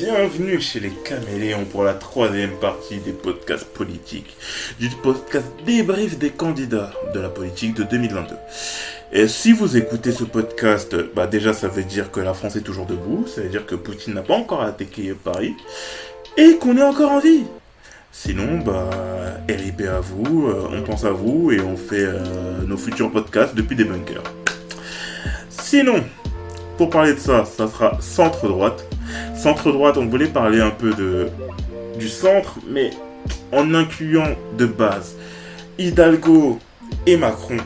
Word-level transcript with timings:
bienvenue 0.00 0.58
chez 0.62 0.80
les 0.80 0.88
Caméléons 0.88 1.66
pour 1.66 1.84
la 1.84 1.92
troisième 1.92 2.52
partie 2.52 2.96
des 3.00 3.12
podcasts 3.12 3.66
politiques, 3.66 4.34
du 4.78 4.88
podcast 4.88 5.46
débrief 5.66 6.18
des 6.18 6.30
candidats 6.30 6.90
de 7.12 7.20
la 7.20 7.28
politique 7.28 7.74
de 7.74 7.82
2022. 7.82 8.34
Et 9.12 9.28
si 9.28 9.52
vous 9.52 9.76
écoutez 9.76 10.12
ce 10.12 10.24
podcast, 10.24 10.96
bah 11.14 11.26
déjà 11.26 11.52
ça 11.52 11.68
veut 11.68 11.82
dire 11.82 12.10
que 12.10 12.20
la 12.20 12.32
France 12.32 12.56
est 12.56 12.62
toujours 12.62 12.86
debout, 12.86 13.26
ça 13.26 13.42
veut 13.42 13.50
dire 13.50 13.66
que 13.66 13.74
Poutine 13.74 14.14
n'a 14.14 14.22
pas 14.22 14.36
encore 14.36 14.62
attaqué 14.62 15.12
Paris, 15.12 15.54
et 16.38 16.56
qu'on 16.56 16.78
est 16.78 16.82
encore 16.82 17.10
en 17.10 17.20
vie. 17.20 17.44
Sinon, 18.10 18.56
bah, 18.64 18.88
RIP 19.50 19.82
à 19.82 20.00
vous, 20.00 20.48
euh, 20.48 20.70
on 20.72 20.80
pense 20.80 21.04
à 21.04 21.10
vous 21.10 21.52
et 21.52 21.60
on 21.60 21.76
fait 21.76 22.06
euh, 22.06 22.62
nos 22.66 22.78
futurs 22.78 23.10
podcasts 23.10 23.54
depuis 23.54 23.76
des 23.76 23.84
bunkers. 23.84 24.24
Sinon, 25.50 26.02
pour 26.78 26.88
parler 26.88 27.12
de 27.12 27.18
ça, 27.18 27.44
ça 27.44 27.68
sera 27.68 27.98
centre-droite. 28.00 28.89
Centre-droite, 29.36 29.96
on 29.96 30.06
voulait 30.06 30.26
parler 30.26 30.60
un 30.60 30.70
peu 30.70 30.92
de, 30.92 31.28
du 31.98 32.08
centre, 32.08 32.58
mais 32.68 32.90
en 33.52 33.74
incluant 33.74 34.36
de 34.56 34.66
base 34.66 35.16
Hidalgo 35.78 36.58
et 37.06 37.16
Macron 37.16 37.56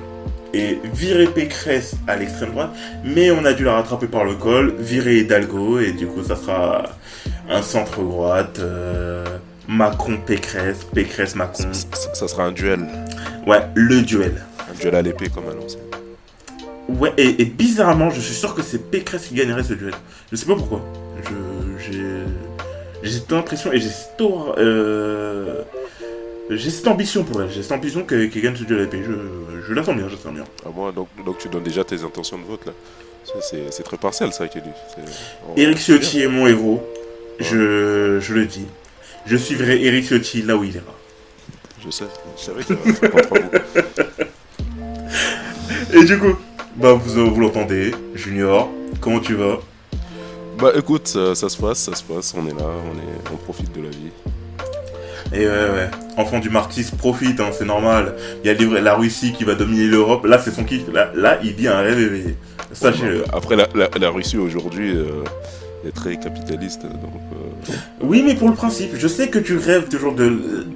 et 0.53 0.79
virer 0.95 1.27
Pécresse 1.27 1.97
à 2.07 2.17
l'extrême 2.17 2.53
droite, 2.53 2.71
mais 3.05 3.31
on 3.33 3.45
a 3.45 3.53
dû 3.53 3.65
la 3.65 3.75
rattraper 3.75 4.07
par 4.07 4.25
le 4.25 4.35
col, 4.35 4.75
virer 4.79 5.19
Hidalgo, 5.19 5.81
et 5.81 5.93
du 5.93 6.07
coup 6.07 6.23
ça 6.23 6.37
sera 6.37 6.85
un 7.51 7.61
centre-droite, 7.61 8.61
euh, 8.61 9.25
Macron-Pécresse, 9.69 10.85
Pécresse-Macron. 10.95 11.73
Ça, 11.73 12.15
ça 12.15 12.29
sera 12.29 12.45
un 12.45 12.53
duel. 12.53 12.87
Ouais, 13.47 13.63
le 13.75 14.03
duel. 14.03 14.43
Un 14.71 14.79
duel 14.79 14.95
à 14.95 15.03
l'épée 15.03 15.29
comme 15.29 15.49
annoncé. 15.49 15.79
Ouais, 16.89 17.13
et, 17.17 17.43
et 17.43 17.45
bizarrement, 17.47 18.11
je 18.11 18.21
suis 18.21 18.35
sûr 18.35 18.55
que 18.55 18.63
c'est 18.63 18.91
Pécresse 18.91 19.27
qui 19.29 19.35
gagnerait 19.35 19.65
ce 19.65 19.73
duel. 19.75 19.95
Je 20.31 20.37
sais 20.37 20.47
pas 20.47 20.55
pourquoi. 20.55 20.81
J'ai, 21.79 22.25
cette 23.11 23.33
impression 23.33 23.73
et 23.73 23.81
j'ai 23.81 23.89
cette, 23.89 24.21
euh, 24.21 25.63
j'ai 26.51 26.71
cette 26.71 26.87
ambition 26.87 27.25
pour 27.25 27.43
elle. 27.43 27.51
J'ai 27.51 27.63
cette 27.63 27.73
ambition 27.73 28.05
qu'elle 28.05 28.29
gagne 28.31 28.57
ce 28.57 28.65
duel 28.65 28.83
à. 28.83 29.03
Je, 29.03 29.13
je 29.67 29.73
la 29.75 29.83
sens 29.85 29.97
bien, 29.97 30.09
sens 30.17 30.33
bien. 30.33 30.45
Ah, 30.65 30.69
moi, 30.75 30.93
donc, 30.93 31.09
donc 31.25 31.39
tu 31.39 31.49
donnes 31.49 31.63
déjà 31.63 31.85
tes 31.85 32.03
intentions 32.03 32.39
de 32.39 32.45
vote 32.45 32.67
là. 32.67 32.73
C'est- 33.71 33.83
très 33.83 33.97
partiel 33.97 34.33
ça, 34.33 34.47
Kelly. 34.49 34.69
Eric 35.57 35.79
Ciotti 35.79 36.21
est 36.23 36.29
mon 36.29 36.47
héros. 36.47 36.83
Je, 37.41 38.19
je 38.21 38.35
le 38.35 38.45
dis. 38.45 38.67
Je 39.27 39.37
suivrai 39.37 39.83
Eric 39.83 40.05
Ciotti 40.07 40.43
là 40.43 40.57
où 40.57 40.65
il 40.65 40.75
ira. 40.75 40.85
Je 41.85 41.91
sais, 41.91 42.05
je 42.39 42.43
savais 42.43 42.63
qu'il 42.65 42.77
y. 42.77 42.79
Et 45.99 46.05
du 46.05 46.19
coup, 46.19 46.35
bah 46.77 46.93
vous, 46.93 47.35
vous 47.35 47.41
l'entendez, 47.41 47.93
Junior, 48.15 48.69
comment 49.01 49.21
tu 49.21 49.35
vas? 49.35 49.59
Bah 50.59 50.73
écoute, 50.77 51.09
ça, 51.09 51.35
ça 51.35 51.49
se 51.49 51.57
passe, 51.61 51.79
ça 51.79 51.95
se 51.95 52.03
passe, 52.03 52.35
on 52.37 52.47
est 52.47 52.59
là, 52.59 52.67
on, 52.67 52.97
est, 52.99 53.33
on 53.33 53.37
profite 53.37 53.75
de 53.77 53.83
la 53.83 53.91
vie. 53.91 54.11
Et 55.33 55.47
ouais, 55.47 55.47
ouais, 55.47 55.91
enfant 56.17 56.39
du 56.39 56.49
marxisme, 56.49 56.97
profite, 56.97 57.41
hein, 57.41 57.51
c'est 57.53 57.65
normal. 57.65 58.15
Il 58.45 58.53
y 58.53 58.55
a 58.55 58.81
la 58.81 58.95
Russie 58.95 59.33
qui 59.33 59.43
va 59.43 59.55
dominer 59.55 59.87
l'Europe. 59.87 60.25
Là, 60.27 60.39
c'est 60.39 60.53
son 60.53 60.63
kiff. 60.63 60.83
Là, 60.93 61.11
là, 61.15 61.39
il 61.43 61.55
vit 61.55 61.67
un 61.67 61.81
rêve 61.81 61.99
éveillé. 61.99 62.37
Sachez-le. 62.73 63.25
Après, 63.33 63.57
la, 63.57 63.67
la, 63.75 63.89
la 63.99 64.11
Russie 64.11 64.37
aujourd'hui 64.37 64.95
euh, 64.95 65.25
est 65.87 65.93
très 65.95 66.17
capitaliste, 66.17 66.83
donc 66.83 66.93
euh, 67.33 67.73
Oui, 68.03 68.23
mais 68.25 68.35
pour 68.35 68.49
le 68.49 68.55
principe, 68.55 68.91
je 68.97 69.09
sais 69.09 69.29
que 69.29 69.39
tu 69.39 69.57
rêves 69.57 69.89
toujours 69.89 70.15
de 70.15 70.25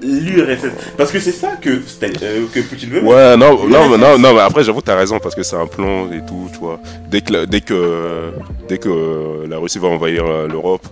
l'URSS. 0.03 0.73
Parce 0.97 1.11
que 1.13 1.19
c'est 1.21 1.33
ça 1.33 1.53
que, 1.61 1.71
euh, 1.71 2.47
que 2.53 2.61
Poutine 2.61 2.91
veut. 2.91 3.03
Ouais, 3.03 3.37
non, 3.37 3.67
non, 3.69 3.97
non, 3.99 4.19
non, 4.19 4.35
mais 4.35 4.41
après, 4.41 4.65
j'avoue, 4.65 4.81
t'as 4.83 4.97
raison, 4.97 5.19
parce 5.19 5.35
que 5.35 5.43
c'est 5.43 5.57
un 5.57 5.67
plan 5.67 6.11
et 6.13 6.21
tout, 6.27 6.49
tu 6.53 6.59
vois. 6.59 6.81
Dès 7.11 7.21
que, 7.21 7.33
la- 7.33 7.47
dès 7.47 7.61
que, 7.61 8.31
dès 8.69 8.79
que 8.79 8.89
euh, 8.89 9.47
la 9.49 9.59
Russie 9.59 9.79
va 9.79 9.89
envahir 9.89 10.25
euh, 10.27 10.47
l'Europe, 10.49 10.87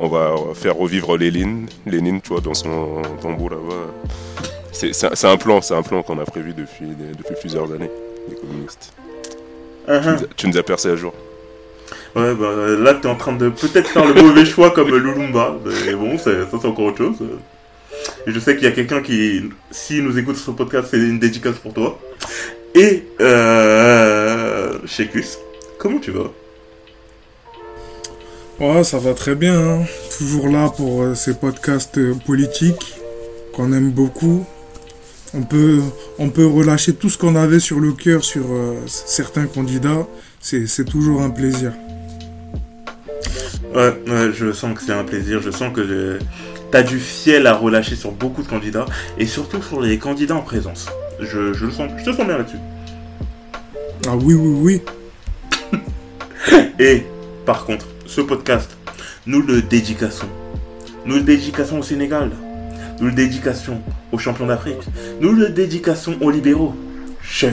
on 0.00 0.08
va 0.08 0.34
faire 0.54 0.76
revivre 0.76 1.16
Lénine, 1.16 1.66
Lénine, 1.86 2.20
tu 2.20 2.30
vois, 2.30 2.40
dans 2.40 2.54
son 2.54 3.02
tombeau 3.20 3.48
là-bas. 3.48 3.92
C'est 4.72 5.26
un- 5.26 5.36
plan, 5.36 5.60
c'est 5.60 5.74
un 5.74 5.82
plan 5.82 6.02
qu'on 6.02 6.18
a 6.18 6.24
prévu 6.24 6.52
depuis, 6.56 6.86
plusieurs 7.40 7.70
années, 7.72 7.90
les 8.28 8.34
communistes. 8.36 8.92
Tu 9.86 9.92
Uh-huh. 9.92 10.00
nous 10.12 10.22
as- 10.24 10.26
Tu 10.36 10.46
nous 10.48 10.56
as 10.58 10.62
percé 10.62 10.88
à 10.90 10.96
jour. 10.96 11.12
Ouais, 12.14 12.34
bah 12.34 12.52
là, 12.78 12.94
t'es 12.94 13.08
en 13.08 13.16
train 13.16 13.32
de 13.32 13.48
peut-être 13.48 13.88
faire 13.88 14.06
le 14.06 14.20
mauvais 14.22 14.44
choix 14.44 14.70
comme 14.70 14.88
Lulumba. 14.90 15.56
Mais 15.86 15.94
bon, 15.94 16.18
ça, 16.18 16.30
c'est 16.50 16.66
encore 16.66 16.86
autre 16.86 16.98
chose. 16.98 17.16
Je 18.26 18.38
sais 18.38 18.54
qu'il 18.54 18.64
y 18.64 18.68
a 18.68 18.72
quelqu'un 18.72 19.00
qui, 19.00 19.44
s'il 19.70 20.04
nous 20.04 20.18
écoute 20.18 20.36
sur 20.36 20.46
ce 20.46 20.50
podcast, 20.50 20.88
c'est 20.90 20.98
une 20.98 21.18
dédicace 21.18 21.56
pour 21.56 21.72
toi. 21.72 21.98
Et, 22.74 23.04
euh, 23.20 24.78
Shekus, 24.86 25.38
comment 25.78 25.98
tu 25.98 26.10
vas? 26.10 26.30
Ouais, 28.60 28.84
ça 28.84 28.98
va 28.98 29.14
très 29.14 29.34
bien. 29.34 29.58
hein. 29.58 29.84
Toujours 30.18 30.48
là 30.48 30.70
pour 30.76 31.02
euh, 31.02 31.14
ces 31.14 31.34
podcasts 31.34 31.98
euh, 31.98 32.14
politiques 32.26 32.94
qu'on 33.54 33.72
aime 33.72 33.90
beaucoup. 33.90 34.44
On 35.34 35.42
peut, 35.42 35.80
on 36.18 36.28
peut 36.28 36.46
relâcher 36.46 36.94
tout 36.94 37.08
ce 37.08 37.16
qu'on 37.16 37.36
avait 37.36 37.58
sur 37.60 37.80
le 37.80 37.92
cœur 37.92 38.22
sur 38.22 38.44
euh, 38.52 38.74
certains 38.86 39.46
candidats. 39.46 40.06
C'est 40.40 40.84
toujours 40.84 41.22
un 41.22 41.30
plaisir. 41.30 41.72
Ouais, 43.74 43.94
ouais, 44.06 44.32
je 44.34 44.52
sens 44.52 44.76
que 44.76 44.82
c'est 44.84 44.92
un 44.92 45.04
plaisir. 45.04 45.40
Je 45.40 45.50
sens 45.50 45.72
que 45.72 45.80
euh, 45.80 46.18
t'as 46.70 46.82
du 46.82 46.98
fiel 46.98 47.46
à 47.46 47.54
relâcher 47.54 47.96
sur 47.96 48.12
beaucoup 48.12 48.42
de 48.42 48.48
candidats. 48.48 48.86
Et 49.18 49.26
surtout 49.26 49.62
sur 49.62 49.80
les 49.80 49.98
candidats 49.98 50.36
en 50.36 50.42
présence. 50.42 50.88
Je, 51.20 51.52
je 51.52 51.66
le 51.66 51.72
sens, 51.72 51.90
je 51.98 52.04
te 52.04 52.14
sens 52.14 52.26
bien 52.26 52.38
là-dessus. 52.38 52.58
Ah 54.06 54.16
oui, 54.16 54.34
oui, 54.34 54.82
oui. 55.72 55.80
Et, 56.78 57.04
par 57.46 57.64
contre, 57.64 57.86
ce 58.06 58.20
podcast, 58.20 58.76
nous 59.26 59.40
le 59.42 59.62
dédicassons. 59.62 60.28
Nous 61.06 61.16
le 61.16 61.22
dédicassons 61.22 61.78
au 61.78 61.82
Sénégal. 61.82 62.30
Nous 63.00 63.06
le 63.06 63.12
dédicassons 63.12 63.80
aux 64.10 64.18
champions 64.18 64.46
d'Afrique. 64.46 64.82
Nous 65.20 65.32
le 65.32 65.48
dédicassons 65.48 66.16
aux 66.20 66.30
libéraux. 66.30 66.74
Chuck. 67.24 67.52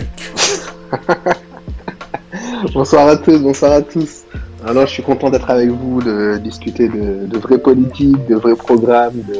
Bonsoir 2.74 3.08
à 3.08 3.18
tous, 3.18 3.40
bonsoir 3.40 3.72
à 3.72 3.82
tous. 3.82 4.26
Alors, 4.66 4.86
je 4.88 4.92
suis 4.94 5.04
content 5.04 5.30
d'être 5.30 5.50
avec 5.50 5.70
vous, 5.70 6.02
de 6.02 6.38
discuter 6.38 6.90
de, 6.90 7.26
de 7.26 7.38
vraies 7.38 7.60
politiques, 7.60 8.26
de 8.28 8.36
vrais 8.36 8.56
programmes, 8.56 9.22
de, 9.28 9.40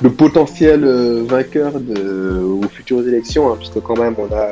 de 0.00 0.08
potentiels 0.08 0.84
euh, 0.84 1.24
vainqueurs 1.26 1.80
de, 1.80 2.40
aux 2.40 2.68
futures 2.68 3.00
élections, 3.06 3.50
hein, 3.52 3.56
puisque 3.58 3.80
quand 3.80 3.98
même, 3.98 4.14
on 4.18 4.32
a, 4.34 4.48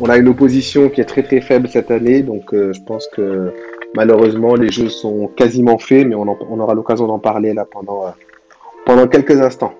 on 0.00 0.08
a 0.10 0.16
une 0.16 0.28
opposition 0.28 0.88
qui 0.88 1.00
est 1.00 1.04
très 1.04 1.22
très 1.22 1.40
faible 1.40 1.68
cette 1.68 1.90
année, 1.92 2.22
donc 2.22 2.52
euh, 2.52 2.72
je 2.72 2.80
pense 2.82 3.06
que 3.14 3.52
malheureusement, 3.94 4.56
les 4.56 4.70
jeux 4.70 4.88
sont 4.88 5.28
quasiment 5.28 5.78
faits, 5.78 6.06
mais 6.08 6.16
on, 6.16 6.22
en- 6.28 6.38
on 6.50 6.58
aura 6.58 6.74
l'occasion 6.74 7.06
d'en 7.06 7.18
parler 7.20 7.54
là 7.54 7.64
pendant, 7.70 8.06
euh, 8.06 8.10
pendant 8.84 9.06
quelques 9.06 9.40
instants. 9.40 9.74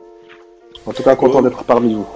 En 0.87 0.93
tout 0.93 1.03
cas, 1.03 1.17
content 1.17 1.39
Oh. 1.41 1.43
d'être 1.43 1.65
parmi 1.65 1.95
vous. 1.95 2.07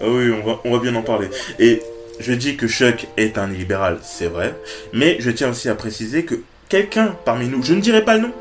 Ah 0.00 0.06
oui, 0.08 0.32
on 0.42 0.44
va, 0.46 0.58
on 0.64 0.72
va 0.72 0.78
bien 0.80 0.94
en 0.96 1.02
parler. 1.02 1.28
Et 1.60 1.80
je 2.18 2.32
dis 2.34 2.56
que 2.56 2.66
Chuck 2.66 3.06
est 3.16 3.38
un 3.38 3.46
libéral, 3.46 3.98
c'est 4.02 4.26
vrai. 4.26 4.54
Mais 4.92 5.16
je 5.20 5.30
tiens 5.30 5.50
aussi 5.50 5.68
à 5.68 5.74
préciser 5.76 6.24
que 6.24 6.34
quelqu'un 6.68 7.14
parmi 7.24 7.48
nous, 7.48 7.62
je 7.62 7.74
ne 7.74 7.80
dirai 7.80 8.04
pas 8.04 8.14
le 8.16 8.22
nom, 8.22 8.32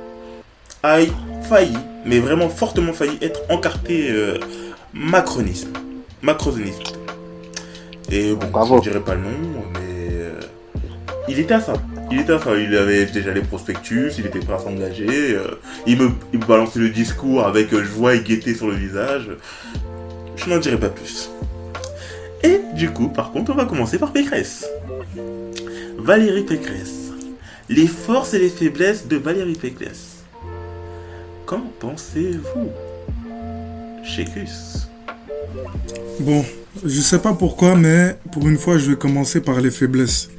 a 0.84 1.00
failli, 1.50 1.78
mais 2.06 2.20
vraiment 2.20 2.50
fortement 2.50 2.94
failli, 2.94 3.18
être 3.22 3.42
encarté 3.50 4.10
euh, 4.12 4.38
macronisme. 4.94 5.72
Macronisme. 6.22 6.84
Et 8.12 8.34
bon, 8.34 8.48
Bravo. 8.48 8.76
je 8.82 8.90
ne 8.90 8.94
dirai 8.94 9.04
pas 9.04 9.16
le 9.16 9.22
nom, 9.22 9.64
mais 9.74 10.10
euh, 10.12 10.40
il 11.28 11.40
était 11.40 11.54
à 11.56 11.62
ça. 11.62 11.74
Il 12.12 12.20
était 12.20 12.34
à 12.34 12.40
ça. 12.40 12.56
Il 12.56 12.76
avait 12.78 13.06
déjà 13.06 13.34
les 13.34 13.42
prospectus, 13.42 14.14
il 14.20 14.26
était 14.26 14.40
prêt 14.40 14.54
à 14.56 14.60
s'engager. 14.60 15.08
euh, 15.36 15.60
il, 15.88 15.98
me, 15.98 16.12
il 16.32 16.40
me 16.40 16.46
balançait 16.46 16.80
le 16.80 16.90
discours 16.90 17.46
avec 17.46 17.74
joie 17.76 18.16
et 18.16 18.22
gaieté 18.22 18.54
sur 18.54 18.68
le 18.68 18.76
visage. 18.76 19.30
Je 20.36 20.50
n'en 20.50 20.58
dirai 20.60 20.78
pas 20.78 20.90
plus. 20.90 21.30
Et 22.44 22.60
du 22.74 22.90
coup, 22.92 23.08
par 23.08 23.32
contre, 23.32 23.52
on 23.52 23.56
va 23.56 23.66
commencer 23.66 23.98
par 23.98 24.12
Pécresse. 24.12 24.66
Valérie 25.98 26.44
Pécresse. 26.44 27.03
Les 27.76 27.88
forces 27.88 28.34
et 28.34 28.40
les 28.40 28.50
faiblesses 28.50 29.08
de 29.08 29.18
Valérie 29.18 29.56
Pécresse. 29.56 30.24
Qu'en 31.46 31.64
pensez-vous 31.80 32.70
Chécus? 34.06 34.88
Bon, 36.20 36.46
je 36.86 37.02
sais 37.02 37.20
pas 37.20 37.34
pourquoi, 37.34 37.76
mais 37.76 38.18
pour 38.32 38.48
une 38.48 38.58
fois, 38.58 38.78
je 38.78 38.92
vais 38.92 38.96
commencer 38.96 39.42
par 39.42 39.60
les 39.60 39.72
faiblesses. 39.72 40.30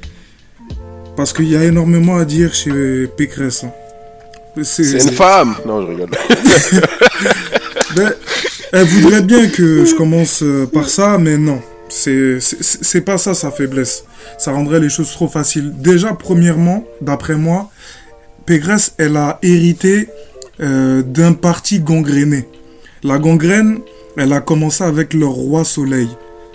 Parce 1.15 1.33
qu'il 1.33 1.49
y 1.49 1.55
a 1.55 1.63
énormément 1.63 2.17
à 2.17 2.25
dire 2.25 2.53
chez 2.53 3.07
Pécresse. 3.07 3.63
hein. 3.63 3.71
C'est 4.63 4.89
une 5.03 5.11
femme 5.11 5.55
Non, 5.65 5.81
je 5.81 5.87
rigole. 5.87 6.09
Ben, 7.95 8.13
elle 8.73 8.85
voudrait 8.87 9.21
bien 9.21 9.47
que 9.47 9.85
je 9.85 9.95
commence 9.95 10.43
euh, 10.43 10.65
par 10.65 10.89
ça, 10.89 11.17
mais 11.17 11.37
non. 11.37 11.61
C'est 11.87 13.01
pas 13.05 13.17
ça 13.17 13.33
sa 13.33 13.51
faiblesse. 13.51 14.03
Ça 14.37 14.51
rendrait 14.51 14.79
les 14.79 14.89
choses 14.89 15.11
trop 15.11 15.27
faciles. 15.27 15.73
Déjà, 15.77 16.13
premièrement, 16.13 16.83
d'après 17.01 17.35
moi, 17.35 17.69
Pégresse, 18.45 18.93
elle 18.97 19.17
a 19.17 19.39
hérité 19.41 20.07
euh, 20.61 21.01
d'un 21.01 21.33
parti 21.33 21.79
gangréné. 21.79 22.47
La 23.03 23.17
gangrène, 23.17 23.79
elle 24.17 24.33
a 24.33 24.41
commencé 24.41 24.83
avec 24.83 25.13
le 25.13 25.25
roi 25.25 25.65
soleil, 25.65 26.09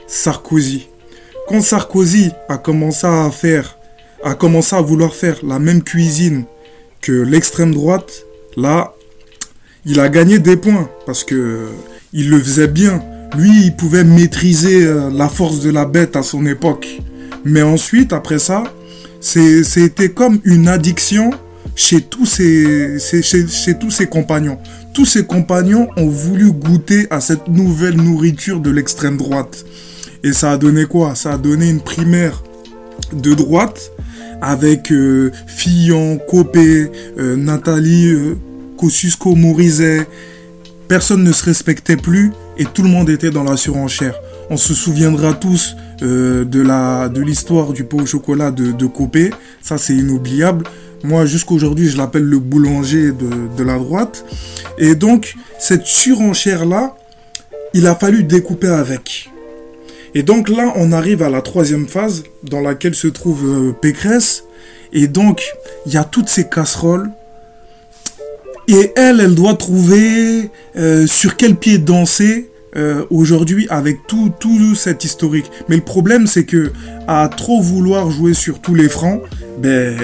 Sarkozy. 0.07 0.89
Quand 1.49 1.61
Sarkozy 1.61 2.31
a 2.49 2.59
commencé 2.59 3.07
à 3.07 3.31
faire, 3.31 3.77
a 4.23 4.35
commencé 4.35 4.77
à 4.77 4.81
vouloir 4.81 5.15
faire 5.15 5.39
la 5.43 5.59
même 5.59 5.83
cuisine 5.83 6.45
que 7.01 7.13
l'extrême 7.13 7.75
droite, 7.75 8.25
là, 8.57 8.95
il 9.85 10.01
a 10.01 10.09
gagné 10.09 10.39
des 10.39 10.57
points 10.57 10.89
parce 11.07 11.25
que 11.25 11.35
euh, 11.35 11.69
il 12.13 12.31
le 12.31 12.39
faisait 12.39 12.69
bien. 12.69 13.03
Lui, 13.37 13.65
il 13.65 13.77
pouvait 13.77 14.05
maîtriser 14.05 14.85
euh, 14.85 15.11
la 15.11 15.29
force 15.29 15.61
de 15.61 15.71
la 15.71 15.87
bête 15.87 16.17
à 16.17 16.23
son 16.23 16.47
époque. 16.47 16.87
Mais 17.45 17.63
ensuite, 17.63 18.13
après 18.13 18.39
ça, 18.39 18.65
c'était 19.21 20.11
comme 20.11 20.41
une 20.45 20.69
addiction 20.69 21.31
chez 21.77 22.01
tous 22.03 22.27
ses, 22.27 22.99
chez, 23.23 23.79
tous 23.79 24.03
compagnons. 24.11 24.59
Tous 24.93 25.05
ses 25.05 25.25
compagnons 25.25 25.89
ont 25.97 26.09
voulu 26.09 26.53
goûter 26.53 27.07
à 27.11 27.21
cette 27.21 27.49
nouvelle 27.49 27.97
nourriture 27.97 28.61
de 28.61 28.71
l'extrême 28.71 29.17
droite. 29.17 29.65
Et 30.23 30.33
ça 30.33 30.53
a 30.53 30.57
donné 30.59 30.85
quoi? 30.85 31.15
Ça 31.15 31.33
a 31.33 31.39
donné 31.39 31.71
une 31.71 31.81
primaire 31.81 32.43
de 33.13 33.35
droite 33.35 33.93
avec 34.43 34.91
euh, 34.93 35.31
Fillon, 35.47 36.19
Copé, 36.29 36.91
euh, 37.19 37.37
Nathalie 37.37 38.13
euh, 38.13 38.37
Kosciusko-Morizet. 38.77 40.07
Personne 40.89 41.23
ne 41.23 41.33
se 41.33 41.45
respectait 41.45 41.97
plus 41.97 42.33
et 42.59 42.65
tout 42.65 42.83
le 42.83 42.89
monde 42.89 43.09
était 43.11 43.31
dans 43.31 43.45
la 43.45 43.57
surenchère. 43.57 44.15
On 44.51 44.57
se 44.57 44.75
souviendra 44.75 45.35
tous 45.35 45.77
euh, 46.03 46.45
de 46.45 46.61
la 46.61 47.09
de 47.09 47.21
l'histoire 47.21 47.73
du 47.73 47.85
pot 47.85 48.01
au 48.01 48.07
chocolat 48.07 48.51
de, 48.51 48.73
de 48.73 48.87
Copé. 48.87 49.31
Ça, 49.63 49.79
c'est 49.79 49.95
inoubliable. 49.95 50.65
Moi, 51.03 51.27
jusqu'aujourd'hui, 51.27 51.89
je 51.89 51.97
l'appelle 51.97 52.25
le 52.25 52.39
boulanger 52.39 53.13
de, 53.13 53.57
de 53.57 53.63
la 53.63 53.79
droite. 53.79 54.25
Et 54.79 54.95
donc, 54.95 55.35
cette 55.59 55.87
surenchère-là, 55.87 56.97
il 57.75 57.87
a 57.87 57.95
fallu 57.95 58.25
découper 58.25 58.69
avec. 58.69 59.31
Et 60.15 60.23
donc 60.23 60.49
là, 60.49 60.73
on 60.77 60.93
arrive 60.93 61.23
à 61.23 61.31
la 61.31 61.41
troisième 61.41 61.87
phase 61.87 62.25
dans 62.43 62.61
laquelle 62.61 62.95
se 62.95 63.07
trouve 63.09 63.45
euh, 63.47 63.73
Pécresse. 63.73 64.45
Et 64.93 65.07
donc, 65.07 65.43
il 65.87 65.93
y 65.93 65.97
a 65.97 66.05
toutes 66.05 66.29
ces 66.29 66.49
casseroles. 66.49 67.11
Et 68.67 68.93
elle, 68.97 69.21
elle 69.21 69.35
doit 69.35 69.55
trouver 69.55 70.51
euh, 70.77 71.07
sur 71.07 71.37
quel 71.37 71.57
pied 71.57 71.79
danser 71.79 72.50
euh, 72.77 73.05
aujourd'hui 73.11 73.67
avec 73.69 74.07
tout, 74.07 74.33
tout 74.39 74.75
cet 74.75 75.05
historique. 75.05 75.51
Mais 75.69 75.77
le 75.77 75.83
problème, 75.83 76.27
c'est 76.27 76.45
que 76.45 76.73
à 77.09 77.29
trop 77.29 77.61
vouloir 77.61 78.11
jouer 78.11 78.35
sur 78.35 78.61
tous 78.61 78.75
les 78.75 78.89
fronts, 78.89 79.23
ben, 79.61 79.97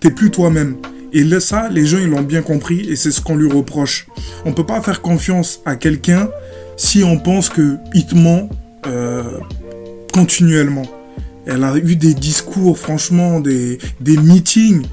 t'es 0.00 0.10
plus 0.10 0.30
toi-même. 0.30 0.76
Et 1.12 1.24
là, 1.24 1.40
ça, 1.40 1.68
les 1.68 1.84
gens, 1.84 1.98
ils 1.98 2.08
l'ont 2.08 2.22
bien 2.22 2.42
compris 2.42 2.88
et 2.88 2.96
c'est 2.96 3.10
ce 3.10 3.20
qu'on 3.20 3.36
lui 3.36 3.50
reproche. 3.50 4.06
On 4.44 4.52
peut 4.52 4.64
pas 4.64 4.80
faire 4.80 5.02
confiance 5.02 5.60
à 5.66 5.76
quelqu'un 5.76 6.30
si 6.76 7.04
on 7.04 7.18
pense 7.18 7.48
que 7.48 7.76
il 7.92 8.06
te 8.06 8.14
ment 8.14 8.48
euh, 8.86 9.22
continuellement. 10.12 10.86
Elle 11.46 11.64
a 11.64 11.76
eu 11.76 11.96
des 11.96 12.14
discours, 12.14 12.78
franchement, 12.78 13.40
des, 13.40 13.78
des 14.00 14.16
meetings. 14.16 14.86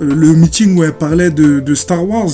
Euh, 0.00 0.14
le 0.14 0.34
meeting 0.34 0.76
où 0.76 0.84
elle 0.84 0.92
parlait 0.92 1.30
de, 1.30 1.60
de 1.60 1.74
Star 1.74 2.06
Wars. 2.06 2.30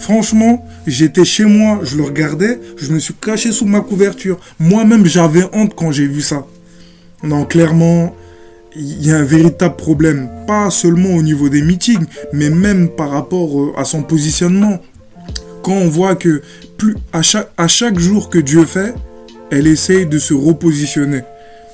Franchement, 0.00 0.64
j'étais 0.86 1.24
chez 1.26 1.44
moi, 1.44 1.80
je 1.84 1.96
le 1.96 2.04
regardais, 2.04 2.58
je 2.76 2.90
me 2.92 2.98
suis 2.98 3.14
caché 3.14 3.52
sous 3.52 3.66
ma 3.66 3.80
couverture. 3.82 4.38
Moi-même, 4.58 5.04
j'avais 5.04 5.44
honte 5.52 5.74
quand 5.76 5.92
j'ai 5.92 6.06
vu 6.06 6.22
ça. 6.22 6.46
Non, 7.22 7.44
clairement, 7.44 8.16
il 8.74 9.06
y 9.06 9.10
a 9.12 9.16
un 9.18 9.22
véritable 9.24 9.76
problème. 9.76 10.30
Pas 10.46 10.70
seulement 10.70 11.10
au 11.14 11.22
niveau 11.22 11.50
des 11.50 11.60
meetings, 11.60 12.06
mais 12.32 12.48
même 12.48 12.88
par 12.88 13.10
rapport 13.10 13.60
euh, 13.60 13.72
à 13.76 13.84
son 13.84 14.02
positionnement. 14.02 14.78
Quand 15.62 15.74
on 15.74 15.88
voit 15.88 16.14
que 16.16 16.40
à 17.12 17.20
chaque, 17.68 17.98
jour 17.98 18.30
que 18.30 18.38
Dieu 18.38 18.64
fait, 18.64 18.94
elle 19.50 19.66
essaye 19.66 20.06
de 20.06 20.18
se 20.18 20.32
repositionner. 20.32 21.20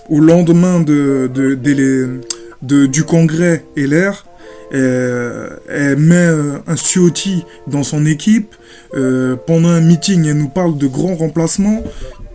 Au 0.08 0.18
lendemain 0.18 0.80
de, 0.80 1.30
de, 1.32 1.54
de- 1.54 2.20
de- 2.62 2.86
du 2.86 3.04
congrès 3.04 3.64
LR, 3.76 4.26
elle 4.72 5.96
met 5.98 6.16
euh, 6.16 6.58
un 6.66 6.76
Ciotti 6.76 7.44
dans 7.66 7.82
son 7.82 8.06
équipe. 8.06 8.54
Euh, 8.94 9.36
pendant 9.46 9.68
un 9.68 9.80
meeting, 9.80 10.26
elle 10.26 10.38
nous 10.38 10.48
parle 10.48 10.76
de 10.76 10.86
grands 10.86 11.14
remplacements. 11.14 11.82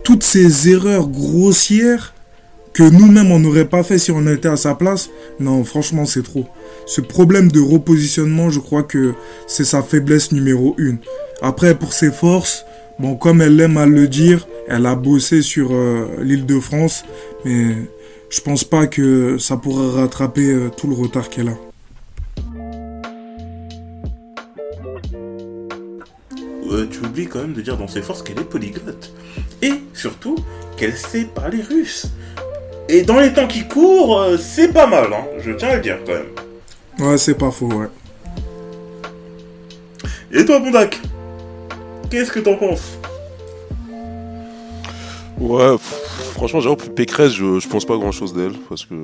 Toutes 0.04 0.24
ces 0.24 0.68
erreurs 0.68 1.08
grossières 1.08 2.14
que 2.72 2.82
nous-mêmes 2.82 3.30
on 3.30 3.38
n'aurait 3.38 3.68
pas 3.68 3.82
fait 3.82 3.98
si 3.98 4.10
on 4.10 4.26
était 4.26 4.48
à 4.48 4.56
sa 4.56 4.74
place. 4.74 5.10
Non, 5.40 5.62
franchement, 5.64 6.06
c'est 6.06 6.22
trop. 6.22 6.46
Ce 6.86 7.00
problème 7.00 7.50
de 7.50 7.60
repositionnement, 7.60 8.50
je 8.50 8.60
crois 8.60 8.82
que 8.82 9.14
c'est 9.46 9.64
sa 9.64 9.82
faiblesse 9.82 10.32
numéro 10.32 10.74
une. 10.78 10.98
Après, 11.42 11.74
pour 11.74 11.92
ses 11.92 12.10
forces, 12.10 12.64
bon, 12.98 13.14
comme 13.16 13.42
elle 13.42 13.60
aime 13.60 13.76
à 13.76 13.86
le 13.86 14.08
dire, 14.08 14.46
elle 14.68 14.86
a 14.86 14.94
bossé 14.94 15.42
sur 15.42 15.70
euh, 15.72 16.06
l'île 16.22 16.46
de 16.46 16.58
France, 16.60 17.04
mais 17.44 17.74
je 18.30 18.40
pense 18.40 18.64
pas 18.64 18.86
que 18.86 19.36
ça 19.38 19.56
pourra 19.56 19.90
rattraper 20.02 20.50
euh, 20.50 20.70
tout 20.74 20.86
le 20.86 20.94
retard 20.94 21.28
qu'elle 21.28 21.48
a. 21.48 21.71
Euh, 26.72 26.88
tu 26.90 27.00
oublies 27.00 27.26
quand 27.26 27.40
même 27.40 27.52
de 27.52 27.60
dire 27.60 27.76
dans 27.76 27.86
ses 27.86 28.00
forces 28.00 28.22
qu'elle 28.22 28.38
est 28.38 28.44
polyglotte. 28.44 29.12
Et 29.60 29.74
surtout, 29.92 30.36
qu'elle 30.76 30.96
sait 30.96 31.24
parler 31.24 31.60
russe. 31.60 32.06
Et 32.88 33.02
dans 33.02 33.20
les 33.20 33.32
temps 33.32 33.46
qui 33.46 33.68
courent, 33.68 34.20
euh, 34.20 34.36
c'est 34.38 34.72
pas 34.72 34.86
mal, 34.86 35.12
hein. 35.12 35.24
je 35.38 35.52
tiens 35.52 35.68
à 35.68 35.76
le 35.76 35.82
dire 35.82 35.98
quand 36.06 36.12
même. 36.12 37.10
Ouais, 37.10 37.18
c'est 37.18 37.34
pas 37.34 37.50
faux, 37.50 37.68
ouais. 37.68 37.88
Et 40.32 40.44
toi, 40.44 40.58
Bondac 40.60 40.98
Qu'est-ce 42.10 42.32
que 42.32 42.40
t'en 42.40 42.56
penses? 42.56 42.98
Ouais, 45.38 45.72
pff, 45.72 46.32
franchement, 46.34 46.60
j'avoue, 46.60 46.76
Pécresse, 46.76 47.32
je, 47.32 47.58
je 47.58 47.68
pense 47.68 47.84
pas 47.84 47.96
grand 47.96 48.12
chose 48.12 48.34
d'elle 48.34 48.52
parce 48.68 48.84
que 48.84 48.94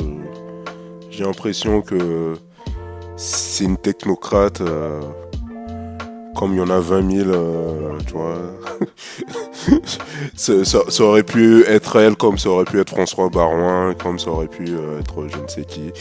j'ai 1.10 1.24
l'impression 1.24 1.82
que 1.82 2.34
c'est 3.16 3.64
une 3.64 3.76
technocrate 3.76 4.60
euh, 4.60 5.00
comme 6.38 6.52
il 6.54 6.58
y 6.58 6.60
en 6.60 6.70
a 6.70 6.78
20 6.78 7.10
000, 7.24 7.30
euh, 7.30 7.98
tu 8.06 8.12
vois. 8.12 8.36
ça, 10.36 10.64
ça- 10.64 10.82
ça 10.88 11.02
aurait 11.02 11.24
pu 11.24 11.64
être 11.66 11.96
elle 11.96 12.14
comme 12.16 12.38
ça 12.38 12.48
aurait 12.50 12.64
pu 12.64 12.80
être 12.80 12.90
François 12.90 13.28
Barouin, 13.28 13.94
comme 13.94 14.18
ça 14.18 14.30
aurait 14.30 14.46
pu 14.46 14.64
euh, 14.68 15.00
être 15.00 15.26
je 15.28 15.36
ne 15.36 15.48
sais 15.48 15.64
qui. 15.64 15.92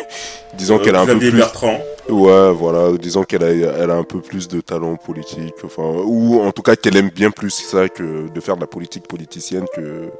Disons 0.58 0.76
Euh, 0.78 0.84
qu'elle 0.84 0.96
a 0.96 1.00
un 1.00 1.06
peu 1.06 1.18
plus. 1.18 1.32
Bertrand. 1.32 1.78
Ouais, 2.08 2.52
voilà, 2.52 2.92
disons 2.98 3.24
qu'elle 3.24 3.42
a, 3.42 3.50
elle 3.50 3.90
a 3.90 3.96
un 3.96 4.04
peu 4.04 4.20
plus 4.20 4.46
de 4.48 4.60
talent 4.60 4.94
politique, 4.96 5.54
enfin, 5.64 5.82
ou 6.04 6.40
en 6.40 6.52
tout 6.52 6.62
cas 6.62 6.76
qu'elle 6.76 6.96
aime 6.96 7.10
bien 7.10 7.30
plus 7.32 7.50
ça 7.50 7.88
que 7.88 8.28
de 8.28 8.40
faire 8.40 8.54
de 8.56 8.60
la 8.60 8.66
politique 8.68 9.08
politicienne 9.08 9.64
que, 9.74 10.10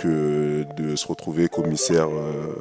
que 0.00 0.64
de 0.76 0.96
se 0.96 1.06
retrouver 1.06 1.46
commissaire 1.48 2.08
euh, 2.08 2.52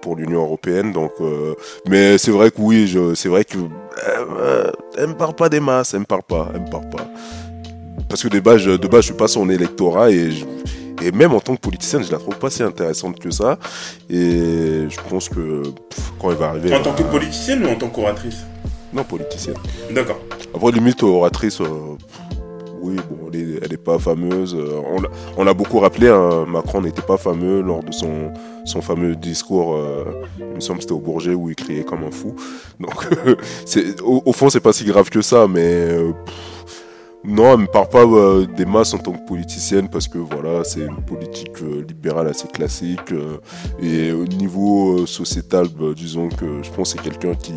pour 0.00 0.16
l'Union 0.16 0.42
Européenne. 0.42 0.92
Donc, 0.92 1.12
euh, 1.20 1.54
mais 1.88 2.18
c'est 2.18 2.30
vrai 2.30 2.50
que 2.50 2.56
oui, 2.60 2.92
c'est 3.14 3.28
vrai 3.28 3.44
que 3.44 3.58
euh, 3.58 4.70
elle 4.98 5.08
me 5.08 5.14
parle 5.14 5.34
pas 5.34 5.48
des 5.48 5.60
masses, 5.60 5.94
elle 5.94 6.00
me 6.00 6.04
parle 6.04 6.22
pas, 6.22 6.50
elle 6.54 6.62
me 6.62 6.70
parle 6.70 6.88
pas. 6.90 7.06
Parce 8.08 8.22
que 8.22 8.28
de 8.28 8.40
base, 8.40 8.58
je, 8.58 8.70
de 8.72 8.88
base, 8.88 9.00
je 9.02 9.06
suis 9.06 9.14
pas 9.16 9.28
son 9.28 9.48
électorat 9.50 10.10
et 10.10 10.30
je- 10.30 10.44
et 11.02 11.12
même 11.12 11.34
en 11.34 11.40
tant 11.40 11.54
que 11.54 11.60
politicienne, 11.60 12.02
je 12.02 12.10
la 12.10 12.18
trouve 12.18 12.36
pas 12.38 12.48
si 12.48 12.62
intéressante 12.62 13.18
que 13.18 13.30
ça. 13.30 13.58
Et 14.08 14.86
je 14.88 14.96
pense 15.10 15.28
que 15.28 15.62
pff, 15.62 16.12
quand 16.18 16.30
elle 16.30 16.36
va 16.38 16.48
arriver. 16.48 16.74
En 16.74 16.80
tant 16.82 16.94
que 16.94 17.02
à- 17.02 17.06
politicienne 17.06 17.64
ou 17.66 17.68
en 17.68 17.74
tant 17.74 17.88
qu'oratrice? 17.88 18.38
Non, 18.94 19.04
politicienne. 19.04 19.56
D'accord. 19.90 20.18
Après, 20.54 20.70
limite, 20.72 21.02
oratrice, 21.02 21.60
euh, 21.60 21.64
pff, 21.98 22.20
oui, 22.86 22.96
bon, 23.10 23.30
elle 23.32 23.40
est, 23.40 23.58
elle 23.64 23.72
est 23.72 23.76
pas 23.82 23.98
fameuse. 23.98 24.54
euh, 24.54 24.80
on 25.36 25.44
l'a- 25.44 25.54
beaucoup 25.54 25.78
rappelé, 25.80 26.08
hein, 26.08 26.44
Macron 26.46 26.80
n'était 26.82 27.02
pas 27.02 27.16
fameux 27.16 27.60
lors 27.62 27.82
de 27.82 27.92
son, 27.92 28.32
son 28.64 28.80
fameux 28.82 29.16
discours, 29.16 29.74
euh, 29.76 30.04
il 30.38 30.56
me 30.56 30.60
semble 30.60 30.78
que 30.78 30.82
c'était 30.84 30.94
au 30.94 30.98
Bourget, 31.00 31.34
où 31.34 31.48
il 31.50 31.56
criait 31.56 31.84
comme 31.84 32.04
un 32.04 32.10
fou. 32.10 32.34
Donc, 32.80 33.06
au, 34.04 34.22
au 34.24 34.32
fond, 34.32 34.50
c'est 34.50 34.60
pas 34.60 34.72
si 34.72 34.84
grave 34.84 35.08
que 35.10 35.22
ça, 35.22 35.46
mais... 35.48 35.60
euh, 35.64 36.12
non, 37.24 37.54
elle 37.54 37.60
me 37.62 37.66
parle 37.66 37.88
pas 37.88 38.04
des 38.56 38.64
masses 38.66 38.94
en 38.94 38.98
tant 38.98 39.10
que 39.10 39.26
politicienne 39.26 39.88
parce 39.88 40.06
que 40.06 40.18
voilà, 40.18 40.62
c'est 40.62 40.82
une 40.82 41.02
politique 41.04 41.58
libérale 41.88 42.28
assez 42.28 42.46
classique. 42.46 43.12
et 43.82 44.12
au 44.12 44.24
niveau 44.26 45.06
sociétal, 45.06 45.66
bah, 45.76 45.86
disons 45.96 46.28
que 46.28 46.62
je 46.62 46.70
pense 46.70 46.94
que 46.94 47.00
c'est 47.02 47.08
quelqu'un 47.10 47.34
qui, 47.34 47.52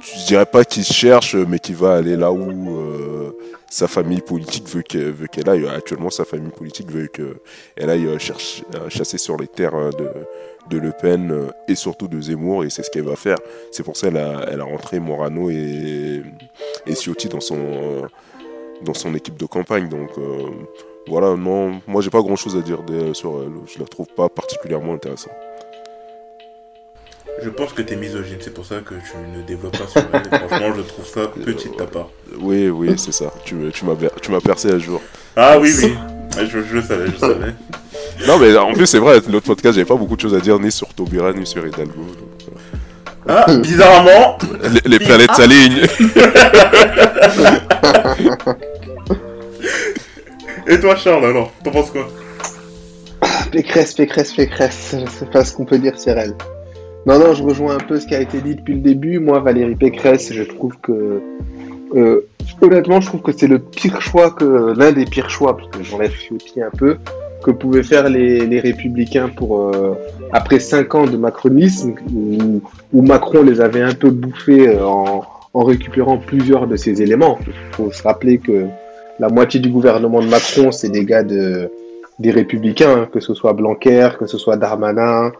je 0.00 0.26
dirais 0.26 0.46
pas 0.46 0.64
qu'il 0.64 0.82
cherche, 0.82 1.36
mais 1.36 1.60
qui 1.60 1.74
va 1.74 1.94
aller 1.94 2.16
là 2.16 2.32
où 2.32 2.50
sa 3.70 3.86
famille 3.88 4.20
politique 4.20 4.66
veut 4.68 4.82
qu'elle 4.82 5.48
aille. 5.48 5.66
Actuellement, 5.68 6.10
sa 6.10 6.24
famille 6.24 6.50
politique 6.50 6.90
veut 6.90 7.06
qu'elle 7.06 7.90
aille 7.90 8.06
euh, 8.06 8.18
cherche- 8.18 8.64
euh, 8.74 8.88
chasser 8.88 9.18
sur 9.18 9.36
les 9.36 9.46
terres 9.46 9.74
euh, 9.74 9.90
de, 9.90 10.08
de 10.70 10.78
Le 10.78 10.92
Pen 10.92 11.30
euh, 11.30 11.48
et 11.68 11.74
surtout 11.74 12.08
de 12.08 12.20
Zemmour, 12.20 12.64
et 12.64 12.70
c'est 12.70 12.82
ce 12.82 12.90
qu'elle 12.90 13.04
va 13.04 13.16
faire. 13.16 13.36
C'est 13.70 13.82
pour 13.82 13.96
ça 13.96 14.08
qu'elle 14.08 14.16
a, 14.16 14.46
elle 14.50 14.60
a 14.60 14.64
rentré 14.64 15.00
Morano 15.00 15.50
et, 15.50 16.22
et 16.86 16.94
Ciotti 16.94 17.28
dans 17.28 17.40
son, 17.40 18.08
dans 18.82 18.94
son 18.94 19.14
équipe 19.14 19.36
de 19.36 19.46
campagne. 19.46 19.88
Donc 19.88 20.10
voilà, 21.06 21.36
non, 21.36 21.80
moi 21.86 22.00
j'ai 22.02 22.10
pas 22.10 22.20
grand 22.22 22.36
chose 22.36 22.56
à 22.56 22.60
dire 22.60 22.80
sur 23.12 23.42
elle. 23.42 23.52
Je 23.66 23.78
la 23.78 23.86
trouve 23.86 24.06
pas 24.16 24.28
particulièrement 24.28 24.94
intéressante. 24.94 25.32
Je 27.42 27.50
pense 27.50 27.72
que 27.72 27.82
t'es 27.82 27.96
misogyne, 27.96 28.38
c'est 28.40 28.52
pour 28.52 28.66
ça 28.66 28.76
que 28.84 28.94
tu 28.94 29.16
ne 29.38 29.42
développes 29.46 29.76
pas 29.78 29.86
sur 29.86 30.02
elle. 30.12 30.48
Franchement, 30.48 30.72
je 30.76 30.82
trouve 30.82 31.06
ça 31.06 31.20
petit 31.44 31.68
de 31.70 31.74
ta 31.74 31.86
part. 31.86 32.08
Oui, 32.40 32.68
oui, 32.68 32.94
c'est 32.96 33.12
ça. 33.12 33.32
Tu, 33.44 33.54
me- 33.54 33.70
tu 33.70 33.84
m'as 33.84 33.94
ber- 33.94 34.10
tu 34.20 34.30
m'as 34.30 34.40
percé 34.40 34.70
à 34.72 34.78
jour. 34.78 35.00
Ah 35.36 35.58
oui, 35.58 35.72
oui. 35.82 35.94
Ah, 36.36 36.44
Je, 36.44 36.58
je 36.62 36.74
le 36.74 36.82
savais, 36.82 37.06
je 37.06 37.12
le 37.12 37.18
savais. 37.18 37.54
Non, 38.28 38.38
mais 38.38 38.54
en 38.56 38.72
plus, 38.72 38.86
c'est 38.86 38.98
vrai, 38.98 39.18
l'autre 39.28 39.46
podcast, 39.46 39.74
j'avais 39.74 39.86
pas 39.88 39.96
beaucoup 39.96 40.14
de 40.14 40.20
choses 40.20 40.34
à 40.34 40.40
dire 40.40 40.58
ni 40.60 40.70
sur 40.70 40.86
Taubira 40.94 41.32
ni 41.32 41.44
sur 41.46 41.66
Hidalgo. 41.66 41.94
donc, 41.94 42.58
Ah, 43.26 43.46
bizarrement, 43.56 44.38
euh, 44.62 44.68
les, 44.84 44.98
les 44.98 44.98
planètes 45.04 45.32
s'alignent. 45.32 45.80
Et 50.66 50.78
toi, 50.80 50.94
Charles, 50.96 51.24
alors, 51.24 51.50
t'en 51.64 51.70
penses 51.70 51.90
quoi? 51.90 52.08
Pécresse, 53.50 53.94
Pécresse, 53.94 54.34
Pécresse. 54.34 54.94
Je 55.04 55.10
sais 55.10 55.26
pas 55.26 55.44
ce 55.44 55.54
qu'on 55.54 55.64
peut 55.64 55.78
dire 55.78 55.98
sur 55.98 56.16
elle. 56.16 56.34
Non, 57.08 57.18
non, 57.18 57.32
je 57.32 57.42
rejoins 57.42 57.76
un 57.76 57.78
peu 57.78 57.98
ce 57.98 58.06
qui 58.06 58.14
a 58.14 58.20
été 58.20 58.42
dit 58.42 58.54
depuis 58.54 58.74
le 58.74 58.80
début. 58.80 59.18
Moi, 59.18 59.40
Valérie 59.40 59.76
Pécresse, 59.76 60.30
je 60.30 60.42
trouve 60.42 60.74
que. 60.82 61.22
euh, 61.94 62.20
honnêtement, 62.60 63.00
je 63.00 63.06
trouve 63.06 63.22
que 63.22 63.32
c'est 63.32 63.46
le 63.46 63.58
pire 63.58 64.02
choix 64.02 64.30
que. 64.30 64.74
L'un 64.78 64.92
des 64.92 65.06
pires 65.06 65.30
choix, 65.30 65.56
parce 65.56 65.70
que 65.70 65.82
j'enlève 65.82 66.12
Ciotti 66.12 66.60
un 66.60 66.68
peu, 66.68 66.98
que 67.42 67.50
pouvaient 67.50 67.82
faire 67.82 68.10
les, 68.10 68.44
les 68.44 68.60
Républicains 68.60 69.30
pour. 69.34 69.58
euh, 69.58 69.94
après 70.32 70.60
cinq 70.60 70.94
ans 70.94 71.06
de 71.06 71.16
macronisme, 71.16 71.94
où, 72.92 73.00
Macron 73.00 73.42
les 73.42 73.62
avait 73.62 73.80
un 73.80 73.94
peu 73.94 74.10
bouffés 74.10 74.68
euh, 74.68 74.84
en, 74.84 75.24
récupérant 75.54 76.18
plusieurs 76.18 76.66
de 76.66 76.76
ses 76.76 77.00
éléments. 77.00 77.38
Il 77.46 77.74
faut 77.74 77.90
se 77.90 78.02
rappeler 78.02 78.36
que 78.36 78.66
la 79.18 79.30
moitié 79.30 79.60
du 79.60 79.70
gouvernement 79.70 80.20
de 80.20 80.28
Macron, 80.28 80.72
c'est 80.72 80.90
des 80.90 81.06
gars 81.06 81.22
de 81.22 81.70
des 82.18 82.32
républicains, 82.32 83.02
hein, 83.02 83.08
que 83.10 83.20
ce 83.20 83.32
soit 83.32 83.54
Blanquer, 83.54 84.10
que 84.18 84.26
ce 84.26 84.36
soit 84.36 84.56
Darmanin, 84.56 85.32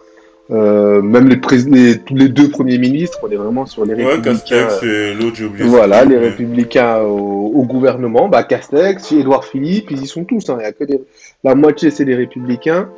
euh, 0.51 1.03
même 1.03 1.29
les, 1.29 1.39
les- 1.67 1.99
tous 1.99 2.15
les 2.15 2.29
deux 2.29 2.49
premiers 2.49 2.79
ministres, 2.79 3.19
on 3.23 3.31
est 3.31 3.37
vraiment 3.37 3.67
sur 3.67 3.85
les 3.85 3.95
Ouais, 3.95 4.05
républicains. 4.05 4.33
Castex 4.35 4.83
et 4.83 5.15
l'autre, 5.15 5.37
j'ai 5.37 5.45
oublié. 5.45 5.69
Voilà, 5.69 6.05
les 6.05 6.17
mais- 6.17 6.29
républicains 6.29 7.01
au, 7.03 7.53
au 7.55 7.63
gouvernement, 7.65 8.29
bah 8.29 8.43
Castex, 8.45 9.13
Édouard 9.13 9.45
Philippe, 9.45 9.91
ils 9.91 10.03
y 10.03 10.07
sont 10.07 10.25
tous. 10.25 10.49
Hein, 10.49 10.57
il 10.61 10.63
y 10.63 10.67
a 10.67 10.73
que 10.73 10.85
des- 10.85 11.01
la 11.45 11.55
moitié 11.55 11.91
c'est 11.91 12.05
des 12.07 12.15
républicains. 12.15 12.89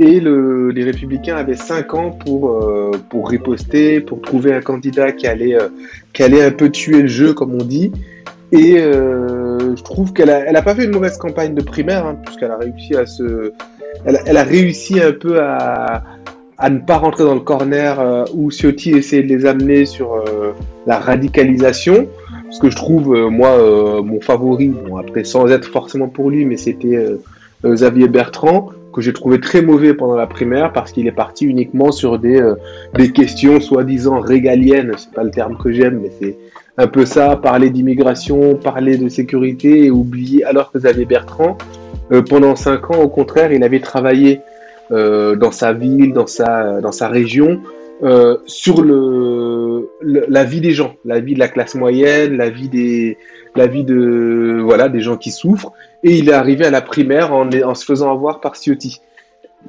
Et 0.00 0.20
le, 0.20 0.70
les 0.70 0.84
républicains 0.84 1.34
avaient 1.36 1.56
cinq 1.56 1.92
ans 1.94 2.10
pour, 2.10 2.50
euh, 2.50 2.92
pour 3.10 3.28
riposter, 3.30 4.00
pour 4.00 4.20
trouver 4.20 4.54
un 4.54 4.60
candidat 4.60 5.10
qui 5.10 5.26
allait, 5.26 5.56
euh, 5.56 5.68
qui 6.12 6.22
allait 6.22 6.44
un 6.44 6.52
peu 6.52 6.70
tuer 6.70 7.02
le 7.02 7.08
jeu, 7.08 7.32
comme 7.34 7.52
on 7.54 7.64
dit. 7.64 7.90
Et 8.52 8.78
euh, 8.78 9.74
je 9.74 9.82
trouve 9.82 10.12
qu'elle 10.12 10.30
a, 10.30 10.38
elle 10.46 10.54
a 10.54 10.62
pas 10.62 10.74
fait 10.76 10.84
une 10.84 10.92
mauvaise 10.92 11.16
campagne 11.18 11.52
de 11.54 11.62
primaire, 11.62 12.06
hein, 12.06 12.16
puisqu'elle 12.24 12.52
a 12.52 12.56
réussi 12.58 12.94
à 12.96 13.06
se, 13.06 13.52
elle 14.04 14.36
a 14.36 14.44
réussi 14.44 15.00
un 15.02 15.10
peu 15.12 15.40
à, 15.42 16.04
à 16.58 16.70
ne 16.70 16.80
pas 16.80 16.96
rentrer 16.96 17.24
dans 17.24 17.34
le 17.34 17.40
corner 17.40 18.00
euh, 18.00 18.24
où 18.34 18.50
Ciotti 18.50 18.90
essayait 18.90 19.22
de 19.22 19.28
les 19.28 19.46
amener 19.46 19.86
sur 19.86 20.14
euh, 20.14 20.52
la 20.86 20.98
radicalisation. 20.98 22.08
Parce 22.48 22.58
que 22.60 22.70
je 22.70 22.76
trouve, 22.76 23.14
euh, 23.14 23.28
moi, 23.28 23.50
euh, 23.50 24.02
mon 24.02 24.20
favori, 24.20 24.68
bon, 24.68 24.96
après 24.96 25.22
sans 25.22 25.48
être 25.48 25.66
forcément 25.66 26.08
pour 26.08 26.30
lui, 26.30 26.46
mais 26.46 26.56
c'était 26.56 26.96
euh, 26.96 27.18
Xavier 27.62 28.08
Bertrand, 28.08 28.70
que 28.92 29.02
j'ai 29.02 29.12
trouvé 29.12 29.38
très 29.38 29.60
mauvais 29.60 29.92
pendant 29.92 30.16
la 30.16 30.26
primaire 30.26 30.72
parce 30.72 30.92
qu'il 30.92 31.06
est 31.06 31.12
parti 31.12 31.44
uniquement 31.44 31.92
sur 31.92 32.18
des, 32.18 32.40
des 32.94 33.12
questions 33.12 33.60
soi-disant 33.60 34.18
régaliennes, 34.18 34.94
c'est 34.96 35.12
pas 35.12 35.22
le 35.22 35.30
terme 35.30 35.58
que 35.58 35.70
j'aime, 35.70 36.00
mais 36.02 36.10
c'est 36.18 36.36
un 36.78 36.86
peu 36.86 37.04
ça, 37.04 37.36
parler 37.36 37.68
d'immigration, 37.70 38.54
parler 38.54 38.96
de 38.96 39.08
sécurité 39.08 39.84
et 39.84 39.90
oublier, 39.90 40.42
alors 40.44 40.72
que 40.72 40.78
Xavier 40.78 41.04
Bertrand, 41.04 41.58
pendant 42.28 42.56
cinq 42.56 42.90
ans, 42.90 43.00
au 43.02 43.08
contraire, 43.08 43.52
il 43.52 43.62
avait 43.62 43.80
travaillé 43.80 44.40
dans 44.90 45.52
sa 45.52 45.72
ville, 45.72 46.12
dans 46.12 46.26
sa, 46.26 46.80
dans 46.80 46.92
sa 46.92 47.08
région, 47.08 47.60
euh, 48.02 48.36
sur 48.46 48.82
le, 48.82 49.88
la 50.00 50.44
vie 50.44 50.60
des 50.60 50.72
gens, 50.72 50.94
la 51.04 51.18
vie 51.18 51.34
de 51.34 51.40
la 51.40 51.48
classe 51.48 51.74
moyenne, 51.74 52.36
la 52.36 52.48
vie 52.48 52.68
des, 52.68 53.18
la 53.56 53.66
vie 53.66 53.82
de, 53.82 54.60
voilà, 54.62 54.88
des 54.88 55.00
gens 55.00 55.16
qui 55.16 55.32
souffrent. 55.32 55.72
Et 56.04 56.16
il 56.16 56.28
est 56.28 56.32
arrivé 56.32 56.64
à 56.64 56.70
la 56.70 56.80
primaire 56.80 57.32
en, 57.32 57.50
en 57.50 57.74
se 57.74 57.84
faisant 57.84 58.12
avoir 58.12 58.40
par 58.40 58.54
Ciotti. 58.54 59.00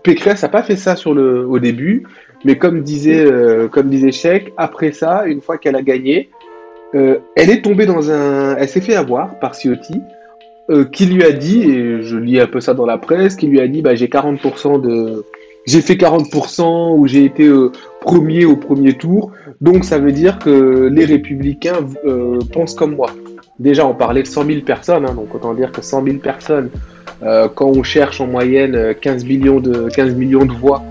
Pécresse 0.03 0.43
n'a 0.43 0.49
pas 0.49 0.61
fait 0.61 0.75
ça 0.75 0.95
sur 0.95 1.15
le, 1.15 1.47
au 1.47 1.57
début, 1.57 2.05
mais 2.45 2.59
comme 2.59 2.83
disait, 2.83 3.25
euh, 3.25 3.67
comme 3.67 3.89
disait 3.89 4.11
Cheikh, 4.11 4.53
après 4.57 4.91
ça, 4.91 5.23
une 5.25 5.41
fois 5.41 5.57
qu'elle 5.57 5.75
a 5.75 5.81
gagné, 5.81 6.29
euh, 6.93 7.17
elle 7.35 7.49
est 7.49 7.63
tombée 7.63 7.87
dans 7.87 8.11
un, 8.11 8.55
elle 8.57 8.69
s'est 8.69 8.81
fait 8.81 8.95
avoir 8.95 9.39
par 9.39 9.55
Ciotti, 9.55 10.01
euh, 10.69 10.85
qui 10.85 11.05
lui 11.05 11.23
a 11.23 11.31
dit, 11.31 11.63
et 11.63 12.01
je 12.01 12.17
lis 12.17 12.39
un 12.39 12.47
peu 12.47 12.61
ça 12.61 12.73
dans 12.73 12.85
la 12.85 12.97
presse, 12.97 13.35
qui 13.35 13.47
lui 13.47 13.59
a 13.59 13.67
dit, 13.67 13.81
bah 13.81 13.95
j'ai 13.95 14.07
40% 14.07 14.81
de, 14.81 15.25
j'ai 15.65 15.81
fait 15.81 15.95
40% 15.95 16.97
ou 16.97 17.07
j'ai 17.07 17.25
été 17.25 17.47
euh, 17.47 17.71
premier 18.01 18.45
au 18.45 18.55
premier 18.55 18.93
tour, 18.93 19.31
donc 19.61 19.83
ça 19.83 19.99
veut 19.99 20.11
dire 20.11 20.39
que 20.39 20.89
les 20.91 21.05
républicains 21.05 21.85
euh, 22.05 22.39
pensent 22.51 22.75
comme 22.75 22.95
moi. 22.95 23.11
Déjà, 23.59 23.85
on 23.85 23.93
parlait 23.93 24.23
de 24.23 24.27
100 24.27 24.45
000 24.45 24.61
personnes, 24.61 25.05
hein, 25.05 25.13
donc 25.13 25.35
autant 25.35 25.53
dire 25.53 25.71
que 25.71 25.81
100 25.81 26.05
000 26.05 26.17
personnes, 26.17 26.69
euh, 27.23 27.49
quand 27.53 27.67
on 27.67 27.83
cherche 27.83 28.21
en 28.21 28.27
moyenne 28.27 28.75
euh, 28.75 28.93
15 28.93 29.25
millions 29.25 29.59
de, 29.59 29.89
15 29.89 30.15
millions 30.15 30.45
de 30.45 30.53
voix 30.53 30.81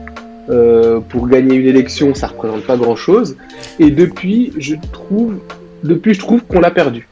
euh, 0.51 1.01
pour 1.01 1.27
gagner 1.29 1.55
une 1.57 1.67
élection, 1.67 2.15
ça 2.15 2.27
représente 2.27 2.65
pas 2.65 2.77
grand-chose. 2.77 3.37
Et 3.79 3.91
depuis, 3.91 4.53
je 4.59 4.75
trouve, 4.93 5.39
depuis, 5.83 6.13
je 6.13 6.21
trouve 6.21 6.43
qu'on 6.45 6.61
l'a 6.61 6.71
perdu. 6.71 7.08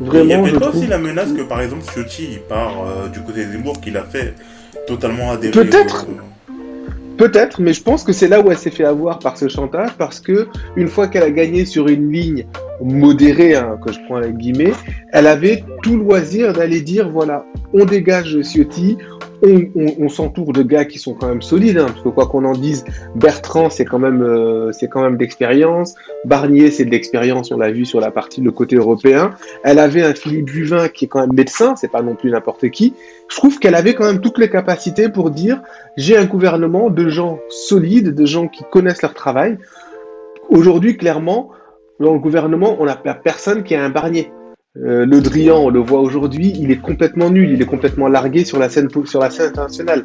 Il 0.00 0.06
y 0.06 0.08
Vraiment, 0.08 0.44
avait 0.44 0.52
pas 0.52 0.60
trouve. 0.66 0.76
aussi 0.76 0.86
la 0.86 0.98
menace 0.98 1.32
que, 1.32 1.42
par 1.42 1.60
exemple, 1.60 1.82
Ciotti, 1.92 2.28
il 2.32 2.40
part 2.40 2.84
euh, 2.86 3.08
du 3.08 3.20
côté 3.20 3.44
de 3.44 3.52
Zemmour, 3.52 3.80
qu'il 3.80 3.96
a 3.96 4.02
fait 4.02 4.34
totalement 4.86 5.30
adhérer. 5.32 5.52
Peut-être. 5.52 6.06
Peut-être, 7.16 7.62
mais 7.62 7.72
je 7.72 7.82
pense 7.82 8.04
que 8.04 8.12
c'est 8.12 8.28
là 8.28 8.40
où 8.42 8.50
elle 8.50 8.58
s'est 8.58 8.70
fait 8.70 8.84
avoir 8.84 9.18
par 9.20 9.38
ce 9.38 9.48
chantage, 9.48 9.88
parce 9.96 10.20
que 10.20 10.48
une 10.76 10.88
fois 10.88 11.08
qu'elle 11.08 11.22
a 11.22 11.30
gagné 11.30 11.64
sur 11.64 11.88
une 11.88 12.12
ligne 12.12 12.46
modérée, 12.82 13.54
hein, 13.54 13.78
que 13.84 13.92
je 13.92 13.98
prends 14.06 14.16
avec 14.16 14.36
guillemets, 14.36 14.72
elle 15.12 15.26
avait 15.26 15.64
tout 15.82 15.96
loisir 15.96 16.52
d'aller 16.52 16.80
dire 16.80 17.10
voilà, 17.10 17.44
on 17.72 17.84
dégage 17.84 18.40
Ciotti, 18.42 18.98
on, 19.42 20.08
s'entoure 20.08 20.52
de 20.52 20.62
gars 20.62 20.84
qui 20.84 20.98
sont 20.98 21.14
quand 21.14 21.28
même 21.28 21.42
solides, 21.42 21.78
hein, 21.78 21.86
parce 21.86 22.02
que 22.02 22.08
quoi 22.08 22.26
qu'on 22.26 22.44
en 22.44 22.52
dise, 22.52 22.84
Bertrand 23.14 23.70
c'est 23.70 23.84
quand 23.84 23.98
même 23.98 24.22
euh, 24.22 24.72
c'est 24.72 24.88
quand 24.88 25.02
même 25.02 25.16
d'expérience, 25.16 25.94
Barnier 26.24 26.70
c'est 26.70 26.84
de 26.84 26.90
l'expérience, 26.90 27.50
on 27.52 27.58
l'a 27.58 27.70
vu 27.70 27.84
sur 27.84 28.00
la 28.00 28.10
partie 28.10 28.40
le 28.40 28.50
côté 28.50 28.76
européen. 28.76 29.32
Elle 29.62 29.78
avait 29.78 30.02
un 30.02 30.14
Philippe 30.14 30.48
Juvin 30.48 30.88
qui 30.88 31.04
est 31.04 31.08
quand 31.08 31.20
même 31.20 31.34
médecin, 31.34 31.76
c'est 31.76 31.90
pas 31.90 32.02
non 32.02 32.14
plus 32.14 32.30
n'importe 32.30 32.70
qui. 32.70 32.94
Je 33.28 33.36
trouve 33.36 33.58
qu'elle 33.58 33.74
avait 33.74 33.94
quand 33.94 34.06
même 34.06 34.20
toutes 34.20 34.38
les 34.38 34.50
capacités 34.50 35.08
pour 35.08 35.30
dire 35.30 35.60
j'ai 35.96 36.16
un 36.16 36.24
gouvernement 36.24 36.90
de 36.90 37.08
gens 37.08 37.38
solides, 37.48 38.14
de 38.14 38.26
gens 38.26 38.48
qui 38.48 38.64
connaissent 38.70 39.02
leur 39.02 39.14
travail. 39.14 39.58
Aujourd'hui, 40.48 40.96
clairement, 40.96 41.50
dans 42.00 42.12
le 42.12 42.18
gouvernement, 42.18 42.76
on 42.78 42.86
n'a 42.86 42.96
personne 42.96 43.62
qui 43.62 43.74
a 43.74 43.84
un 43.84 43.90
Barnier. 43.90 44.30
Euh, 44.76 45.06
le 45.06 45.20
Drian, 45.20 45.56
on 45.56 45.70
le 45.70 45.80
voit 45.80 46.00
aujourd'hui, 46.00 46.54
il 46.58 46.70
est 46.70 46.80
complètement 46.80 47.30
nul, 47.30 47.50
il 47.50 47.62
est 47.62 47.66
complètement 47.66 48.08
largué 48.08 48.44
sur 48.44 48.58
la 48.58 48.68
scène 48.68 48.88
sur 49.06 49.20
la 49.20 49.30
scène 49.30 49.48
internationale. 49.48 50.04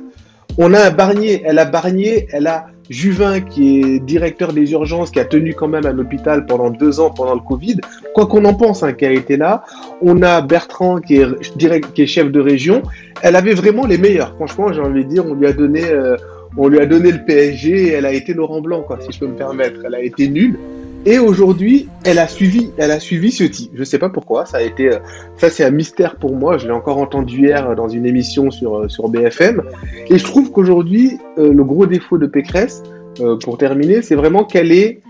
On 0.57 0.73
a 0.73 0.81
un 0.81 0.91
Barnier, 0.91 1.41
elle 1.45 1.59
a 1.59 1.65
Barnier, 1.65 2.27
elle 2.31 2.47
a 2.47 2.67
Juvin 2.89 3.39
qui 3.39 3.79
est 3.79 3.99
directeur 3.99 4.51
des 4.51 4.73
urgences, 4.73 5.11
qui 5.11 5.19
a 5.21 5.25
tenu 5.25 5.53
quand 5.53 5.69
même 5.69 5.85
un 5.85 5.97
hôpital 5.97 6.45
pendant 6.45 6.69
deux 6.69 6.99
ans 6.99 7.09
pendant 7.09 7.35
le 7.35 7.39
Covid. 7.39 7.77
Quoi 8.13 8.27
qu'on 8.27 8.43
en 8.43 8.53
pense, 8.53 8.83
hein, 8.83 8.91
qui 8.91 9.05
a 9.05 9.11
été 9.11 9.37
là. 9.37 9.63
On 10.01 10.21
a 10.21 10.41
Bertrand 10.41 10.99
qui 10.99 11.15
est 11.15 11.57
direct, 11.57 11.93
qui 11.93 12.01
est 12.01 12.07
chef 12.07 12.29
de 12.31 12.39
région. 12.41 12.81
Elle 13.21 13.37
avait 13.37 13.53
vraiment 13.53 13.85
les 13.85 13.97
meilleurs. 13.97 14.35
Franchement, 14.35 14.73
j'ai 14.73 14.81
envie 14.81 15.05
de 15.05 15.09
dire, 15.09 15.25
on 15.25 15.35
lui 15.35 15.47
a 15.47 15.53
donné, 15.53 15.85
euh, 15.85 16.17
on 16.57 16.67
lui 16.67 16.79
a 16.79 16.85
donné 16.85 17.11
le 17.11 17.23
PSG. 17.23 17.93
Elle 17.93 18.05
a 18.05 18.11
été 18.11 18.33
Laurent 18.33 18.59
Blanc, 18.59 18.81
quoi, 18.81 18.99
si 18.99 19.09
je 19.13 19.19
peux 19.19 19.27
me 19.27 19.37
permettre. 19.37 19.79
Elle 19.85 19.95
a 19.95 20.01
été 20.01 20.27
nulle. 20.27 20.59
Et 21.05 21.17
aujourd'hui, 21.17 21.87
elle 22.03 22.19
a 22.19 22.27
suivi, 22.27 22.71
elle 22.77 22.91
a 22.91 22.99
suivi 22.99 23.31
Ciotti. 23.31 23.71
Je 23.73 23.83
sais 23.83 23.97
pas 23.97 24.09
pourquoi. 24.09 24.45
Ça 24.45 24.57
a 24.57 24.61
été, 24.61 24.93
euh, 24.93 24.99
ça 25.37 25.49
c'est 25.49 25.63
un 25.63 25.71
mystère 25.71 26.17
pour 26.17 26.35
moi. 26.35 26.57
Je 26.57 26.67
l'ai 26.67 26.73
encore 26.73 26.97
entendu 26.97 27.39
hier 27.47 27.75
dans 27.75 27.89
une 27.89 28.05
émission 28.05 28.51
sur 28.51 28.77
euh, 28.77 28.87
sur 28.87 29.09
BFM. 29.09 29.63
Et 30.09 30.17
je 30.17 30.23
trouve 30.23 30.51
qu'aujourd'hui, 30.51 31.17
euh, 31.37 31.51
le 31.51 31.63
gros 31.63 31.87
défaut 31.87 32.17
de 32.17 32.27
Pécresse, 32.27 32.83
euh, 33.19 33.37
pour 33.37 33.57
terminer, 33.57 34.01
c'est 34.01 34.15
vraiment 34.15 34.45
qu'elle 34.45 34.71
est, 34.71 35.01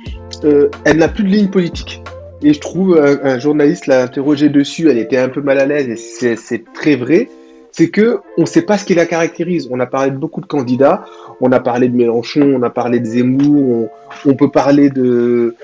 euh, 0.43 0.69
elle 0.85 0.97
n'a 0.97 1.07
plus 1.07 1.23
de 1.23 1.29
ligne 1.29 1.49
politique. 1.49 2.01
Et 2.41 2.53
je 2.53 2.59
trouve 2.59 2.99
un, 2.99 3.37
journaliste 3.37 3.85
l'a 3.85 4.01
interrogé 4.01 4.49
dessus. 4.49 4.89
Elle 4.89 4.97
était 4.97 5.17
un 5.17 5.29
peu 5.29 5.41
mal 5.41 5.59
à 5.59 5.65
l'aise 5.67 5.87
et 6.23 6.35
c'est 6.35 6.63
très 6.73 6.95
vrai. 6.95 7.29
C'est 7.71 7.89
que 7.89 8.19
on 8.35 8.41
ne 8.41 8.45
sait 8.47 8.63
pas 8.63 8.79
ce 8.79 8.85
qui 8.85 8.95
la 8.95 9.05
caractérise. 9.05 9.69
On 9.71 9.79
a 9.79 9.85
parlé 9.85 10.09
de 10.09 10.17
beaucoup 10.17 10.41
de 10.41 10.47
candidats. 10.47 11.05
On 11.39 11.51
a 11.51 11.59
parlé 11.59 11.87
de 11.87 11.95
Mélenchon, 11.95 12.53
on 12.55 12.63
a 12.63 12.71
parlé 12.71 12.99
de 12.99 13.05
Zemmour, 13.05 13.89
on 14.25 14.33
peut 14.33 14.49
parler 14.49 14.89
de 14.89 15.55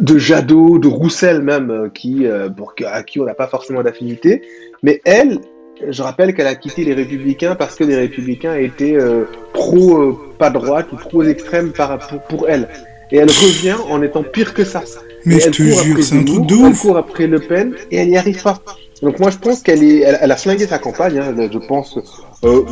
de 0.00 0.18
Jadot, 0.18 0.78
de 0.78 0.88
Roussel 0.88 1.42
même, 1.42 1.70
euh, 1.70 1.88
qui, 1.88 2.26
euh, 2.26 2.48
pour, 2.48 2.74
à 2.86 3.02
qui 3.02 3.20
on 3.20 3.24
n'a 3.24 3.34
pas 3.34 3.48
forcément 3.48 3.82
d'affinité. 3.82 4.42
Mais 4.82 5.00
elle, 5.04 5.40
je 5.88 6.02
rappelle 6.02 6.34
qu'elle 6.34 6.46
a 6.46 6.54
quitté 6.54 6.84
les 6.84 6.94
Républicains 6.94 7.54
parce 7.54 7.74
que 7.74 7.84
les 7.84 7.96
Républicains 7.96 8.56
étaient 8.56 8.96
euh, 8.96 9.24
trop 9.54 9.98
euh, 9.98 10.16
pas 10.38 10.50
droite 10.50 10.86
ou 10.92 10.96
trop 10.96 11.22
extrêmes 11.22 11.72
par, 11.72 11.98
pour, 11.98 12.20
pour 12.22 12.48
elle. 12.48 12.68
Et 13.10 13.16
elle 13.16 13.28
revient 13.28 13.76
en 13.88 14.02
étant 14.02 14.22
pire 14.22 14.54
que 14.54 14.64
ça. 14.64 14.82
Mais 15.24 15.36
Et 15.36 15.40
je 15.40 15.46
elle 15.46 15.52
te 15.52 15.62
jure, 15.62 16.02
c'est 16.02 16.16
un 16.16 16.24
truc 16.24 16.44
Elle 16.50 16.76
court 16.76 16.96
après 16.96 17.26
Le 17.26 17.40
Pen 17.40 17.74
et 17.90 17.96
elle 17.96 18.08
n'y 18.08 18.18
arrive 18.18 18.42
pas. 18.42 18.60
Donc 19.02 19.20
moi 19.20 19.30
je 19.30 19.38
pense 19.38 19.62
qu'elle 19.62 19.84
est, 19.84 20.00
elle, 20.00 20.30
a 20.30 20.36
flingué 20.36 20.66
sa 20.66 20.78
campagne. 20.78 21.18
hein. 21.18 21.34
Je 21.52 21.58
pense, 21.58 21.98
euh, 22.44 22.62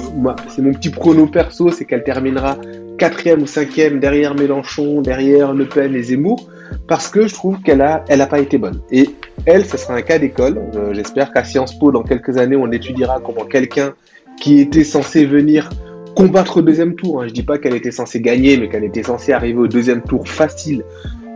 c'est 0.49 0.62
mon 0.62 0.73
petit 0.73 0.90
prono 0.90 1.26
perso, 1.26 1.71
c'est 1.71 1.85
qu'elle 1.85 2.02
terminera 2.04 2.56
quatrième 2.99 3.42
ou 3.42 3.47
cinquième 3.47 4.00
derrière 4.00 4.35
Mélenchon, 4.35 5.02
derrière 5.02 5.52
Le 5.52 5.66
Pen 5.66 5.95
et 5.95 6.02
Zemmour, 6.02 6.49
parce 6.88 7.09
que 7.09 7.28
je 7.28 7.35
trouve 7.35 7.61
qu'elle 7.62 7.83
a, 7.83 8.04
elle 8.09 8.21
a 8.23 8.26
pas 8.26 8.40
été 8.40 8.59
bonne. 8.59 8.80
Et 8.90 9.11
elle, 9.45 9.64
ce 9.66 9.76
sera 9.76 9.95
un 9.95 10.02
cas 10.02 10.18
d'école. 10.18 10.61
Euh, 10.75 10.95
J'espère 10.95 11.33
qu'à 11.33 11.45
Sciences 11.45 11.78
Po, 11.78 11.92
dans 11.92 12.02
quelques 12.02 12.38
années, 12.38 12.56
on 12.56 12.73
étudiera 12.73 13.21
comment 13.25 13.45
quelqu'un 13.45 13.95
qui 14.40 14.61
était 14.61 14.85
censé 14.85 15.26
venir 15.26 15.68
combattre 16.16 16.56
au 16.56 16.62
deuxième 16.62 16.95
tour. 16.97 17.23
Hein. 17.23 17.28
Je 17.28 17.33
dis 17.35 17.42
pas 17.42 17.59
qu'elle 17.59 17.75
était 17.75 17.90
censée 17.90 18.21
gagner, 18.21 18.56
mais 18.56 18.68
qu'elle 18.68 18.85
était 18.85 19.02
censée 19.02 19.33
arriver 19.33 19.59
au 19.59 19.68
deuxième 19.68 20.02
tour 20.02 20.26
facile, 20.26 20.83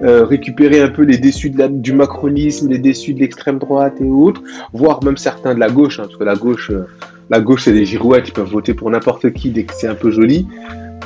euh, 0.02 0.24
récupérer 0.24 0.80
un 0.80 0.88
peu 0.88 1.02
les 1.02 1.18
déçus 1.18 1.50
de 1.50 1.58
la- 1.58 1.68
du 1.68 1.92
macronisme, 1.92 2.68
les 2.68 2.78
déçus 2.78 3.14
de 3.14 3.20
l'extrême 3.20 3.58
droite 3.58 3.94
et 4.00 4.04
autres, 4.04 4.42
voire 4.72 5.02
même 5.04 5.16
certains 5.16 5.54
de 5.54 5.60
la 5.60 5.68
gauche, 5.70 5.98
hein, 5.98 6.04
parce 6.04 6.16
que 6.16 6.24
la 6.24 6.36
gauche, 6.36 6.70
euh, 6.70 6.86
la 7.28 7.40
gauche 7.40 7.64
c'est 7.64 7.72
des 7.72 7.84
girouettes, 7.84 8.28
ils 8.28 8.32
peuvent 8.32 8.50
voter 8.50 8.74
pour 8.74 8.90
n'importe 8.90 9.32
qui 9.32 9.50
dès 9.50 9.64
que 9.64 9.74
c'est 9.74 9.86
un 9.88 9.94
peu 9.94 10.10
joli. 10.10 10.46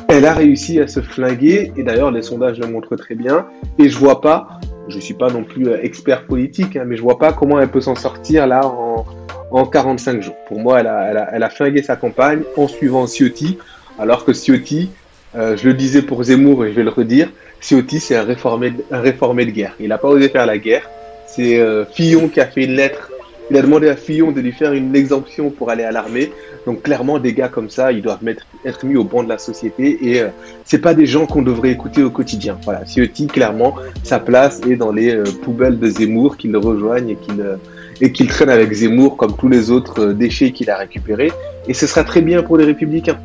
Elle 0.08 0.26
a 0.26 0.34
réussi 0.34 0.80
à 0.80 0.86
se 0.86 1.00
flinguer, 1.00 1.72
et 1.76 1.82
d'ailleurs 1.82 2.10
les 2.10 2.22
sondages 2.22 2.58
le 2.58 2.66
montrent 2.66 2.96
très 2.96 3.14
bien, 3.14 3.46
et 3.78 3.88
je 3.88 3.98
vois 3.98 4.20
pas, 4.20 4.60
je 4.88 4.98
suis 5.00 5.14
pas 5.14 5.28
non 5.30 5.44
plus 5.44 5.68
euh, 5.68 5.78
expert 5.82 6.24
politique, 6.26 6.76
hein, 6.76 6.84
mais 6.86 6.96
je 6.96 7.02
vois 7.02 7.18
pas 7.18 7.32
comment 7.32 7.58
elle 7.60 7.68
peut 7.70 7.80
s'en 7.80 7.94
sortir 7.94 8.46
là 8.46 8.66
en, 8.66 9.06
en 9.50 9.64
45 9.66 10.22
jours. 10.22 10.36
Pour 10.46 10.60
moi, 10.60 10.80
elle 10.80 10.86
a, 10.86 11.10
elle, 11.10 11.16
a, 11.16 11.28
elle 11.32 11.42
a 11.42 11.48
flingué 11.50 11.82
sa 11.82 11.96
campagne 11.96 12.42
en 12.56 12.68
suivant 12.68 13.06
Ciotti, 13.06 13.58
alors 13.98 14.24
que 14.24 14.32
Ciotti, 14.32 14.90
euh, 15.36 15.56
je 15.56 15.66
le 15.68 15.74
disais 15.74 16.02
pour 16.02 16.22
Zemmour 16.22 16.64
et 16.64 16.70
je 16.70 16.76
vais 16.76 16.84
le 16.84 16.90
redire, 16.90 17.28
Ciotti 17.64 17.98
c'est 17.98 18.16
un 18.16 18.24
réformé, 18.24 18.74
un 18.90 19.00
réformé 19.00 19.46
de 19.46 19.50
guerre. 19.50 19.74
Il 19.80 19.88
n'a 19.88 19.98
pas 19.98 20.08
osé 20.08 20.28
faire 20.28 20.44
la 20.44 20.58
guerre. 20.58 20.88
C'est 21.26 21.58
euh, 21.58 21.86
Fillon 21.86 22.28
qui 22.28 22.40
a 22.40 22.46
fait 22.46 22.64
une 22.64 22.74
lettre. 22.74 23.10
Il 23.50 23.56
a 23.56 23.62
demandé 23.62 23.88
à 23.88 23.96
Fillon 23.96 24.32
de 24.32 24.40
lui 24.40 24.52
faire 24.52 24.72
une 24.72 24.94
exemption 24.94 25.50
pour 25.50 25.70
aller 25.70 25.82
à 25.82 25.90
l'armée. 25.90 26.30
Donc 26.66 26.82
clairement, 26.82 27.18
des 27.18 27.32
gars 27.32 27.48
comme 27.48 27.70
ça, 27.70 27.92
ils 27.92 28.02
doivent 28.02 28.20
être 28.64 28.84
mis 28.84 28.96
au 28.96 29.04
banc 29.04 29.22
de 29.22 29.28
la 29.28 29.38
société 29.38 29.98
et 30.02 30.20
euh, 30.20 30.28
c'est 30.64 30.78
pas 30.78 30.94
des 30.94 31.06
gens 31.06 31.26
qu'on 31.26 31.42
devrait 31.42 31.70
écouter 31.70 32.02
au 32.02 32.10
quotidien. 32.10 32.58
Voilà, 32.64 32.84
Ciotti, 32.86 33.26
clairement, 33.26 33.74
sa 34.02 34.18
place 34.18 34.60
est 34.68 34.76
dans 34.76 34.92
les 34.92 35.14
euh, 35.14 35.24
poubelles 35.42 35.78
de 35.78 35.88
Zemmour 35.88 36.36
qui 36.36 36.48
le 36.48 36.58
rejoignent 36.58 37.10
et 37.10 37.16
qu'il 37.16 37.40
euh, 37.40 37.56
et 38.00 38.12
qu'il 38.12 38.26
traîne 38.26 38.50
avec 38.50 38.72
Zemmour 38.72 39.16
comme 39.16 39.36
tous 39.36 39.48
les 39.48 39.70
autres 39.70 40.06
déchets 40.06 40.50
qu'il 40.50 40.68
a 40.70 40.76
récupérés. 40.76 41.32
Et 41.68 41.74
ce 41.74 41.86
sera 41.86 42.02
très 42.02 42.22
bien 42.22 42.42
pour 42.42 42.56
les 42.56 42.64
Républicains. 42.64 43.18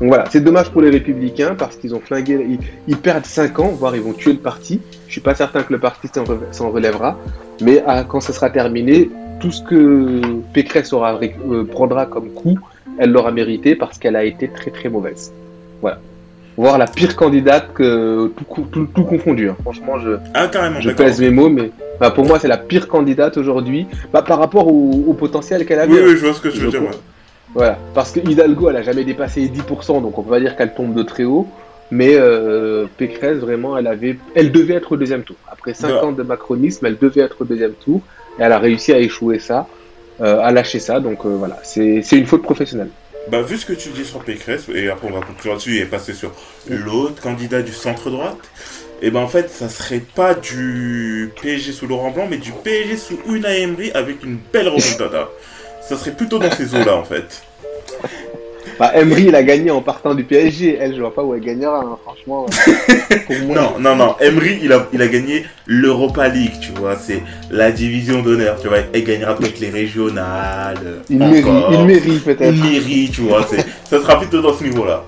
Donc 0.00 0.08
voilà, 0.08 0.24
c'est 0.30 0.40
dommage 0.40 0.70
pour 0.70 0.80
les 0.82 0.90
Républicains 0.90 1.54
parce 1.56 1.76
qu'ils 1.76 1.94
ont 1.94 2.00
flingué, 2.00 2.44
ils, 2.48 2.58
ils 2.88 2.96
perdent 2.96 3.26
5 3.26 3.58
ans, 3.60 3.68
voire 3.68 3.94
ils 3.94 4.02
vont 4.02 4.12
tuer 4.12 4.32
le 4.32 4.38
parti. 4.38 4.80
Je 5.06 5.12
suis 5.12 5.20
pas 5.20 5.34
certain 5.34 5.62
que 5.62 5.72
le 5.72 5.78
parti 5.78 6.08
s'en 6.12 6.24
re- 6.24 6.38
s'en 6.52 6.70
relèvera, 6.70 7.16
mais 7.62 7.82
ah, 7.86 8.04
quand 8.06 8.20
ce 8.20 8.32
sera 8.32 8.50
terminé, 8.50 9.10
tout 9.40 9.50
ce 9.52 9.62
que 9.62 10.20
Pécresse 10.52 10.92
aura, 10.92 11.20
euh, 11.22 11.64
prendra 11.64 12.06
comme 12.06 12.28
coup, 12.30 12.58
elle 12.98 13.10
l'aura 13.12 13.30
mérité 13.30 13.76
parce 13.76 13.98
qu'elle 13.98 14.16
a 14.16 14.24
été 14.24 14.48
très 14.48 14.70
très 14.70 14.88
mauvaise. 14.88 15.32
Voilà. 15.80 15.98
Voire 16.56 16.78
la 16.78 16.86
pire 16.86 17.16
candidate 17.16 17.72
que 17.74 18.30
tout, 18.36 18.62
tout, 18.70 18.86
tout 18.94 19.02
confondu. 19.04 19.48
hein. 19.50 19.56
Franchement, 19.62 19.98
je, 19.98 20.10
Ah, 20.34 20.48
je 20.80 20.90
pèse 20.90 21.20
mes 21.20 21.30
mots, 21.30 21.48
mais 21.50 21.70
bah, 22.00 22.10
pour 22.10 22.24
moi, 22.26 22.38
c'est 22.38 22.46
la 22.48 22.56
pire 22.58 22.86
candidate 22.88 23.36
aujourd'hui 23.36 23.86
bah, 24.12 24.22
par 24.22 24.38
rapport 24.38 24.68
au, 24.68 25.04
au 25.08 25.12
potentiel 25.14 25.66
qu'elle 25.66 25.80
avait. 25.80 25.92
Oui, 25.92 25.98
hein. 26.00 26.04
oui, 26.06 26.16
je 26.16 26.24
vois 26.24 26.32
ce 26.34 26.40
que 26.40 26.48
tu 26.48 26.58
veux 26.58 26.66
Je 26.66 26.70
dire. 26.70 26.80
crois. 26.80 26.92
ouais. 26.92 26.98
Voilà, 27.54 27.78
parce 27.94 28.10
que 28.10 28.20
Hidalgo, 28.20 28.70
elle 28.70 28.76
a 28.76 28.82
jamais 28.82 29.04
dépassé 29.04 29.40
les 29.40 29.48
10%, 29.48 30.02
donc 30.02 30.18
on 30.18 30.22
peut 30.22 30.30
pas 30.30 30.40
dire 30.40 30.56
qu'elle 30.56 30.74
tombe 30.74 30.94
de 30.94 31.02
très 31.02 31.24
haut. 31.24 31.46
Mais 31.90 32.14
euh, 32.16 32.86
Pécresse, 32.96 33.36
vraiment, 33.38 33.76
elle 33.78 33.86
avait, 33.86 34.18
elle 34.34 34.50
devait 34.50 34.74
être 34.74 34.92
au 34.92 34.96
deuxième 34.96 35.22
tour. 35.22 35.36
Après 35.50 35.74
5 35.74 35.88
Ouais. 35.88 35.98
ans 36.00 36.12
de 36.12 36.22
macronisme, 36.22 36.86
elle 36.86 36.98
devait 36.98 37.20
être 37.20 37.36
au 37.42 37.44
deuxième 37.44 37.74
tour. 37.74 38.00
Et 38.38 38.42
elle 38.42 38.52
a 38.52 38.58
réussi 38.58 38.92
à 38.92 38.98
échouer 38.98 39.38
ça, 39.38 39.68
euh, 40.20 40.40
à 40.40 40.50
lâcher 40.50 40.80
ça. 40.80 40.98
Donc 40.98 41.24
euh, 41.24 41.28
voilà, 41.36 41.58
c'est 41.62 42.00
une 42.12 42.26
faute 42.26 42.42
professionnelle. 42.42 42.88
Bah, 43.30 43.42
vu 43.42 43.56
ce 43.56 43.64
que 43.66 43.72
tu 43.74 43.90
dis 43.90 44.04
sur 44.04 44.20
Pécresse, 44.20 44.66
et 44.74 44.88
après 44.88 45.08
on 45.08 45.12
va 45.18 45.24
conclure 45.24 45.52
là-dessus 45.52 45.78
et 45.78 45.84
passer 45.86 46.12
sur 46.12 46.32
l'autre 46.68 47.22
candidat 47.22 47.62
du 47.62 47.72
centre-droite, 47.72 48.36
et 49.00 49.10
ben 49.10 49.20
en 49.20 49.28
fait, 49.28 49.48
ça 49.50 49.68
serait 49.68 50.02
pas 50.14 50.34
du 50.34 51.30
PSG 51.40 51.72
sous 51.72 51.86
Laurent 51.86 52.10
Blanc, 52.10 52.26
mais 52.28 52.36
du 52.38 52.50
PSG 52.52 52.96
sous 52.96 53.18
Unai 53.28 53.62
Emery 53.62 53.90
avec 53.92 54.24
une 54.24 54.38
belle 54.52 54.68
remontada. 54.68 55.28
ça 55.88 55.96
serait 55.96 56.12
plutôt 56.12 56.38
dans 56.38 56.50
ces 56.50 56.74
eaux-là, 56.74 56.96
en 56.96 57.04
fait. 57.04 57.42
Bah, 58.78 58.90
Emery, 58.96 59.26
il 59.28 59.34
a 59.36 59.42
gagné 59.42 59.70
en 59.70 59.82
partant 59.82 60.14
du 60.14 60.24
PSG. 60.24 60.76
Elle, 60.80 60.96
je 60.96 61.00
vois 61.00 61.14
pas 61.14 61.22
où 61.22 61.32
elle 61.34 61.42
gagnera, 61.42 61.78
hein, 61.80 61.96
franchement. 62.02 62.46
euh, 62.48 63.16
pour 63.26 63.36
moi. 63.46 63.54
Non, 63.54 63.78
non, 63.78 63.94
non, 63.94 64.16
Emery, 64.20 64.58
il 64.62 64.72
a, 64.72 64.88
il 64.92 65.00
a 65.00 65.06
gagné 65.06 65.44
l'Europa 65.66 66.26
League, 66.28 66.54
tu 66.60 66.72
vois, 66.72 66.96
c'est 66.96 67.22
la 67.50 67.70
division 67.70 68.22
d'honneur, 68.22 68.58
tu 68.60 68.66
vois, 68.68 68.78
elle 68.92 69.04
gagnera 69.04 69.36
peut-être 69.36 69.60
les 69.60 69.70
régionales, 69.70 71.02
Il 71.08 71.18
mérite, 71.18 71.46
il 71.70 71.84
mérite 71.84 72.24
peut-être. 72.24 72.52
Une 72.52 72.60
mairie, 72.60 73.10
tu 73.12 73.20
vois, 73.20 73.46
ça 73.46 74.00
sera 74.00 74.18
plutôt 74.18 74.42
dans 74.42 74.54
ce 74.54 74.64
niveau-là. 74.64 75.04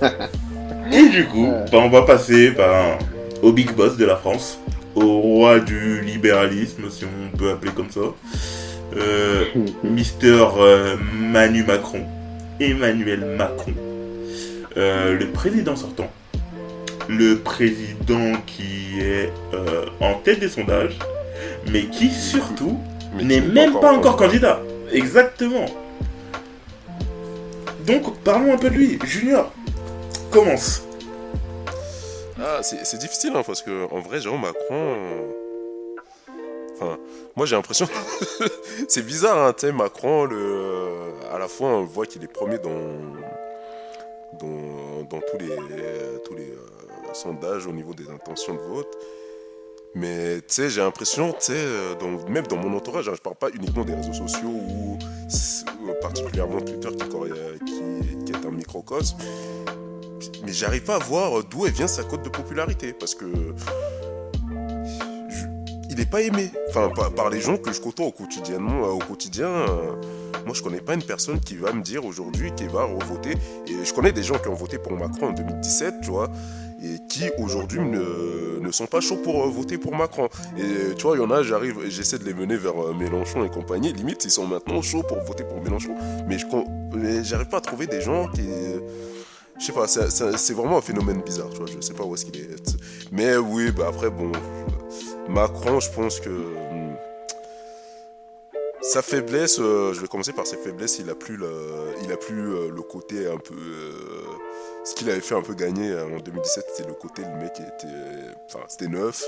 Et 0.92 1.08
du 1.08 1.26
coup, 1.26 1.48
bah, 1.70 1.78
on 1.82 1.90
va 1.90 2.02
passer 2.02 2.50
bah, 2.50 2.98
au 3.42 3.52
big 3.52 3.72
boss 3.74 3.96
de 3.96 4.04
la 4.06 4.16
France, 4.16 4.58
au 4.94 5.20
roi 5.20 5.58
du 5.60 6.00
libéralisme, 6.00 6.84
si 6.90 7.04
on 7.04 7.36
peut 7.36 7.50
appeler 7.50 7.72
comme 7.72 7.90
ça, 7.90 8.00
euh, 8.96 9.44
Mister 9.82 10.44
euh, 10.58 10.96
Manu 11.14 11.64
Macron, 11.64 12.04
Emmanuel 12.60 13.24
Macron, 13.36 13.74
euh, 14.76 15.18
le 15.18 15.26
président 15.28 15.76
sortant, 15.76 16.10
le 17.08 17.36
président 17.38 18.32
qui 18.46 19.00
est 19.00 19.32
euh, 19.54 19.86
en 20.00 20.14
tête 20.14 20.40
des 20.40 20.48
sondages, 20.48 20.98
mais 21.70 21.86
qui 21.86 22.10
surtout 22.10 22.78
Mais 23.14 23.24
n'est 23.24 23.40
même 23.40 23.78
pas 23.80 23.92
encore 23.92 24.16
candidat. 24.16 24.60
Exactement. 24.92 25.66
Donc, 27.86 28.16
parlons 28.20 28.54
un 28.54 28.58
peu 28.58 28.70
de 28.70 28.74
lui. 28.74 28.98
Junior, 29.04 29.52
commence. 30.30 30.86
Ah, 32.40 32.60
c'est 32.62 32.84
c'est 32.84 32.98
difficile 32.98 33.32
hein, 33.34 33.42
parce 33.46 33.62
que 33.62 33.86
en 33.92 34.00
vrai, 34.00 34.20
Jean 34.20 34.38
Macron. 34.38 35.31
Euh, 36.82 36.96
moi 37.36 37.46
j'ai 37.46 37.56
l'impression. 37.56 37.88
c'est 38.88 39.04
bizarre, 39.04 39.38
hein, 39.38 39.52
tu 39.52 39.66
sais, 39.66 39.72
Macron, 39.72 40.24
le... 40.24 41.12
à 41.32 41.38
la 41.38 41.48
fois 41.48 41.68
on 41.68 41.84
voit 41.84 42.06
qu'il 42.06 42.22
est 42.24 42.32
premier 42.32 42.58
dans, 42.58 42.70
dans, 44.38 45.20
tous 45.20 45.38
les, 45.38 45.56
tous 46.24 46.34
les 46.34 46.50
euh, 46.50 47.14
sondages 47.14 47.66
au 47.66 47.72
niveau 47.72 47.94
des 47.94 48.08
intentions 48.10 48.54
de 48.54 48.60
vote. 48.60 48.96
Mais 49.94 50.38
tu 50.38 50.44
sais, 50.48 50.70
j'ai 50.70 50.80
l'impression, 50.80 51.32
tu 51.32 51.38
sais, 51.40 51.52
euh, 51.54 51.94
même 52.28 52.46
dans 52.46 52.56
mon 52.56 52.74
entourage, 52.74 53.08
hein, 53.08 53.12
je 53.14 53.20
parle 53.20 53.36
pas 53.36 53.50
uniquement 53.50 53.84
des 53.84 53.94
réseaux 53.94 54.14
sociaux 54.14 54.48
ou 54.48 54.98
euh, 55.86 55.92
particulièrement 56.00 56.60
Twitter 56.60 56.88
qui, 56.88 57.04
euh, 57.14 57.58
qui, 58.24 58.32
est 58.32 58.46
un 58.46 58.50
microcosme, 58.50 59.18
mais 60.44 60.52
j'arrive 60.52 60.84
pas 60.84 60.96
à 60.96 60.98
voir 60.98 61.44
d'où 61.44 61.64
vient 61.64 61.86
sa 61.86 62.04
cote 62.04 62.22
de 62.22 62.30
popularité 62.30 62.94
parce 62.94 63.14
que 63.14 63.26
il 65.92 66.00
est 66.00 66.10
pas 66.10 66.22
aimé. 66.22 66.50
Enfin 66.68 66.90
par, 67.14 67.30
les 67.30 67.40
gens 67.40 67.56
que 67.56 67.72
je 67.72 67.80
côtoie 67.80 68.06
au 68.06 68.12
quotidiennement 68.12 68.82
au 68.88 68.98
quotidien 68.98 69.48
euh, 69.48 69.92
moi 70.44 70.54
je 70.54 70.62
connais 70.62 70.80
pas 70.80 70.94
une 70.94 71.02
personne 71.02 71.38
qui 71.38 71.56
va 71.56 71.72
me 71.72 71.82
dire 71.82 72.04
aujourd'hui 72.04 72.52
qui 72.56 72.66
va 72.66 72.84
revoter. 72.84 73.32
Et 73.66 73.84
je 73.84 73.92
connais 73.92 74.12
des 74.12 74.22
gens 74.22 74.38
qui 74.38 74.48
ont 74.48 74.54
voté 74.54 74.78
pour 74.78 74.92
Macron 74.92 75.28
en 75.28 75.32
2017 75.32 75.96
tu 76.02 76.10
vois 76.10 76.30
et 76.82 76.98
qui 77.08 77.30
aujourd'hui 77.38 77.80
ne, 77.80 78.70
sont 78.72 78.86
pas 78.86 79.00
chauds 79.00 79.18
pour 79.18 79.44
euh, 79.44 79.50
voter 79.50 79.76
pour 79.76 79.94
Macron. 79.94 80.28
Et 80.56 80.94
tu 80.94 81.02
vois 81.02 81.16
il 81.16 81.20
y 81.20 81.24
en 81.24 81.30
a 81.30 81.42
j'arrive 81.42 81.78
j'essaie 81.88 82.18
de 82.18 82.24
les 82.24 82.34
mener 82.34 82.56
vers 82.56 82.82
euh, 82.82 82.94
Mélenchon 82.94 83.44
et 83.44 83.50
compagnie. 83.50 83.92
Limite 83.92 84.24
ils 84.24 84.30
sont 84.30 84.46
maintenant 84.46 84.80
chauds 84.82 85.02
pour 85.02 85.20
voter 85.20 85.44
pour 85.44 85.62
Mélenchon. 85.62 85.94
Mais 86.26 86.38
je 86.38 86.46
j'arrive 87.22 87.48
pas 87.48 87.58
à 87.58 87.60
trouver 87.60 87.86
des 87.86 88.00
gens 88.00 88.28
qui 88.28 88.42
je 89.58 89.66
sais 89.66 89.72
pas, 89.72 89.86
c'est 89.86 90.54
vraiment 90.54 90.78
un 90.78 90.82
phénomène 90.82 91.22
bizarre, 91.22 91.48
tu 91.50 91.58
vois, 91.58 91.66
je 91.66 91.80
sais 91.80 91.94
pas 91.94 92.02
où 92.02 92.14
est-ce 92.14 92.24
qu'il 92.24 92.40
est. 92.40 92.76
Mais 93.12 93.36
oui, 93.36 93.70
bah 93.70 93.84
après, 93.90 94.10
bon, 94.10 94.32
Macron, 95.28 95.80
je 95.80 95.90
pense 95.90 96.20
que 96.20 96.30
hmm, 96.30 96.96
sa 98.82 99.02
faiblesse, 99.02 99.58
euh, 99.60 99.92
je 99.92 100.00
vais 100.00 100.08
commencer 100.08 100.32
par 100.32 100.46
ses 100.46 100.56
faiblesses, 100.56 100.98
il 100.98 101.08
a 101.10 101.14
plus 101.14 101.38
il 102.02 102.12
a 102.12 102.16
plus 102.16 102.54
euh, 102.54 102.70
le 102.74 102.82
côté 102.82 103.26
un 103.26 103.38
peu. 103.38 103.54
Euh, 104.82 104.84
ce 104.84 104.94
qu'il 104.94 105.08
avait 105.10 105.20
fait 105.20 105.34
un 105.34 105.42
peu 105.42 105.54
gagner 105.54 105.90
euh, 105.90 106.06
en 106.16 106.18
2017, 106.18 106.64
c'était 106.74 106.88
le 106.88 106.94
côté, 106.94 107.22
le 107.22 107.42
mec 107.42 107.52
était. 107.58 108.34
Enfin, 108.46 108.64
c'était 108.68 108.88
neuf. 108.88 109.24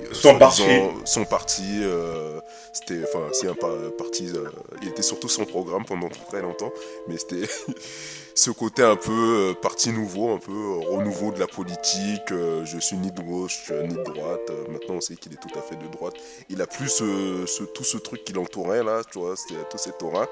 Euh, 0.00 0.06
Son 0.12 0.38
parti. 0.38 0.62
Son 1.04 1.24
parti, 1.24 1.80
euh, 1.82 2.40
c'était. 2.72 3.02
Enfin, 3.04 3.26
si 3.32 3.46
un 3.46 3.54
par- 3.54 3.76
parti. 3.98 4.30
euh, 4.34 4.48
il 4.82 4.88
était 4.88 5.02
surtout 5.02 5.28
son 5.28 5.44
programme 5.44 5.84
pendant 5.84 6.08
très 6.28 6.42
longtemps, 6.42 6.72
mais 7.08 7.16
c'était. 7.18 7.46
ce 8.34 8.50
côté 8.52 8.82
un 8.82 8.96
peu 8.96 9.50
euh, 9.50 9.54
parti 9.54 9.90
nouveau, 9.92 10.30
un 10.32 10.38
peu 10.38 10.52
euh, 10.52 10.78
renouveau 10.96 11.30
de 11.32 11.38
la 11.40 11.46
politique. 11.46 12.30
euh, 12.32 12.64
je 12.64 12.78
suis 12.78 12.96
ni 12.96 13.10
de 13.12 13.20
gauche 13.20 13.64
euh, 13.70 13.86
ni 13.86 13.94
de 13.94 14.02
droite. 14.02 14.40
euh, 14.50 14.66
maintenant, 14.70 14.94
on 14.94 15.00
sait 15.02 15.16
qu'il 15.16 15.32
est 15.34 15.36
tout 15.40 15.58
à 15.58 15.60
fait 15.62 15.76
de 15.76 15.86
droite. 15.88 16.14
Il 16.48 16.62
a 16.62 16.66
plus 16.66 16.88
ce- 16.88 17.64
tout 17.64 17.84
ce 17.84 17.98
truc 17.98 18.24
qui 18.24 18.32
l'entourait 18.32 18.82
là, 18.82 19.02
tu 19.12 19.18
vois, 19.18 19.36
c'était 19.36 19.60
tout 19.70 19.76
cet 19.78 20.02
aura 20.02 20.26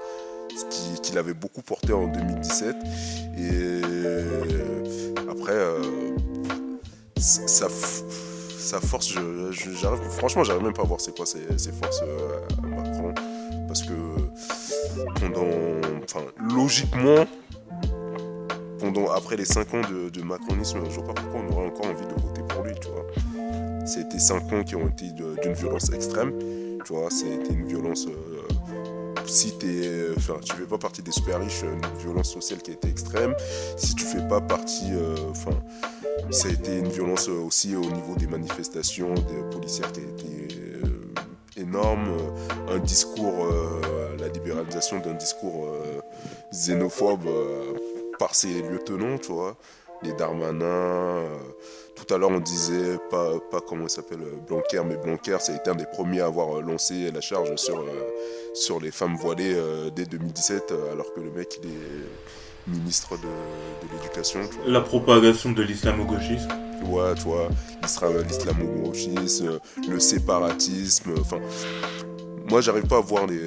ce 0.57 0.65
qui- 0.67 1.01
qu'il 1.01 1.19
avait 1.19 1.35
beaucoup 1.35 1.63
porté 1.63 1.93
en 1.93 2.07
2017. 2.09 2.77
Et 3.39 3.81
après, 5.31 5.53
euh, 5.53 5.83
c- 7.19 7.47
ça, 7.47 7.67
f- 7.69 8.03
sa 8.59 8.81
force, 8.81 9.09
je, 9.09 9.53
j'arrive, 9.81 10.01
franchement, 10.11 10.45
j'arrive 10.45 10.63
même 10.65 10.73
pas 10.73 10.83
à 10.83 10.87
voir 10.87 11.01
c'est 11.01 11.17
quoi 11.17 11.27
ses, 11.27 11.41
forces 11.73 12.01
euh, 12.03 12.41
à 12.63 12.67
Macron. 12.67 13.15
Parce 13.67 13.83
que 13.83 13.93
pendant. 15.21 15.47
Enfin, 16.05 16.25
logiquement, 16.55 17.27
pendant, 18.79 19.11
après 19.11 19.37
les 19.37 19.45
5 19.45 19.75
ans 19.75 19.83
de, 20.11 20.23
macronisme, 20.23 20.79
je 20.89 20.95
vois 21.01 21.13
pas 21.13 21.21
pourquoi 21.21 21.41
on 21.41 21.53
aurait 21.53 21.67
encore 21.67 21.87
envie 21.87 22.07
de 22.07 22.21
voter 22.21 22.43
pour 22.49 22.63
lui, 22.65 22.73
tu 22.81 22.89
vois. 22.89 23.87
C'était 23.87 24.19
5 24.19 24.53
ans 24.53 24.65
qui 24.65 24.75
ont 24.77 24.89
été 24.89 25.07
d'une 25.13 25.53
violence 25.53 25.91
extrême, 25.93 26.33
tu 26.85 26.93
vois, 26.95 27.11
c'était 27.11 27.53
une 27.53 27.67
violence. 27.67 28.07
euh, 28.07 28.38
si 29.29 29.57
t'es, 29.59 30.09
enfin, 30.17 30.35
tu 30.43 30.55
fais 30.55 30.65
pas 30.65 30.79
partie 30.79 31.03
des 31.03 31.13
super 31.13 31.41
riches, 31.41 31.63
une 31.63 31.99
violence 32.01 32.33
sociale 32.33 32.61
qui 32.63 32.71
a 32.71 32.75
été 32.75 32.89
extrême. 32.89 33.35
Si 33.77 33.95
tu 33.95 34.05
fais 34.05 34.27
pas 34.29 34.41
partie, 34.41 34.93
euh, 34.93 35.15
enfin, 35.31 35.53
ça 36.31 36.49
a 36.49 36.53
été 36.53 36.79
une 36.79 36.89
violence 36.89 37.29
euh, 37.29 37.47
aussi 37.47 37.77
au 37.77 37.91
niveau 37.91 38.15
des 38.17 38.27
manifestations 38.27 39.15
des 39.15 39.43
policières 39.51 39.93
qui 39.93 40.01
a 40.01 40.05
été 40.05 40.49
euh, 40.85 41.61
énorme. 41.61 42.09
Euh, 42.09 42.75
Un 42.75 42.81
discours, 42.81 43.47
euh, 43.47 44.17
la 44.19 44.29
libéralisation 44.29 44.99
d'un 45.01 45.15
discours 45.15 45.65
euh, 45.65 46.03
xénophobe 46.53 47.27
euh, 47.27 47.73
par 48.19 48.35
ses 48.35 48.61
lieutenants, 48.61 49.17
tu 49.17 49.33
vois, 49.33 49.57
les 50.03 50.13
Darmanin. 50.13 51.25
Tout 52.07 52.15
à 52.15 52.19
l'heure, 52.19 52.31
on 52.31 52.41
disait 52.41 52.99
pas, 53.11 53.33
pas 53.51 53.61
comment 53.61 53.85
il 53.85 53.91
s'appelle 53.91 54.21
euh, 54.23 54.37
Blanquer, 54.47 54.83
mais 54.87 54.97
Blanquer, 54.97 55.37
ça 55.41 55.53
a 55.53 55.57
été 55.57 55.71
un 55.71 55.75
des 55.75 55.87
premiers 55.87 56.21
à 56.21 56.27
avoir 56.27 56.59
euh, 56.59 56.63
lancé 56.63 57.11
la 57.11 57.21
charge 57.21 57.55
sur, 57.57 57.79
euh, 57.81 57.85
sur 58.55 58.81
les 58.81 58.91
femmes 58.91 59.17
voilées 59.17 59.57
dès 59.95 60.05
2017, 60.07 60.73
euh, 60.73 60.93
alors 60.93 61.13
que 61.15 61.21
le 61.21 61.31
mec, 61.31 61.59
il 61.63 61.71
est 61.71 62.77
ministre 62.79 63.17
de, 63.17 63.23
de 63.23 63.93
l'éducation. 63.95 64.41
La 64.67 64.81
propagation 64.81 65.53
de 65.53 65.63
l'islamo-gauchisme. 65.63 66.49
Ouais, 66.87 67.15
tu 67.17 67.23
vois, 67.23 67.49
l'islamo-gauchisme, 68.23 69.59
le 69.89 70.01
séparatisme, 70.01 71.15
enfin... 71.21 71.39
Moi, 72.51 72.61
j'arrive 72.63 72.87
pas 72.87 72.97
à 72.99 73.01
voir 73.01 73.27
les... 73.27 73.39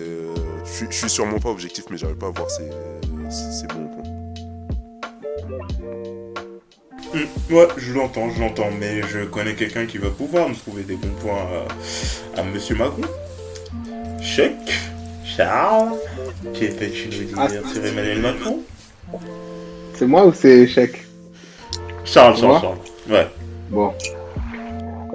Je 0.63 0.91
suis- 0.95 1.09
sûrement 1.09 1.39
pas 1.39 1.49
objectif, 1.49 1.85
mais 1.89 1.97
j'arrive 1.97 2.17
pas 2.17 2.27
à 2.27 2.31
voir 2.31 2.49
ces, 2.51 2.69
ces 3.31 3.67
bons 3.67 3.87
points. 3.87 4.00
Hum, 7.13 7.19
Ouais, 7.56 7.67
je 7.78 7.93
l'entends, 7.93 8.30
je 8.30 8.39
l'entends, 8.41 8.69
mais 8.80 9.02
je 9.02 9.26
connais 9.26 9.54
quelqu'un 9.54 9.86
qui 9.86 9.97
va 9.97 10.10
pouvoir 10.10 10.47
me 10.50 10.56
trouver 10.56 10.84
des 10.84 10.95
bons 10.95 11.13
points 11.21 11.45
à, 12.38 12.39
à 12.39 12.43
Monsieur 12.43 12.76
Macron. 12.76 13.02
Chèque, 14.21 14.74
Charles, 15.26 15.93
qui 16.54 16.65
était 16.65 16.88
une 16.88 17.12
Ah. 17.38 17.47
dire? 17.47 17.67
Sur 17.67 17.86
Emmanuel 17.86 18.19
Macron 18.21 18.60
C'est 19.95 20.08
moi 20.08 20.26
ou 20.26 20.34
c'est 20.34 20.60
échec 20.60 21.06
Charles, 22.06 22.38
Charles, 22.38 22.62
Charles. 22.62 22.78
Ouais. 23.10 23.28
Bon. 23.69 23.91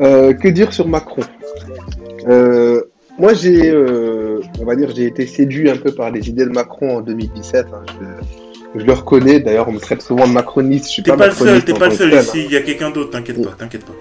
Euh, 0.00 0.34
que 0.34 0.48
dire 0.48 0.72
sur 0.72 0.86
Macron? 0.88 1.22
Euh, 2.28 2.82
Moi, 3.18 3.32
j'ai, 3.32 3.70
euh, 3.70 4.42
on 4.60 4.64
va 4.66 4.76
dire, 4.76 4.90
j'ai 4.94 5.06
été 5.06 5.26
séduit 5.26 5.70
un 5.70 5.78
peu 5.78 5.90
par 5.94 6.10
les 6.10 6.28
idées 6.28 6.44
de 6.44 6.50
Macron 6.50 6.98
en 6.98 7.00
2017. 7.00 7.66
hein, 7.72 7.82
je, 7.98 8.04
je 8.78 8.84
le 8.84 8.92
reconnais. 8.92 9.40
D'ailleurs, 9.40 9.68
on 9.68 9.72
me 9.72 9.78
traite 9.78 10.02
souvent 10.02 10.26
de 10.26 10.32
macroniste. 10.32 10.86
Je 10.86 10.90
suis 10.90 11.02
pas, 11.02 11.16
pas, 11.16 11.28
le 11.28 11.32
seul, 11.32 11.64
t'es 11.64 11.74
pas 11.74 11.88
le 11.88 11.94
seul 11.94 12.12
ici, 12.14 12.44
il 12.44 12.52
y 12.52 12.56
a 12.56 12.62
quelqu'un 12.62 12.90
d'autre, 12.90 13.10
t'inquiète 13.10 13.42
pas, 13.42 13.54
t'inquiète 13.58 13.84
pas. 13.84 13.94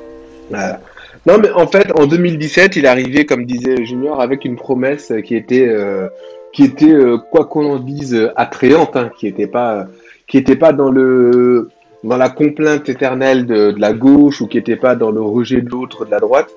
Voilà. 0.50 0.82
Non, 1.26 1.40
mais 1.42 1.50
en 1.52 1.68
fait, 1.68 1.92
en 1.98 2.06
2017, 2.06 2.76
il 2.76 2.86
est 2.86 2.88
arrivé, 2.88 3.26
comme 3.26 3.46
disait 3.46 3.84
Junior, 3.84 4.22
avec 4.22 4.46
une 4.46 4.56
promesse 4.56 5.12
qui 5.24 5.36
était, 5.36 5.68
euh, 5.68 6.08
qui 6.54 6.64
était 6.64 6.92
euh, 6.92 7.18
quoi 7.18 7.46
qu'on 7.46 7.66
en 7.66 7.80
dise, 7.80 8.14
euh, 8.14 8.32
attrayante, 8.36 8.96
hein, 8.96 9.10
qui 9.18 9.26
était 9.26 9.48
pas, 9.48 9.88
qui 10.28 10.38
était 10.38 10.56
pas 10.56 10.72
dans 10.72 10.92
le, 10.92 11.70
dans 12.04 12.18
la 12.18 12.30
complainte 12.30 12.90
éternelle 12.90 13.48
de, 13.48 13.72
de 13.72 13.82
la 13.82 13.94
gauche 13.94 14.42
ou 14.42 14.48
qui 14.48 14.60
était 14.60 14.76
pas 14.76 14.96
dans 14.96 15.10
le 15.10 15.22
rejet 15.22 15.62
de 15.62 15.70
l'autre 15.70 16.06
de 16.06 16.12
la 16.12 16.20
droite. 16.20 16.50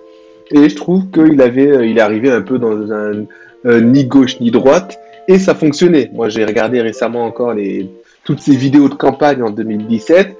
Et 0.50 0.68
je 0.68 0.76
trouve 0.76 1.10
qu'il 1.10 1.40
avait, 1.40 1.90
il 1.90 2.00
arrivé 2.00 2.30
un 2.30 2.42
peu 2.42 2.58
dans 2.58 2.92
un 2.92 3.24
euh, 3.66 3.80
ni 3.80 4.04
gauche 4.04 4.38
ni 4.40 4.50
droite, 4.50 5.00
et 5.26 5.38
ça 5.38 5.54
fonctionnait. 5.54 6.10
Moi, 6.12 6.28
j'ai 6.28 6.44
regardé 6.44 6.80
récemment 6.80 7.24
encore 7.24 7.54
les 7.54 7.90
toutes 8.28 8.40
ces 8.40 8.54
vidéos 8.54 8.90
de 8.90 8.94
campagne 8.94 9.42
en 9.42 9.48
2017 9.48 10.36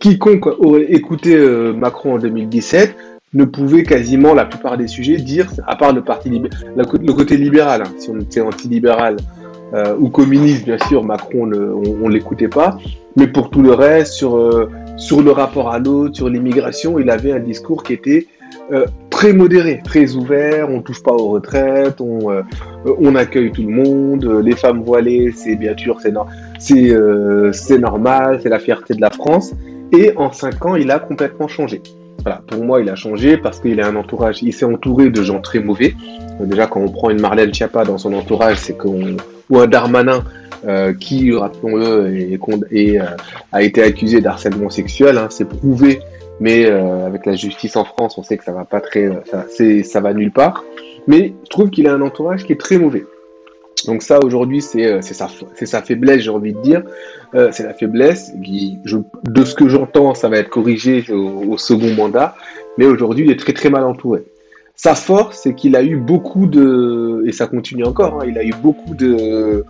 quiconque 0.00 0.46
aurait 0.46 0.92
écouté 0.92 1.34
euh, 1.34 1.72
Macron 1.72 2.16
en 2.16 2.18
2017 2.18 2.94
ne 3.32 3.46
pouvait 3.46 3.84
quasiment 3.84 4.34
la 4.34 4.44
plupart 4.44 4.76
des 4.76 4.86
sujets 4.86 5.16
dire, 5.16 5.50
à 5.66 5.76
part 5.76 5.94
le 5.94 6.02
côté 6.02 7.38
libéral, 7.38 7.84
hein, 7.86 7.92
si 7.96 8.10
on 8.10 8.20
était 8.20 8.42
anti-libéral 8.42 9.16
euh, 9.72 9.96
ou 9.98 10.10
communiste, 10.10 10.66
bien 10.66 10.76
sûr, 10.88 11.02
Macron, 11.02 11.46
ne- 11.46 11.72
on, 11.72 12.04
on 12.04 12.08
l'écoutait 12.08 12.48
pas, 12.48 12.76
mais 13.16 13.28
pour 13.28 13.48
tout 13.48 13.62
le 13.62 13.72
reste, 13.72 14.12
euh, 14.36 14.66
sur 14.98 15.22
le 15.22 15.30
rapport 15.30 15.70
à 15.70 15.78
l'autre, 15.78 16.16
sur 16.16 16.28
l'immigration, 16.28 16.98
il 16.98 17.08
avait 17.08 17.32
un 17.32 17.40
discours 17.40 17.82
qui 17.82 17.94
était 17.94 18.26
euh, 18.72 18.86
très 19.10 19.32
modéré, 19.32 19.80
très 19.84 20.14
ouvert. 20.14 20.68
On 20.70 20.80
touche 20.82 21.02
pas 21.02 21.12
aux 21.12 21.28
retraites, 21.28 22.00
on 22.00 22.30
euh, 22.30 23.14
accueille 23.14 23.50
tout 23.52 23.62
le 23.62 23.68
monde, 23.68 24.24
euh, 24.24 24.42
les 24.42 24.56
femmes 24.56 24.82
voilées, 24.82 25.32
c'est 25.34 25.56
bien 25.56 25.76
sûr, 25.76 26.00
c'est 26.00 26.12
no- 26.12 26.26
c'est 26.58 26.94
c'est 27.52 27.78
normal, 27.78 28.40
c'est 28.42 28.48
la 28.48 28.58
fierté 28.58 28.94
de 28.94 29.00
la 29.00 29.10
France. 29.10 29.52
Et 29.92 30.12
en 30.16 30.30
cinq 30.32 30.64
ans, 30.66 30.76
il 30.76 30.90
a 30.90 30.98
complètement 30.98 31.48
changé. 31.48 31.82
Voilà, 32.22 32.42
pour 32.46 32.62
moi, 32.62 32.80
il 32.82 32.88
a 32.90 32.96
changé 32.96 33.38
parce 33.38 33.60
qu'il 33.60 33.80
a 33.80 33.88
un 33.88 33.96
entourage. 33.96 34.42
Il 34.42 34.52
s'est 34.52 34.66
entouré 34.66 35.10
de 35.10 35.22
gens 35.22 35.40
très 35.40 35.58
mauvais. 35.60 35.94
Déjà, 36.40 36.66
quand 36.66 36.80
on 36.80 36.88
prend 36.88 37.10
une 37.10 37.20
Marlène 37.20 37.52
Schiappa 37.52 37.84
dans 37.84 37.98
son 37.98 38.12
entourage, 38.12 38.58
c'est 38.58 38.76
qu'on 38.76 39.16
ou 39.48 39.58
un 39.58 39.66
Darmanin 39.66 40.22
qui, 41.00 41.32
rappelons-le, 41.32 42.36
a 43.52 43.62
été 43.62 43.82
accusé 43.82 44.20
d'harcèlement 44.20 44.68
sexuel. 44.68 45.16
Hein, 45.16 45.28
c'est 45.30 45.48
prouvé, 45.48 46.00
mais 46.40 46.66
euh, 46.66 47.06
avec 47.06 47.26
la 47.26 47.34
justice 47.34 47.76
en 47.76 47.84
France, 47.84 48.18
on 48.18 48.22
sait 48.22 48.36
que 48.36 48.44
ça 48.44 48.52
va 48.52 48.64
pas 48.64 48.80
très, 48.80 49.08
ça, 49.30 49.44
c'est, 49.48 49.82
ça 49.82 50.00
va 50.00 50.14
nulle 50.14 50.32
part. 50.32 50.64
Mais 51.06 51.34
je 51.44 51.48
trouve 51.48 51.70
qu'il 51.70 51.86
a 51.86 51.94
un 51.94 52.00
entourage 52.00 52.44
qui 52.44 52.52
est 52.52 52.60
très 52.60 52.78
mauvais. 52.78 53.04
Donc 53.86 54.02
ça, 54.02 54.18
aujourd'hui, 54.22 54.60
c'est 54.60 54.86
euh, 54.86 55.00
sa, 55.00 55.82
faiblesse, 55.82 56.20
j'ai 56.20 56.30
envie 56.30 56.52
de 56.52 56.60
dire. 56.60 56.82
Euh, 57.34 57.48
c'est 57.52 57.62
la 57.62 57.74
faiblesse. 57.74 58.32
De 58.34 59.44
ce 59.44 59.54
que 59.54 59.68
j'entends, 59.68 60.14
ça 60.14 60.28
va 60.28 60.38
être 60.38 60.50
corrigé 60.50 61.04
au, 61.10 61.56
second 61.56 61.94
mandat. 61.94 62.34
Mais 62.78 62.86
aujourd'hui, 62.86 63.24
il 63.24 63.30
est 63.30 63.38
très 63.38 63.52
très 63.52 63.70
mal 63.70 63.84
entouré. 63.84 64.24
Sa 64.76 64.94
force, 64.94 65.40
c'est 65.42 65.54
qu'il 65.54 65.76
a 65.76 65.82
eu 65.82 65.96
beaucoup 65.96 66.46
de, 66.46 67.22
et 67.26 67.32
ça 67.32 67.46
continue 67.46 67.84
encore, 67.84 68.20
hein, 68.20 68.24
il 68.26 68.38
a 68.38 68.44
eu 68.44 68.54
beaucoup 68.62 68.94
de, 68.94 69.66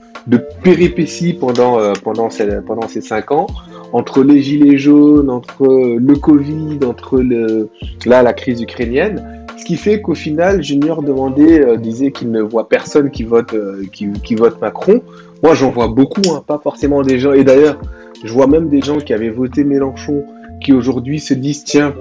péripéties 0.63 1.37
euh, 1.43 1.93
pendant 2.05 2.31
ces 2.31 3.01
cinq 3.01 3.33
ans, 3.33 3.49
entre 3.93 4.23
les 4.23 4.43
gilets 4.43 4.79
jaunes, 4.79 5.31
entre 5.31 5.97
le 5.99 6.15
Covid, 6.17 6.79
entre 6.87 7.19
le, 7.21 7.69
là, 8.07 8.23
la 8.23 8.33
crise 8.33 8.61
ukrainienne. 8.61 9.47
Ce 9.57 9.65
qui 9.65 9.77
fait 9.77 10.01
qu'au 10.01 10.15
final, 10.15 10.63
Junior 10.63 11.03
demandait, 11.03 11.61
euh, 11.61 11.77
disait 11.77 12.13
qu'il 12.13 12.31
ne 12.31 12.41
voit 12.41 12.69
personne 12.69 13.11
qui 13.11 13.25
vote, 13.25 13.53
euh, 13.53 13.83
qui, 13.93 14.35
vote 14.35 14.61
Macron. 14.61 15.03
Moi, 15.43 15.55
j'en 15.55 15.71
vois 15.71 15.89
beaucoup, 15.89 16.23
hein, 16.33 16.43
pas 16.47 16.59
forcément 16.63 17.03
des 17.03 17.19
gens. 17.19 17.33
Et 17.33 17.45
d'ailleurs, 17.45 17.79
je 18.25 18.33
vois 18.33 18.47
même 18.47 18.69
des 18.69 18.81
gens 18.81 18.99
qui 18.99 19.13
avaient 19.13 19.31
voté 19.31 19.65
Mélenchon, 19.65 20.25
qui 20.61 20.73
aujourd'hui 20.73 21.21
se 21.21 21.35
disent 21.35 21.65
tiens, 21.65 21.95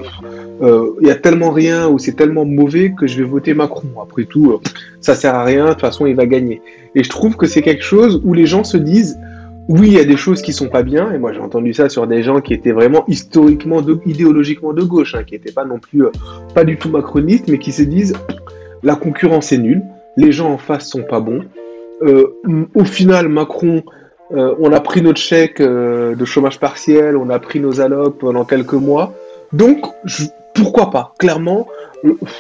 euh, 0.62 0.91
il 1.02 1.08
y 1.08 1.12
a 1.12 1.15
tellement 1.15 1.52
rien 1.52 1.88
ou 1.88 1.97
c'est 1.97 2.13
tellement 2.13 2.45
mauvais 2.45 2.93
que 2.97 3.08
je 3.08 3.17
vais 3.17 3.23
voter 3.23 3.54
Macron. 3.54 3.88
Après 4.02 4.25
tout, 4.25 4.52
euh, 4.52 4.60
ça 4.99 5.15
sert 5.15 5.36
à 5.36 5.43
rien. 5.43 5.65
De 5.65 5.71
toute 5.71 5.82
façon, 5.82 6.06
il 6.06 6.15
va 6.15 6.25
gagner. 6.25 6.62
Et 6.95 7.04
je 7.04 7.10
trouve 7.10 7.38
que 7.38 7.47
c'est 7.47 7.62
quelque 7.62 7.84
chose 7.84 8.21
où 8.23 8.34
les 8.34 8.45
gens 8.45 8.63
se 8.63 8.78
disent 8.78 9.17
oui, 9.69 9.89
il 9.89 9.93
y 9.93 9.99
a 9.99 10.03
des 10.03 10.17
choses 10.17 10.41
qui 10.41 10.51
sont 10.51 10.67
pas 10.67 10.82
bien. 10.82 11.13
Et 11.13 11.19
moi, 11.19 11.32
j'ai 11.32 11.39
entendu 11.39 11.75
ça 11.75 11.89
sur 11.89 12.08
des 12.08 12.23
gens 12.23 12.41
qui 12.41 12.55
étaient 12.55 12.71
vraiment 12.71 13.05
historiquement, 13.08 13.82
idéologiquement 14.03 14.73
de 14.73 14.82
gauche, 14.82 15.13
hein, 15.13 15.23
qui 15.23 15.36
n'étaient 15.36 15.51
pas 15.51 15.63
non 15.63 15.77
plus, 15.77 16.05
euh, 16.05 16.12
pas 16.55 16.63
du 16.63 16.75
tout 16.77 16.89
macronistes, 16.89 17.47
mais 17.47 17.60
qui 17.60 17.71
se 17.71 17.84
disent 17.84 18.15
la 18.82 18.95
concurrence 18.95 19.51
est 19.51 19.60
nulle, 19.60 19.84
les 20.17 20.32
gens 20.32 20.51
en 20.51 20.58
face 20.58 20.89
sont 20.89 21.03
pas 21.03 21.19
bons. 21.19 21.43
Euh, 22.01 22.36
au 22.73 22.84
final, 22.84 23.29
Macron, 23.29 23.84
euh, 24.32 24.55
on 24.60 24.73
a 24.73 24.79
pris 24.79 25.03
notre 25.03 25.19
chèque 25.19 25.62
de 25.62 26.25
chômage 26.25 26.60
partiel, 26.60 27.15
on 27.15 27.29
a 27.29 27.38
pris 27.38 27.60
nos 27.60 27.79
allocs 27.79 28.17
pendant 28.17 28.45
quelques 28.45 28.73
mois. 28.73 29.13
Donc, 29.53 29.86
pourquoi 30.55 30.89
pas? 30.89 31.13
Clairement, 31.19 31.67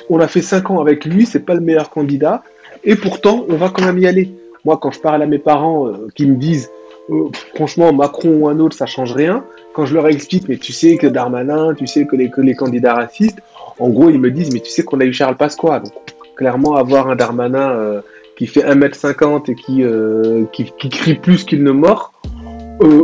on 0.09 0.19
a 0.19 0.27
fait 0.27 0.41
cinq 0.41 0.71
ans 0.71 0.81
avec 0.81 1.05
lui, 1.05 1.27
c'est 1.27 1.45
pas 1.45 1.53
le 1.53 1.61
meilleur 1.61 1.91
candidat, 1.91 2.41
et 2.83 2.95
pourtant, 2.95 3.45
on 3.49 3.55
va 3.55 3.69
quand 3.69 3.85
même 3.85 3.99
y 3.99 4.07
aller. 4.07 4.31
Moi, 4.65 4.79
quand 4.81 4.91
je 4.91 4.99
parle 4.99 5.21
à 5.21 5.25
mes 5.27 5.39
parents 5.39 5.91
qui 6.15 6.25
me 6.25 6.35
disent, 6.35 6.69
euh, 7.09 7.29
franchement, 7.55 7.91
Macron 7.93 8.29
ou 8.29 8.47
un 8.47 8.59
autre, 8.59 8.75
ça 8.75 8.85
change 8.85 9.13
rien. 9.13 9.43
Quand 9.73 9.85
je 9.85 9.93
leur 9.93 10.07
explique, 10.07 10.47
mais 10.47 10.57
tu 10.57 10.73
sais 10.73 10.97
que 10.97 11.07
Darmanin, 11.07 11.73
tu 11.73 11.87
sais 11.87 12.05
que 12.05 12.15
les, 12.15 12.29
que 12.29 12.41
les 12.41 12.55
candidats 12.55 12.93
racistes, 12.93 13.39
en 13.79 13.89
gros, 13.89 14.09
ils 14.09 14.19
me 14.19 14.31
disent, 14.31 14.53
mais 14.53 14.59
tu 14.59 14.69
sais 14.69 14.83
qu'on 14.83 14.99
a 14.99 15.05
eu 15.05 15.13
Charles 15.13 15.37
Pasqua. 15.37 15.79
Donc, 15.79 15.93
clairement, 16.35 16.75
avoir 16.75 17.09
un 17.09 17.15
Darmanin 17.15 17.71
euh, 17.71 18.01
qui 18.37 18.45
fait 18.47 18.61
1m50 18.61 19.51
et 19.51 19.55
qui, 19.55 19.83
euh, 19.83 20.45
qui, 20.51 20.71
qui 20.77 20.89
crie 20.89 21.15
plus 21.15 21.43
qu'il 21.43 21.63
ne 21.63 21.71
mord, 21.71 22.13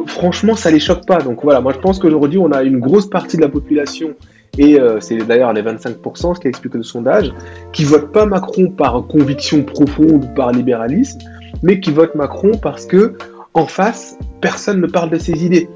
franchement, 0.07 0.55
ça 0.55 0.71
les 0.71 0.79
choque 0.79 1.05
pas. 1.05 1.17
Donc 1.17 1.43
voilà, 1.43 1.59
moi 1.59 1.73
je 1.73 1.79
pense 1.79 1.99
qu'aujourd'hui, 1.99 2.37
on 2.37 2.51
a 2.53 2.63
une 2.63 2.79
grosse 2.79 3.09
partie 3.09 3.35
de 3.35 3.41
la 3.41 3.49
population, 3.49 4.13
et 4.57 4.77
c'est 5.01 5.17
d'ailleurs 5.17 5.51
les 5.51 5.61
25%, 5.61 6.35
ce 6.35 6.39
qui 6.39 6.47
explique 6.47 6.75
le 6.75 6.83
sondage, 6.83 7.33
qui 7.73 7.83
votent 7.83 8.13
pas 8.13 8.25
Macron 8.25 8.69
par 8.69 9.05
conviction 9.05 9.63
profonde 9.63 10.23
ou 10.23 10.33
par 10.33 10.53
libéralisme, 10.53 11.19
mais 11.61 11.81
qui 11.81 11.91
votent 11.91 12.15
Macron 12.15 12.51
parce 12.61 12.85
que 12.85 13.17
en 13.55 13.65
face, 13.65 14.17
personne 14.41 14.81
ne 14.81 14.87
parle 14.87 15.09
de 15.09 15.17
ses 15.17 15.43
idées. 15.43 15.67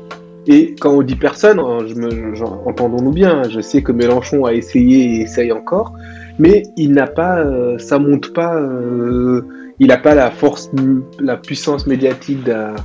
Et 0.48 0.76
quand 0.80 0.92
on 0.92 1.02
dit 1.02 1.16
personne, 1.16 1.60
hein, 1.60 1.80
entendons-nous 2.66 3.12
bien, 3.12 3.44
je 3.50 3.62
sais 3.62 3.82
que 3.82 3.92
Mélenchon 3.92 4.46
a 4.46 4.54
essayé 4.54 5.16
et 5.16 5.22
essaye 5.22 5.52
encore, 5.52 5.94
mais 6.38 6.64
il 6.76 6.92
n'a 6.92 7.08
pas, 7.08 7.40
euh, 7.40 7.78
ça 7.78 7.98
monte 7.98 8.34
pas, 8.34 8.56
euh, 8.56 9.42
il 9.80 9.88
n'a 9.88 9.98
pas 9.98 10.14
la 10.14 10.30
force, 10.30 10.70
la 11.20 11.38
puissance 11.38 11.88
médiatique 11.88 12.44
d'un, 12.44 12.76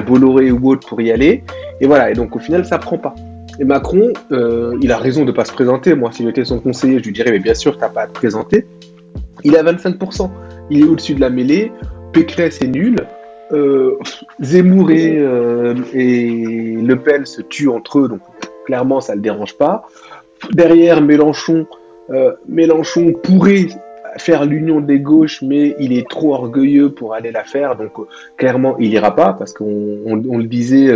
Bolloré 0.00 0.50
ou 0.50 0.70
autre 0.70 0.88
pour 0.88 1.00
y 1.00 1.10
aller. 1.10 1.42
Et 1.80 1.86
voilà, 1.86 2.10
et 2.10 2.14
donc 2.14 2.34
au 2.36 2.38
final, 2.38 2.64
ça 2.64 2.78
prend 2.78 2.98
pas. 2.98 3.14
Et 3.58 3.64
Macron, 3.64 4.12
euh, 4.32 4.76
il 4.82 4.90
a 4.90 4.98
raison 4.98 5.24
de 5.24 5.32
pas 5.32 5.44
se 5.44 5.52
présenter. 5.52 5.94
Moi, 5.94 6.10
si 6.12 6.24
j'étais 6.24 6.44
son 6.44 6.58
conseiller, 6.58 6.98
je 6.98 7.04
lui 7.04 7.12
dirais, 7.12 7.30
mais 7.30 7.38
bien 7.38 7.54
sûr, 7.54 7.78
t'as 7.78 7.88
pas 7.88 8.02
à 8.02 8.06
te 8.06 8.12
présenter. 8.12 8.66
Il 9.44 9.56
a 9.56 9.62
25%. 9.62 10.30
Il 10.70 10.80
est 10.80 10.84
au-dessus 10.84 11.14
de 11.14 11.20
la 11.20 11.30
mêlée. 11.30 11.72
Pécresse 12.12 12.60
est 12.62 12.68
nul. 12.68 12.96
Euh, 13.52 13.98
Zemmour 14.40 14.90
et, 14.90 15.18
euh, 15.18 15.74
et 15.92 16.76
Le 16.80 16.94
Pen 16.96 17.26
se 17.26 17.42
tuent 17.42 17.68
entre 17.68 18.00
eux, 18.00 18.08
donc 18.08 18.20
clairement, 18.64 19.00
ça 19.00 19.14
le 19.14 19.20
dérange 19.20 19.56
pas. 19.56 19.86
Derrière, 20.52 21.00
Mélenchon, 21.00 21.66
euh, 22.10 22.32
Mélenchon 22.48 23.12
pourrait 23.12 23.66
faire 24.18 24.44
l'union 24.44 24.80
des 24.80 25.00
gauches, 25.00 25.42
mais 25.42 25.74
il 25.78 25.92
est 25.92 26.08
trop 26.08 26.34
orgueilleux 26.34 26.90
pour 26.90 27.14
aller 27.14 27.32
la 27.32 27.44
faire, 27.44 27.76
donc 27.76 27.98
euh, 27.98 28.04
clairement, 28.36 28.76
il 28.78 28.92
ira 28.92 29.14
pas, 29.16 29.32
parce 29.32 29.52
qu'on 29.52 29.98
on, 30.06 30.22
on 30.28 30.38
le 30.38 30.44
disait, 30.44 30.88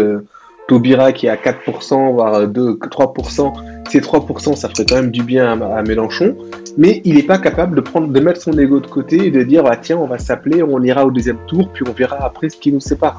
Taubira 0.68 1.12
qui 1.12 1.26
est 1.26 1.30
à 1.30 1.36
4%, 1.36 2.12
voire 2.12 2.46
2, 2.46 2.74
3%, 2.74 3.52
ces 3.90 4.00
3%, 4.00 4.54
ça 4.54 4.68
ferait 4.68 4.86
quand 4.88 4.96
même 4.96 5.10
du 5.10 5.22
bien 5.22 5.60
à 5.60 5.82
Mélenchon, 5.82 6.36
mais 6.76 7.00
il 7.04 7.14
n'est 7.14 7.22
pas 7.22 7.38
capable 7.38 7.76
de, 7.76 7.80
prendre, 7.80 8.08
de 8.08 8.20
mettre 8.20 8.40
son 8.40 8.58
ego 8.58 8.80
de 8.80 8.87
côté 8.87 9.26
et 9.26 9.30
de 9.30 9.42
dire, 9.42 9.64
ah, 9.66 9.76
tiens, 9.76 9.98
on 9.98 10.06
va 10.06 10.18
s'appeler, 10.18 10.62
on 10.62 10.82
ira 10.82 11.04
au 11.04 11.10
deuxième 11.10 11.38
tour, 11.46 11.70
puis 11.72 11.84
on 11.88 11.92
verra 11.92 12.24
après 12.24 12.48
ce 12.48 12.56
qui 12.56 12.72
nous 12.72 12.80
sépare. 12.80 13.18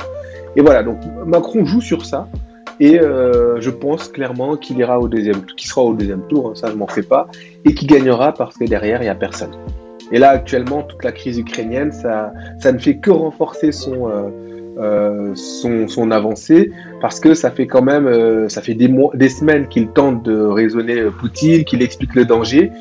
Et 0.56 0.62
voilà, 0.62 0.84
donc 0.84 0.98
Macron 1.26 1.66
joue 1.66 1.82
sur 1.82 2.06
ça, 2.06 2.28
et 2.80 3.00
euh, 3.00 3.60
je 3.62 3.70
pense 3.70 4.10
clairement 4.10 4.58
qu'il 4.58 4.78
ira 4.78 5.00
au 5.00 5.08
deuxième, 5.08 5.46
qu'il 5.46 5.70
sera 5.70 5.82
au 5.82 5.94
deuxième 5.94 6.28
tour, 6.28 6.50
hein, 6.50 6.56
ça 6.56 6.70
je 6.70 6.76
m'en 6.76 6.88
fais 6.88 7.04
pas, 7.04 7.28
et 7.64 7.74
qu'il 7.74 7.88
gagnera 7.88 8.34
parce 8.34 8.58
que 8.58 8.66
derrière 8.66 9.02
il 9.02 9.06
y 9.06 9.10
a 9.10 9.16
personne. 9.16 9.52
Et 10.12 10.20
là 10.20 10.30
actuellement 10.30 10.84
toute 10.84 11.04
la 11.04 11.12
crise 11.12 11.40
ukrainienne, 11.40 11.92
ça, 11.92 12.32
ça 12.60 12.72
ne 12.72 12.78
fait 12.78 12.98
que 12.98 13.12
renforcer 13.12 13.72
son, 13.72 14.10
euh, 14.10 14.30
son, 15.36 15.88
son 15.88 16.12
avancée 16.12 16.72
parce 17.02 17.20
que 17.20 17.34
ça 17.34 17.52
fait 17.52 17.68
quand 17.68 17.82
même, 17.82 18.08
euh, 18.08 18.50
ça 18.50 18.62
fait 18.62 18.74
des 18.74 18.88
mois, 18.88 19.12
des 19.16 19.30
semaines 19.30 19.68
qu'il 19.68 19.88
tente 19.90 20.24
de 20.24 20.38
raisonner 20.38 21.00
euh, 21.00 21.12
Poutine, 21.12 21.64
qu'il 21.64 21.82
explique 21.82 22.16
le 22.16 22.26
danger. 22.26 22.72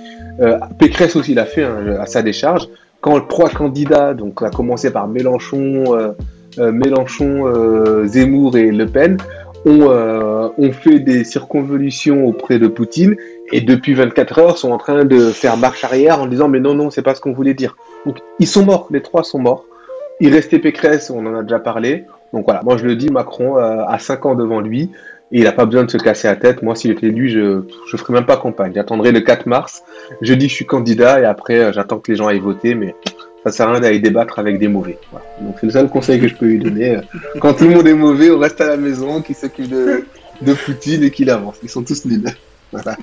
Euh, 0.41 0.59
Pécresse 0.79 1.17
aussi 1.17 1.35
l'a 1.35 1.45
fait 1.45 1.63
hein, 1.63 1.97
à 2.01 2.07
sa 2.07 2.23
décharge. 2.23 2.69
Quand 3.01 3.21
trois 3.29 3.51
candidats, 3.51 4.15
donc 4.15 4.43
à 4.43 4.51
commencer 4.51 4.91
par 4.91 5.09
Mélenchon, 5.09 5.95
euh, 5.95 6.13
euh, 6.59 6.73
Mélenchon, 6.73 7.47
euh, 7.47 8.07
Zemmour 8.07 8.57
et 8.57 8.71
Le 8.71 8.87
Pen, 8.87 9.19
ont, 9.67 9.91
euh, 9.91 10.49
ont 10.59 10.73
fait 10.73 11.01
des 11.01 11.25
circonvolutions 11.25 12.27
auprès 12.27 12.59
de 12.59 12.67
Poutine 12.67 13.17
et 13.53 13.61
depuis 13.61 13.95
24 13.95 14.39
heures 14.39 14.59
sont 14.59 14.71
en 14.71 14.79
train 14.79 15.05
de 15.05 15.31
faire 15.31 15.57
marche 15.57 15.85
arrière 15.85 16.21
en 16.21 16.27
disant 16.27 16.49
mais 16.49 16.61
non 16.61 16.75
non 16.75 16.91
c'est 16.91 17.03
pas 17.03 17.15
ce 17.15 17.21
qu'on 17.21 17.33
voulait 17.33 17.55
dire. 17.55 17.77
Donc 18.07 18.19
ils 18.41 18.47
sont 18.47 18.65
morts, 18.65 18.89
les 18.91 19.01
trois 19.01 19.25
sont 19.25 19.39
morts. 19.39 19.65
Il 20.21 20.33
restait 20.33 20.59
Pécresse, 20.59 21.11
on 21.11 21.25
en 21.27 21.35
a 21.35 21.43
déjà 21.43 21.59
parlé. 21.59 22.05
Donc 22.33 22.45
voilà, 22.45 22.63
moi 22.63 22.77
je 22.77 22.85
le 22.85 22.97
dis, 22.97 23.11
Macron 23.11 23.59
euh, 23.59 23.85
a 23.87 23.99
5 23.99 24.27
ans 24.27 24.35
devant 24.35 24.61
lui 24.61 24.91
et 25.33 25.39
il 25.39 25.45
n'a 25.45 25.53
pas 25.53 25.67
besoin 25.67 25.85
de 25.85 25.91
se 25.91 25.97
casser 25.97 26.29
la 26.29 26.37
tête. 26.37 26.63
Moi 26.63 26.75
s'il 26.75 26.91
était 26.91 27.07
élu, 27.07 27.29
je 27.29 27.63
je 27.89 27.97
ferai 27.97 28.13
même 28.13 28.27
pas 28.27 28.37
campagne. 28.37 28.73
J'attendrai 28.75 29.13
le 29.13 29.21
4 29.21 29.47
mars. 29.47 29.83
Je 30.21 30.35
dis 30.35 30.47
que 30.47 30.51
je 30.51 30.57
suis 30.57 30.67
candidat 30.67 31.21
et 31.21 31.25
après 31.25 31.59
euh, 31.59 31.73
j'attends 31.73 31.99
que 31.99 32.11
les 32.11 32.17
gens 32.17 32.27
aillent 32.27 32.39
voter, 32.39 32.75
mais 32.75 32.95
ça 33.45 33.53
sert 33.53 33.69
à 33.69 33.73
rien 33.73 33.81
d'aller 33.81 34.01
débattre 34.01 34.39
avec 34.39 34.59
des 34.59 34.69
mauvais. 34.69 34.99
Donc 35.41 35.57
c'est 35.61 35.67
le 35.67 35.73
seul 35.73 35.89
conseil 35.89 36.21
que 36.21 36.29
je 36.29 36.35
peux 36.35 36.47
lui 36.47 36.59
donner. 36.59 36.99
Quand 37.41 37.55
tout 37.55 37.65
le 37.65 37.75
monde 37.75 37.87
est 37.87 37.95
mauvais, 37.95 38.31
on 38.31 38.39
reste 38.39 38.61
à 38.61 38.67
la 38.67 38.77
maison, 38.77 39.21
qui 39.21 39.35
s'occupe 39.35 39.69
de, 39.69 40.05
de 40.43 40.55
Poutine 40.55 41.03
et 41.05 41.11
qu'il 41.11 41.31
avance. 41.31 41.57
Ils 41.63 41.71
sont 41.71 41.83
tous 41.83 42.05
nuls. 42.05 42.25
Voilà. 42.73 42.97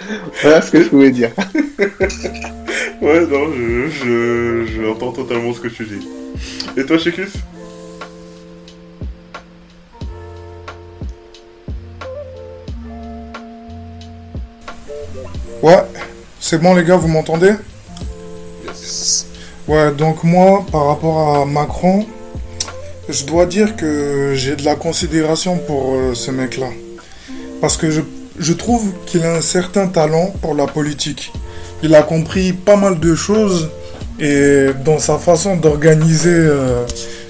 Voilà 0.42 0.62
ce 0.62 0.70
que 0.70 0.82
je 0.82 0.88
pouvais 0.88 1.10
dire. 1.10 1.30
Ouais, 3.00 3.26
non, 3.26 3.52
je, 3.52 3.88
je, 3.88 4.66
je 4.66 4.88
entends 4.88 5.12
totalement 5.12 5.52
ce 5.52 5.60
que 5.60 5.68
tu 5.68 5.84
dis. 5.84 6.06
Et 6.76 6.84
toi, 6.84 6.96
Chikus 6.98 7.32
Ouais, 15.62 15.82
c'est 16.40 16.60
bon 16.60 16.74
les 16.74 16.84
gars, 16.84 16.96
vous 16.96 17.08
m'entendez? 17.08 17.52
Ouais, 19.68 19.90
donc 19.92 20.22
moi, 20.22 20.64
par 20.70 20.86
rapport 20.86 21.36
à 21.36 21.44
Macron, 21.44 22.06
je 23.08 23.24
dois 23.24 23.46
dire 23.46 23.76
que 23.76 24.32
j'ai 24.34 24.54
de 24.54 24.64
la 24.64 24.76
considération 24.76 25.58
pour 25.58 25.94
euh, 25.94 26.14
ce 26.14 26.30
mec-là. 26.30 26.68
Parce 27.60 27.76
que 27.76 27.90
je, 27.90 28.00
je 28.38 28.52
trouve 28.52 28.92
qu'il 29.06 29.24
a 29.24 29.34
un 29.34 29.40
certain 29.40 29.86
talent 29.86 30.32
pour 30.40 30.54
la 30.54 30.66
politique. 30.66 31.32
Il 31.82 31.94
a 31.94 32.02
compris 32.02 32.52
pas 32.52 32.76
mal 32.76 32.98
de 32.98 33.14
choses 33.14 33.70
et 34.18 34.68
dans 34.84 34.98
sa 34.98 35.18
façon 35.18 35.56
d'organiser 35.56 36.30
euh, 36.30 36.84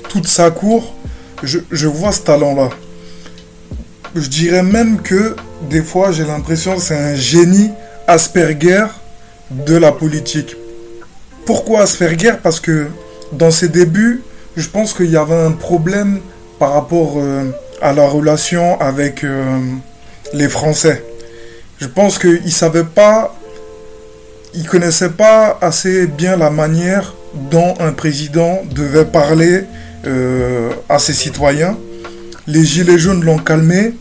toute 0.08 0.28
sa 0.28 0.50
cour, 0.50 0.94
je, 1.42 1.86
vois 1.86 2.12
ce 2.12 2.22
talent-là. 2.22 2.70
Je 4.14 4.28
dirais 4.28 4.62
même 4.62 5.00
que 5.02 5.36
des 5.68 5.82
fois 5.82 6.12
j'ai 6.12 6.24
l'impression 6.24 6.76
que 6.76 6.82
c'est 6.82 6.96
un 6.96 7.14
génie 7.14 7.70
Asperger 8.08 8.86
de 9.50 9.76
la 9.76 9.90
politique. 9.90 10.56
Pourquoi 11.44 11.80
Asperger? 11.80 12.34
Parce 12.40 12.60
que 12.60 12.86
dans 13.32 13.50
ses 13.50 13.68
débuts, 13.68 14.22
je 14.56 14.68
pense 14.68 14.94
qu'il 14.94 15.10
y 15.10 15.16
avait 15.16 15.34
un 15.34 15.50
problème 15.50 16.20
par 16.60 16.72
rapport 16.72 17.14
euh, 17.16 17.50
à 17.82 17.92
la 17.92 18.06
relation 18.06 18.80
avec 18.80 19.24
euh, 19.24 19.58
les 20.32 20.48
Français. 20.48 21.04
Je 21.80 21.86
pense 21.86 22.18
qu'il 22.18 22.42
ne 22.44 22.50
savait 22.50 22.84
pas, 22.84 23.38
il 24.54 24.66
connaissait 24.66 25.10
pas 25.10 25.58
assez 25.60 26.06
bien 26.06 26.36
la 26.36 26.50
manière 26.50 27.14
dont 27.50 27.74
un 27.80 27.92
président 27.92 28.62
devait 28.74 29.04
parler 29.04 29.64
euh, 30.06 30.70
à 30.88 30.98
ses 30.98 31.12
citoyens. 31.12 31.76
Les 32.46 32.64
gilets 32.64 32.98
jaunes 32.98 33.24
l'ont 33.24 33.38
calmé, 33.38 33.94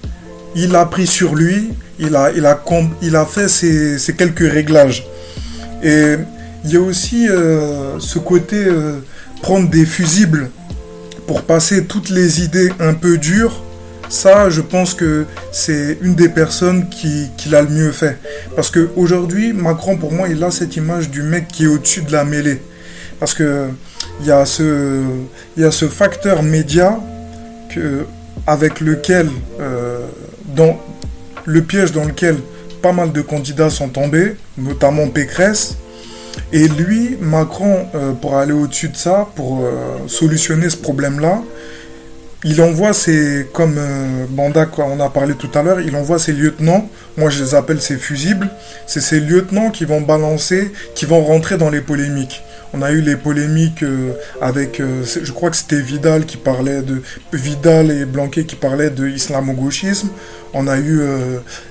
il 0.55 0.75
a 0.75 0.85
pris 0.85 1.07
sur 1.07 1.35
lui, 1.35 1.71
il 1.99 2.15
a, 2.15 2.31
il 2.31 2.45
a, 2.45 2.61
il 3.01 3.15
a 3.15 3.25
fait 3.25 3.47
ses, 3.47 3.97
ses 3.97 4.13
quelques 4.13 4.49
réglages. 4.49 5.05
Et 5.83 6.15
il 6.63 6.71
y 6.71 6.77
a 6.77 6.81
aussi 6.81 7.27
euh, 7.29 7.99
ce 7.99 8.19
côté 8.19 8.55
euh, 8.55 8.99
prendre 9.41 9.69
des 9.69 9.85
fusibles 9.85 10.49
pour 11.27 11.43
passer 11.43 11.85
toutes 11.85 12.09
les 12.09 12.43
idées 12.43 12.71
un 12.79 12.93
peu 12.93 13.17
dures. 13.17 13.61
Ça, 14.09 14.49
je 14.49 14.61
pense 14.61 14.93
que 14.93 15.25
c'est 15.51 15.97
une 16.01 16.15
des 16.15 16.29
personnes 16.29 16.89
qui, 16.89 17.29
l'a 17.49 17.61
le 17.61 17.69
mieux 17.69 17.91
fait. 17.91 18.17
Parce 18.55 18.71
qu'aujourd'hui, 18.71 19.53
Macron, 19.53 19.97
pour 19.97 20.11
moi, 20.11 20.27
il 20.29 20.43
a 20.43 20.51
cette 20.51 20.75
image 20.75 21.09
du 21.09 21.21
mec 21.21 21.47
qui 21.47 21.65
est 21.65 21.67
au-dessus 21.67 22.01
de 22.01 22.11
la 22.11 22.23
mêlée. 22.23 22.61
Parce 23.19 23.33
que 23.33 23.69
il 24.21 24.27
y 24.27 24.31
a 24.31 24.45
ce, 24.45 25.87
facteur 25.89 26.43
média 26.43 26.99
avec 28.47 28.79
lequel, 28.79 29.29
euh, 29.59 30.05
dans 30.55 30.79
le 31.45 31.61
piège 31.61 31.91
dans 31.91 32.05
lequel 32.05 32.37
pas 32.81 32.91
mal 32.91 33.11
de 33.11 33.21
candidats 33.21 33.69
sont 33.69 33.89
tombés, 33.89 34.35
notamment 34.57 35.07
Pécresse. 35.07 35.77
Et 36.51 36.67
lui, 36.67 37.17
Macron, 37.19 37.87
euh, 37.95 38.13
pour 38.13 38.35
aller 38.37 38.53
au-dessus 38.53 38.89
de 38.89 38.97
ça, 38.97 39.27
pour 39.35 39.63
euh, 39.63 39.97
solutionner 40.07 40.69
ce 40.69 40.77
problème-là, 40.77 41.41
il 42.47 42.61
envoie 42.61 42.93
ses, 42.93 43.47
comme 43.53 43.75
euh, 43.79 44.25
Banda, 44.29 44.67
quoi, 44.67 44.85
on 44.85 44.99
a 44.99 45.09
parlé 45.09 45.33
tout 45.33 45.49
à 45.55 45.63
l'heure, 45.63 45.81
il 45.81 45.95
envoie 45.95 46.19
ses 46.19 46.31
lieutenants, 46.31 46.87
moi 47.17 47.31
je 47.31 47.43
les 47.43 47.55
appelle 47.55 47.81
ses 47.81 47.97
fusibles, 47.97 48.49
c'est 48.85 49.01
ces 49.01 49.19
lieutenants 49.19 49.71
qui 49.71 49.83
vont 49.83 49.99
balancer, 49.99 50.71
qui 50.93 51.05
vont 51.05 51.23
rentrer 51.23 51.57
dans 51.57 51.71
les 51.71 51.81
polémiques. 51.81 52.43
On 52.71 52.83
a 52.83 52.91
eu 52.91 53.01
les 53.01 53.15
polémiques 53.15 53.81
euh, 53.81 54.11
avec, 54.41 54.79
euh, 54.79 55.03
je 55.03 55.31
crois 55.31 55.49
que 55.49 55.55
c'était 55.57 55.81
Vidal 55.81 56.25
qui 56.25 56.37
parlait 56.37 56.83
de, 56.83 57.01
Vidal 57.33 57.89
et 57.89 58.05
Blanquet 58.05 58.43
qui 58.43 58.55
parlaient 58.55 58.91
de 58.91 59.07
islamo-gauchisme. 59.07 60.09
On 60.53 60.67
a 60.67 60.77
eu 60.77 61.01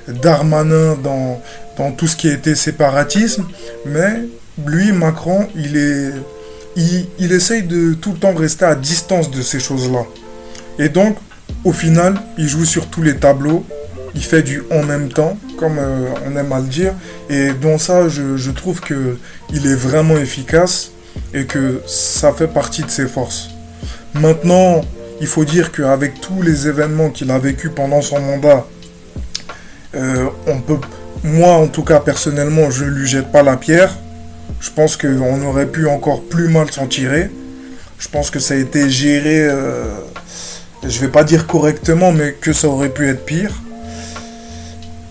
Darmanin 0.08 0.96
dans, 1.02 1.40
dans 1.78 1.92
tout 1.92 2.06
ce 2.06 2.16
qui 2.16 2.28
était 2.28 2.54
séparatisme. 2.54 3.46
Mais 3.86 4.24
lui, 4.66 4.92
Macron, 4.92 5.46
il 5.56 5.76
est, 5.76 6.10
il, 6.76 7.06
il 7.18 7.32
essaye 7.32 7.62
de 7.62 7.94
tout 7.94 8.12
le 8.12 8.18
temps 8.18 8.34
rester 8.34 8.66
à 8.66 8.74
distance 8.74 9.30
de 9.30 9.40
ces 9.40 9.58
choses-là. 9.60 10.04
Et 10.78 10.88
donc, 10.88 11.16
au 11.64 11.72
final, 11.72 12.14
il 12.38 12.48
joue 12.48 12.64
sur 12.64 12.88
tous 12.88 13.02
les 13.02 13.16
tableaux. 13.16 13.64
Il 14.14 14.22
fait 14.22 14.42
du 14.42 14.62
en 14.70 14.82
même 14.82 15.08
temps, 15.08 15.36
comme 15.58 15.78
euh, 15.78 16.06
on 16.26 16.36
aime 16.36 16.52
à 16.52 16.60
le 16.60 16.66
dire. 16.66 16.92
Et 17.28 17.50
dans 17.52 17.78
ça, 17.78 18.08
je, 18.08 18.36
je 18.36 18.50
trouve 18.50 18.80
que 18.80 19.18
il 19.52 19.66
est 19.66 19.74
vraiment 19.74 20.16
efficace 20.16 20.92
et 21.32 21.44
que 21.46 21.80
ça 21.86 22.32
fait 22.32 22.48
partie 22.48 22.82
de 22.82 22.90
ses 22.90 23.06
forces. 23.06 23.50
Maintenant, 24.14 24.82
il 25.20 25.26
faut 25.26 25.44
dire 25.44 25.72
qu'avec 25.72 26.20
tous 26.20 26.42
les 26.42 26.68
événements 26.68 27.10
qu'il 27.10 27.30
a 27.30 27.38
vécu 27.38 27.70
pendant 27.70 28.02
son 28.02 28.20
mandat, 28.20 28.66
euh, 29.94 30.28
on 30.46 30.60
peut, 30.60 30.78
moi 31.22 31.52
en 31.52 31.68
tout 31.68 31.82
cas 31.82 32.00
personnellement, 32.00 32.70
je 32.70 32.84
lui 32.84 33.06
jette 33.06 33.30
pas 33.30 33.42
la 33.42 33.56
pierre. 33.56 33.96
Je 34.60 34.70
pense 34.70 34.96
qu'on 34.96 35.42
aurait 35.42 35.66
pu 35.66 35.86
encore 35.86 36.22
plus 36.22 36.48
mal 36.48 36.70
s'en 36.70 36.86
tirer. 36.86 37.30
Je 37.98 38.08
pense 38.08 38.30
que 38.30 38.38
ça 38.38 38.54
a 38.54 38.56
été 38.56 38.90
géré 38.90 39.46
euh, 39.48 39.94
je 40.88 41.00
vais 41.00 41.08
pas 41.08 41.24
dire 41.24 41.46
correctement, 41.46 42.12
mais 42.12 42.32
que 42.32 42.52
ça 42.52 42.68
aurait 42.68 42.88
pu 42.88 43.08
être 43.08 43.24
pire. 43.24 43.50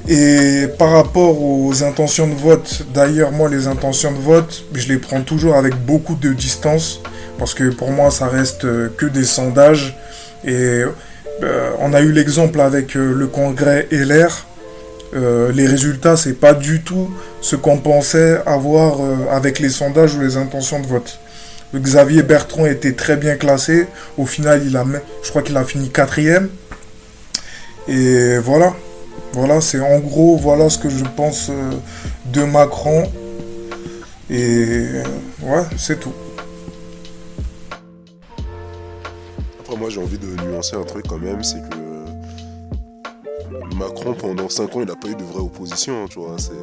Et 0.08 0.68
par 0.78 0.92
rapport 0.92 1.42
aux 1.42 1.84
intentions 1.84 2.28
de 2.28 2.34
vote, 2.34 2.84
d'ailleurs 2.94 3.32
moi 3.32 3.50
les 3.50 3.68
intentions 3.68 4.12
de 4.12 4.18
vote, 4.18 4.66
je 4.74 4.90
les 4.90 4.98
prends 4.98 5.22
toujours 5.22 5.56
avec 5.56 5.76
beaucoup 5.76 6.16
de 6.16 6.34
distance, 6.34 7.00
parce 7.40 7.54
que 7.54 7.70
pour 7.70 7.92
moi 7.92 8.12
ça 8.12 8.28
reste 8.28 8.66
euh, 8.66 8.90
que 8.98 9.06
des 9.06 9.24
sondages. 9.24 9.98
Et 10.44 10.84
euh, 11.42 11.70
on 11.80 11.94
a 11.94 12.02
eu 12.02 12.12
l'exemple 12.12 12.60
avec 12.60 12.98
euh, 12.98 13.14
le 13.14 13.28
congrès 13.28 13.88
LR. 13.92 14.46
les 15.14 15.68
résultats, 15.68 16.18
c'est 16.18 16.34
pas 16.40 16.54
du 16.54 16.82
tout 16.82 17.10
ce 17.40 17.56
qu'on 17.56 17.78
pensait 17.78 18.42
avoir 18.48 18.98
avec 19.30 19.60
les 19.60 19.70
sondages 19.70 20.16
ou 20.16 20.22
les 20.22 20.38
intentions 20.38 20.80
de 20.80 20.88
vote. 20.88 21.20
Xavier 21.80 22.24
Bertrand 22.24 22.66
était 22.66 22.94
très 22.94 23.18
bien 23.18 23.36
classé. 23.36 23.88
Au 24.18 24.26
final, 24.26 24.64
il 24.66 24.78
a, 24.78 24.86
je 25.24 25.30
crois 25.30 25.42
qu'il 25.42 25.58
a 25.58 25.64
fini 25.64 25.90
quatrième. 25.90 26.50
Et 27.88 28.38
voilà. 28.38 28.74
Voilà, 29.34 29.62
c'est 29.62 29.80
en 29.80 30.00
gros, 30.00 30.38
voilà 30.38 30.70
ce 30.70 30.78
que 30.78 30.90
je 30.90 31.04
pense 31.16 31.50
euh, 31.50 31.72
de 32.26 32.44
Macron. 32.44 33.12
Et 34.30 34.86
ouais, 35.42 35.64
c'est 35.76 36.00
tout. 36.00 36.14
Après, 39.60 39.76
moi, 39.76 39.90
j'ai 39.90 40.00
envie 40.00 40.20
de 40.20 40.28
nuancer 40.46 40.76
un 40.76 40.84
truc 40.84 41.08
quand 41.08 41.18
même, 41.18 41.44
c'est 41.44 41.62
que 41.68 41.76
Macron, 43.76 44.14
pendant 44.14 44.50
5 44.50 44.76
ans, 44.76 44.82
il 44.82 44.88
n'a 44.88 44.96
pas 44.96 45.08
eu 45.08 45.16
de 45.16 45.24
vraie 45.24 45.42
opposition, 45.42 46.08
tu 46.08 46.20
vois. 46.20 46.36
C'est 46.38 46.54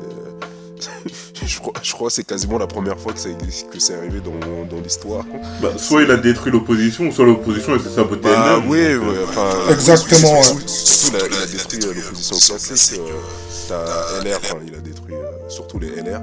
je 1.51 1.59
crois, 1.59 1.73
je 1.83 1.93
crois 1.93 2.09
que 2.09 2.15
c'est 2.15 2.25
quasiment 2.25 2.59
la 2.59 2.67
première 2.69 2.99
fois 2.99 3.13
que, 3.13 3.19
c'est 3.19 3.95
arrivé 3.95 4.21
dans, 4.21 4.65
dans 4.71 4.81
l'histoire. 4.81 5.25
Bah, 5.61 5.73
soit 5.77 6.03
il 6.03 6.11
a 6.11 6.17
détruit 6.17 6.53
l'opposition, 6.53 7.11
soit 7.11 7.25
l'opposition 7.25 7.79
s'est 7.79 7.91
sabotée 7.91 8.23
bah, 8.23 8.63
Oui, 8.69 8.95
oui, 8.95 9.17
enfin. 9.25 9.51
Exactement. 9.71 10.43
Surtout, 10.43 11.09
il, 11.09 11.17
a, 11.17 11.47
détruit 11.47 11.85
euh, 11.85 11.95
l'opposition 11.95 12.37
classique. 12.57 13.01
Euh, 13.01 13.69
t'as 13.69 14.23
LR, 14.23 14.37
enfin, 14.37 14.59
il 14.65 14.75
a 14.75 14.79
détruit 14.79 15.15
euh, 15.15 15.49
surtout 15.49 15.81
les 15.81 15.89
LR. 15.89 16.21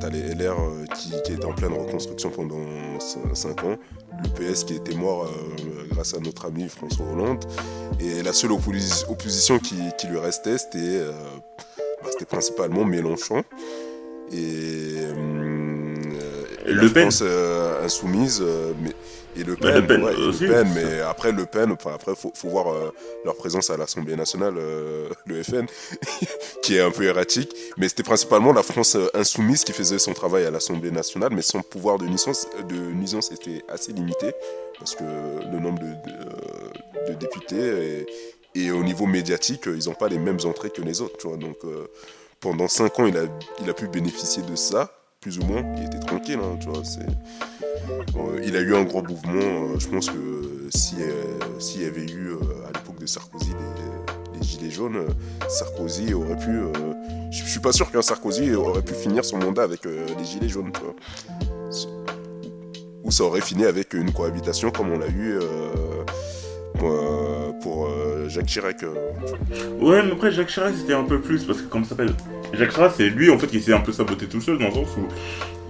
T'as 0.00 0.10
les 0.10 0.34
LR 0.34 0.56
qui, 0.96 1.10
qui, 1.24 1.32
étaient 1.32 1.44
en 1.44 1.52
pleine 1.52 1.72
reconstruction 1.72 2.30
pendant 2.30 2.58
5 2.98 3.64
ans. 3.64 3.76
Le 4.22 4.28
PS 4.52 4.64
qui 4.64 4.74
était 4.74 4.94
mort 4.94 5.30
grâce 5.90 6.12
à 6.14 6.18
notre 6.18 6.46
ami 6.46 6.68
François 6.68 7.06
Hollande. 7.12 7.44
Et 8.00 8.22
la 8.22 8.32
seule 8.32 8.52
opposition 8.52 9.58
qui, 9.58 9.76
qui 9.96 10.06
lui 10.08 10.18
restait, 10.18 10.58
c'était 10.58 11.00
bah, 12.02 12.10
principalement 12.28 12.84
Mélenchon 12.84 13.42
et 14.32 14.96
euh, 14.98 15.94
Le 16.66 16.92
Pen. 16.92 17.10
euh, 17.22 17.84
insoumise 17.84 18.42
euh, 18.44 18.72
mais 18.82 18.92
et 19.38 19.44
Le 19.44 19.54
Pen, 19.54 19.74
le 19.74 19.86
Pen, 19.86 20.02
aussi, 20.02 20.46
mais 20.46 21.00
après 21.02 21.30
Le 21.30 21.44
Pen, 21.44 21.70
enfin 21.70 21.92
après 21.94 22.14
faut, 22.16 22.32
faut 22.34 22.48
voir 22.48 22.68
leur 23.22 23.36
présence 23.36 23.68
à 23.68 23.76
l'Assemblée 23.76 24.16
nationale, 24.16 24.54
le 25.26 25.42
FN, 25.42 25.66
qui 26.62 26.76
est 26.76 26.80
un 26.80 26.90
peu 26.90 27.02
erratique, 27.04 27.54
mais 27.76 27.86
c'était 27.90 28.02
principalement 28.02 28.54
la 28.54 28.62
France 28.62 28.96
insoumise 29.12 29.62
qui 29.62 29.72
faisait 29.72 29.98
son 29.98 30.14
travail 30.14 30.46
à 30.46 30.50
l'Assemblée 30.50 30.90
nationale, 30.90 31.32
mais 31.34 31.42
son 31.42 31.60
pouvoir 31.60 31.98
de 31.98 32.06
nuisance, 32.06 32.48
de 32.66 32.76
nuisance 32.76 33.30
était 33.30 33.62
assez 33.68 33.92
limité 33.92 34.32
parce 34.78 34.94
que 34.94 35.04
le 35.04 35.60
nombre 35.60 35.80
de, 35.80 37.12
de, 37.12 37.18
députés 37.18 38.06
et, 38.54 38.64
et, 38.64 38.70
au 38.70 38.82
niveau 38.82 39.04
médiatique, 39.04 39.64
ils 39.66 39.86
n'ont 39.86 39.94
pas 39.94 40.08
les 40.08 40.18
mêmes 40.18 40.40
entrées 40.46 40.70
que 40.70 40.80
les 40.80 41.02
autres, 41.02 41.18
tu 41.18 41.28
vois, 41.28 41.36
donc 41.36 41.58
pendant 42.40 42.68
5 42.68 43.00
ans, 43.00 43.06
il 43.06 43.16
a, 43.16 43.24
il 43.62 43.70
a 43.70 43.74
pu 43.74 43.88
bénéficier 43.88 44.42
de 44.42 44.56
ça, 44.56 44.90
plus 45.20 45.38
ou 45.38 45.44
moins. 45.44 45.62
Il 45.76 45.84
était 45.84 45.98
tranquille, 45.98 46.38
hein, 46.42 46.56
tu 46.60 46.68
vois. 46.68 46.82
Euh, 48.16 48.40
il 48.44 48.56
a 48.56 48.60
eu 48.60 48.74
un 48.74 48.84
gros 48.84 49.02
mouvement. 49.02 49.32
Euh, 49.34 49.78
je 49.78 49.88
pense 49.88 50.08
que 50.08 50.68
s'il 50.70 50.98
si 51.58 51.80
y 51.80 51.84
avait 51.84 52.06
eu 52.06 52.28
euh, 52.28 52.66
à 52.68 52.72
l'époque 52.72 52.98
de 53.00 53.06
Sarkozy 53.06 53.50
des, 53.50 54.42
gilets 54.46 54.70
jaunes, 54.70 55.06
Sarkozy 55.48 56.14
aurait 56.14 56.36
pu. 56.36 56.60
je 57.32 57.44
suis 57.44 57.58
pas 57.58 57.72
sûr 57.72 57.90
qu'un 57.90 58.02
Sarkozy 58.02 58.54
aurait 58.54 58.82
pu 58.82 58.94
finir 58.94 59.24
son 59.24 59.38
mandat 59.38 59.62
avec 59.62 59.84
les 59.84 60.24
gilets 60.24 60.48
jaunes. 60.48 60.70
Ou 63.02 63.10
ça 63.10 63.24
aurait 63.24 63.40
fini 63.40 63.64
avec 63.64 63.94
une 63.94 64.12
cohabitation 64.12 64.70
comme 64.70 64.92
on 64.92 64.98
l'a 64.98 65.08
eu 65.08 65.38
pour 67.60 67.88
Jacques 68.28 68.46
Chirac. 68.46 68.82
Euh. 68.82 68.94
Ouais, 69.80 70.02
mais 70.02 70.12
après, 70.12 70.32
Jacques 70.32 70.48
Chirac, 70.48 70.74
c'était 70.76 70.94
un 70.94 71.04
peu 71.04 71.20
plus, 71.20 71.44
parce 71.44 71.60
que, 71.60 71.66
comment 71.66 71.84
ça 71.84 71.90
s'appelle? 71.90 72.12
Jacques 72.52 72.72
Chirac, 72.72 72.92
c'est 72.96 73.08
lui, 73.08 73.30
en 73.30 73.38
fait, 73.38 73.46
qui 73.46 73.60
s'est 73.60 73.72
un 73.72 73.80
peu 73.80 73.92
saboté 73.92 74.26
tout 74.26 74.40
seul, 74.40 74.58
dans 74.58 74.66
le 74.66 74.72
sens 74.72 74.88
où 74.96 75.08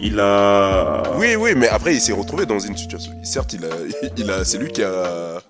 il 0.00 0.18
a. 0.20 1.02
Oui, 1.16 1.36
oui, 1.36 1.52
mais 1.56 1.68
après, 1.68 1.94
il 1.94 2.00
s'est 2.00 2.12
retrouvé 2.12 2.46
dans 2.46 2.58
une 2.58 2.76
situation. 2.76 3.12
Certes, 3.22 3.54
il 3.54 3.64
a, 3.64 3.68
il 4.16 4.30
a, 4.30 4.44
c'est 4.44 4.58
lui 4.58 4.70
qui 4.70 4.82
a, 4.82 5.40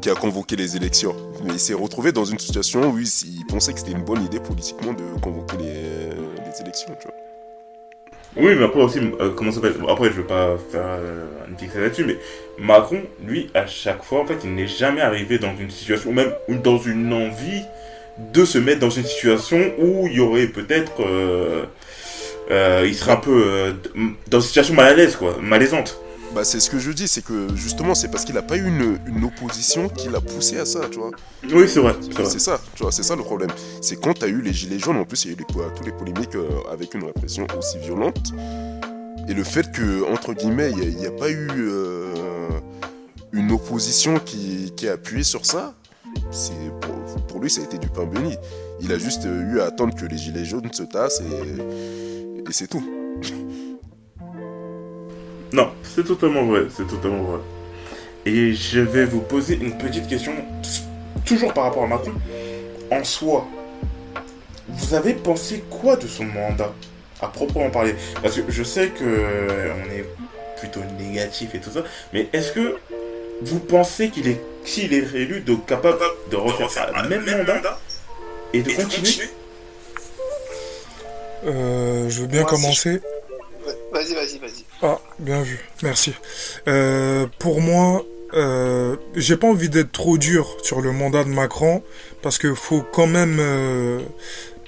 qui 0.00 0.10
a 0.10 0.14
convoqué 0.14 0.56
les 0.56 0.76
élections, 0.76 1.14
mais 1.44 1.54
il 1.54 1.60
s'est 1.60 1.74
retrouvé 1.74 2.12
dans 2.12 2.24
une 2.24 2.38
situation 2.38 2.90
où 2.90 2.98
il, 2.98 3.46
pensait 3.48 3.72
que 3.72 3.80
c'était 3.80 3.92
une 3.92 4.04
bonne 4.04 4.22
idée 4.24 4.40
politiquement 4.40 4.92
de 4.92 5.20
convoquer 5.20 5.56
les, 5.58 6.10
les 6.10 6.60
élections, 6.60 6.94
tu 7.00 7.06
vois. 7.06 7.33
Oui, 8.36 8.54
mais 8.56 8.64
après 8.64 8.80
aussi, 8.82 8.98
euh, 8.98 9.30
comment 9.34 9.52
ça 9.52 9.60
s'appelle? 9.60 9.76
Après, 9.88 10.08
je 10.08 10.14
veux 10.14 10.24
pas 10.24 10.56
faire 10.70 10.82
euh, 10.82 11.24
une 11.48 11.56
fixation 11.56 11.82
là-dessus, 11.82 12.04
mais 12.04 12.18
Macron, 12.58 13.02
lui, 13.24 13.48
à 13.54 13.66
chaque 13.66 14.02
fois, 14.02 14.20
en 14.20 14.26
fait, 14.26 14.38
il 14.44 14.54
n'est 14.54 14.66
jamais 14.66 15.00
arrivé 15.00 15.38
dans 15.38 15.54
une 15.56 15.70
situation, 15.70 16.12
même 16.12 16.32
dans 16.48 16.78
une 16.78 17.12
envie 17.12 17.62
de 18.32 18.44
se 18.44 18.58
mettre 18.58 18.80
dans 18.80 18.90
une 18.90 19.04
situation 19.04 19.72
où 19.78 20.08
il 20.08 20.14
y 20.14 20.20
aurait 20.20 20.46
peut-être. 20.46 20.92
Euh, 21.00 21.64
il 22.84 22.94
serait 22.94 23.12
un 23.12 23.16
peu 23.16 23.74
dans 24.28 24.40
une 24.40 24.46
situation 24.46 24.74
mal 24.74 24.86
à 24.86 24.94
l'aise, 24.94 25.16
quoi, 25.16 25.36
malaisante. 25.40 26.03
Bah, 26.34 26.42
c'est 26.42 26.58
ce 26.58 26.68
que 26.68 26.80
je 26.80 26.90
dis, 26.90 27.06
c'est 27.06 27.24
que 27.24 27.54
justement, 27.54 27.94
c'est 27.94 28.08
parce 28.08 28.24
qu'il 28.24 28.34
n'a 28.34 28.42
pas 28.42 28.56
eu 28.56 28.66
une, 28.66 28.98
une, 29.06 29.24
opposition 29.24 29.88
qui 29.88 30.08
l'a 30.08 30.20
poussé 30.20 30.58
à 30.58 30.66
ça, 30.66 30.80
tu 30.90 30.98
vois. 30.98 31.12
Oui, 31.44 31.68
c'est 31.68 31.78
vrai. 31.78 31.94
C'est 32.24 32.40
ça, 32.40 32.60
tu 32.74 32.82
vois, 32.82 32.90
c'est 32.90 33.04
ça 33.04 33.14
le 33.14 33.22
problème. 33.22 33.50
C'est 33.80 34.00
quand 34.00 34.14
tu 34.14 34.24
as 34.24 34.28
eu 34.28 34.40
les 34.40 34.52
gilets 34.52 34.80
jaunes, 34.80 34.96
en 34.96 35.04
plus, 35.04 35.24
il 35.24 35.28
y 35.28 35.30
a 35.30 35.34
eu 35.34 35.38
les, 35.38 35.44
tous 35.44 35.84
les 35.84 35.92
polémiques 35.92 36.34
euh, 36.34 36.48
avec 36.72 36.94
une 36.94 37.04
répression 37.04 37.46
aussi 37.56 37.78
violente. 37.78 38.32
Et 39.28 39.34
le 39.34 39.44
fait 39.44 39.70
que, 39.70 40.10
entre 40.12 40.34
guillemets, 40.34 40.72
il 40.72 40.96
n'y 40.96 41.06
a, 41.06 41.12
pas 41.12 41.30
eu 41.30 41.48
euh, 41.52 42.12
une 43.32 43.52
opposition 43.52 44.18
qui, 44.18 44.72
qui, 44.76 44.88
a 44.88 44.94
appuyé 44.94 45.22
sur 45.22 45.46
ça, 45.46 45.72
c'est 46.32 46.52
pour, 46.80 47.26
pour, 47.26 47.40
lui, 47.40 47.48
ça 47.48 47.60
a 47.60 47.64
été 47.64 47.78
du 47.78 47.88
pain 47.88 48.06
béni. 48.06 48.36
Il 48.80 48.92
a 48.92 48.98
juste 48.98 49.24
eu 49.24 49.60
à 49.60 49.66
attendre 49.66 49.94
que 49.94 50.04
les 50.04 50.18
gilets 50.18 50.44
jaunes 50.44 50.72
se 50.72 50.82
tassent 50.82 51.20
et, 51.20 52.50
et 52.50 52.52
c'est 52.52 52.66
tout. 52.66 52.84
Non, 55.52 55.70
c'est 55.82 56.04
totalement 56.04 56.44
vrai, 56.44 56.62
c'est 56.76 56.86
totalement 56.86 57.22
vrai. 57.22 57.40
Et 58.26 58.54
je 58.54 58.80
vais 58.80 59.04
vous 59.04 59.20
poser 59.20 59.54
une 59.54 59.76
petite 59.78 60.08
question, 60.08 60.32
toujours 61.24 61.52
par 61.52 61.64
rapport 61.64 61.84
à 61.84 61.86
Macron. 61.86 62.12
En 62.90 63.04
soi, 63.04 63.46
vous 64.68 64.94
avez 64.94 65.14
pensé 65.14 65.62
quoi 65.70 65.96
de 65.96 66.06
son 66.06 66.24
mandat 66.24 66.72
À 67.20 67.28
proprement 67.28 67.70
parler? 67.70 67.94
Parce 68.22 68.36
que 68.36 68.42
je 68.50 68.62
sais 68.62 68.88
que 68.88 69.04
on 69.04 69.90
est 69.92 70.04
plutôt 70.58 70.80
négatif 70.98 71.54
et 71.54 71.58
tout 71.60 71.70
ça, 71.70 71.82
mais 72.12 72.28
est-ce 72.32 72.52
que 72.52 72.76
vous 73.42 73.58
pensez 73.60 74.08
qu'il 74.10 74.28
est, 74.28 74.40
s'il 74.64 74.94
est 74.94 75.04
réélu, 75.04 75.40
de 75.40 75.54
capable 75.54 75.98
de 76.30 76.36
refaire 76.36 76.70
ça, 76.70 76.90
même, 77.08 77.24
mandat 77.26 77.78
et 78.52 78.62
de 78.62 78.70
continuer? 78.72 79.28
euh, 81.46 82.08
Je 82.08 82.20
veux 82.22 82.26
bien 82.26 82.44
commencer. 82.44 83.00
Vas-y, 84.04 84.14
vas-y, 84.14 84.38
vas-y. 84.38 84.64
Ah, 84.82 84.98
bien 85.18 85.40
vu, 85.40 85.58
merci. 85.82 86.12
Euh, 86.68 87.26
pour 87.38 87.62
moi, 87.62 88.04
euh, 88.34 88.96
j'ai 89.16 89.36
pas 89.36 89.46
envie 89.46 89.70
d'être 89.70 89.92
trop 89.92 90.18
dur 90.18 90.58
sur 90.62 90.82
le 90.82 90.92
mandat 90.92 91.24
de 91.24 91.30
Macron 91.30 91.82
parce 92.20 92.36
que 92.36 92.54
faut 92.54 92.82
quand 92.92 93.06
même, 93.06 93.38
euh, 93.40 94.00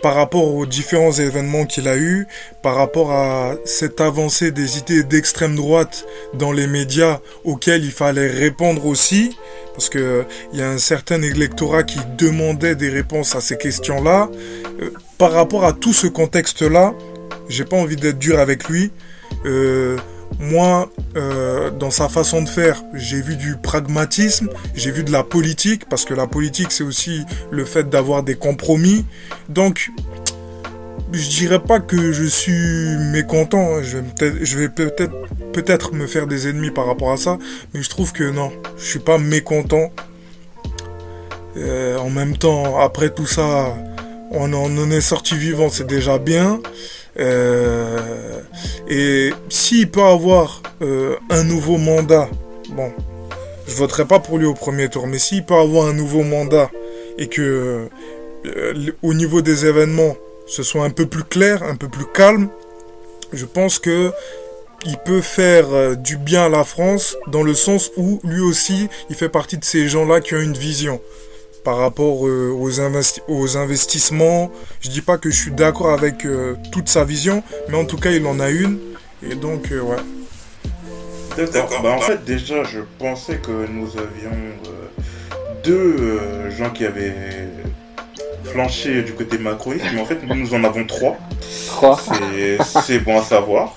par 0.02 0.14
rapport 0.14 0.54
aux 0.54 0.64
différents 0.64 1.12
événements 1.12 1.66
qu'il 1.66 1.86
a 1.86 1.98
eu, 1.98 2.26
par 2.62 2.76
rapport 2.76 3.12
à 3.12 3.56
cette 3.66 4.00
avancée 4.00 4.52
des 4.52 4.78
idées 4.78 5.02
d'extrême 5.02 5.54
droite 5.54 6.06
dans 6.32 6.52
les 6.52 6.66
médias 6.66 7.20
auxquels 7.44 7.84
il 7.84 7.92
fallait 7.92 8.30
répondre 8.30 8.86
aussi, 8.86 9.36
parce 9.74 9.90
que 9.90 10.24
il 10.54 10.60
y 10.60 10.62
a 10.62 10.70
un 10.70 10.78
certain 10.78 11.20
électorat 11.20 11.82
qui 11.82 11.98
demandait 12.16 12.74
des 12.74 12.88
réponses 12.88 13.34
à 13.34 13.42
ces 13.42 13.58
questions-là. 13.58 14.30
Euh, 14.80 14.90
par 15.18 15.32
rapport 15.32 15.66
à 15.66 15.74
tout 15.74 15.92
ce 15.92 16.06
contexte-là, 16.06 16.94
j'ai 17.50 17.64
pas 17.66 17.76
envie 17.76 17.96
d'être 17.96 18.18
dur 18.18 18.38
avec 18.38 18.68
lui. 18.68 18.92
Euh, 19.44 19.96
moi, 20.38 20.90
euh, 21.16 21.70
dans 21.70 21.90
sa 21.90 22.08
façon 22.08 22.42
de 22.42 22.48
faire, 22.48 22.82
j'ai 22.94 23.20
vu 23.20 23.36
du 23.36 23.56
pragmatisme, 23.56 24.48
j'ai 24.74 24.90
vu 24.90 25.02
de 25.02 25.12
la 25.12 25.22
politique, 25.22 25.88
parce 25.88 26.04
que 26.04 26.14
la 26.14 26.26
politique, 26.26 26.72
c'est 26.72 26.84
aussi 26.84 27.24
le 27.50 27.64
fait 27.64 27.88
d'avoir 27.88 28.22
des 28.22 28.34
compromis. 28.34 29.04
Donc, 29.48 29.90
je 31.12 31.28
dirais 31.28 31.60
pas 31.60 31.80
que 31.80 32.12
je 32.12 32.24
suis 32.24 32.96
mécontent. 33.12 33.82
Je 33.82 34.58
vais 34.58 34.68
peut-être 34.68 35.14
peut-être 35.52 35.94
me 35.94 36.06
faire 36.06 36.26
des 36.26 36.48
ennemis 36.48 36.70
par 36.70 36.86
rapport 36.86 37.12
à 37.12 37.16
ça, 37.16 37.38
mais 37.72 37.82
je 37.82 37.88
trouve 37.88 38.12
que 38.12 38.24
non, 38.24 38.52
je 38.76 38.84
suis 38.84 38.98
pas 38.98 39.16
mécontent. 39.16 39.90
Euh, 41.56 41.96
en 41.96 42.10
même 42.10 42.36
temps, 42.36 42.78
après 42.78 43.08
tout 43.08 43.26
ça, 43.26 43.74
on 44.30 44.52
en 44.52 44.90
est 44.90 45.00
sorti 45.00 45.34
vivant, 45.36 45.70
c'est 45.70 45.86
déjà 45.86 46.18
bien. 46.18 46.60
Euh, 47.18 48.40
et 48.88 49.30
s'il 49.48 49.90
peut 49.90 50.02
avoir 50.02 50.62
euh, 50.82 51.16
un 51.30 51.44
nouveau 51.44 51.78
mandat, 51.78 52.28
bon, 52.70 52.92
je 53.66 53.74
voterai 53.74 54.04
pas 54.04 54.18
pour 54.18 54.38
lui 54.38 54.46
au 54.46 54.54
premier 54.54 54.88
tour. 54.88 55.06
Mais 55.06 55.18
s'il 55.18 55.44
peut 55.44 55.54
avoir 55.54 55.86
un 55.86 55.92
nouveau 55.92 56.22
mandat 56.22 56.70
et 57.18 57.28
que 57.28 57.88
euh, 58.46 58.92
au 59.02 59.14
niveau 59.14 59.42
des 59.42 59.66
événements, 59.66 60.16
ce 60.46 60.62
soit 60.62 60.84
un 60.84 60.90
peu 60.90 61.06
plus 61.06 61.24
clair, 61.24 61.62
un 61.62 61.76
peu 61.76 61.88
plus 61.88 62.06
calme, 62.06 62.48
je 63.32 63.44
pense 63.44 63.78
que 63.78 64.12
il 64.84 64.96
peut 64.98 65.20
faire 65.20 65.72
euh, 65.72 65.94
du 65.94 66.16
bien 66.16 66.44
à 66.44 66.48
la 66.48 66.64
France 66.64 67.16
dans 67.26 67.42
le 67.42 67.54
sens 67.54 67.90
où 67.96 68.20
lui 68.22 68.40
aussi, 68.40 68.88
il 69.10 69.16
fait 69.16 69.28
partie 69.28 69.58
de 69.58 69.64
ces 69.64 69.88
gens-là 69.88 70.20
qui 70.20 70.34
ont 70.34 70.40
une 70.40 70.56
vision 70.56 71.00
par 71.66 71.78
rapport 71.78 72.28
euh, 72.28 72.52
aux, 72.52 72.70
aux 73.28 73.56
investissements. 73.56 74.52
Je 74.80 74.88
dis 74.88 75.02
pas 75.02 75.18
que 75.18 75.30
je 75.30 75.36
suis 75.36 75.50
d'accord 75.50 75.90
avec 75.90 76.24
toute 76.70 76.88
sa 76.88 77.04
vision, 77.04 77.42
mais 77.68 77.76
en 77.76 77.84
tout 77.84 77.96
cas, 77.96 78.12
il 78.12 78.24
en 78.24 78.38
a 78.38 78.50
une. 78.50 78.78
Et 79.28 79.34
donc, 79.34 79.72
ouais. 79.72 79.96
D'accord. 81.36 81.82
Bah, 81.82 81.90
en 81.90 82.00
fait, 82.00 82.24
déjà, 82.24 82.62
je 82.62 82.78
pensais 83.00 83.38
que 83.38 83.66
nous 83.68 83.88
avions 83.98 84.38
deux 85.64 86.50
gens 86.56 86.70
qui 86.70 86.84
avaient 86.84 87.48
flanché 88.44 89.02
du 89.02 89.12
côté 89.12 89.36
macroïste, 89.36 89.86
mais 89.92 90.00
en 90.00 90.06
fait, 90.06 90.20
nous 90.22 90.54
en 90.54 90.62
avons 90.62 90.86
trois. 90.86 91.16
Trois 91.66 91.98
C'est 92.64 93.00
bon 93.00 93.18
à 93.18 93.24
savoir. 93.24 93.76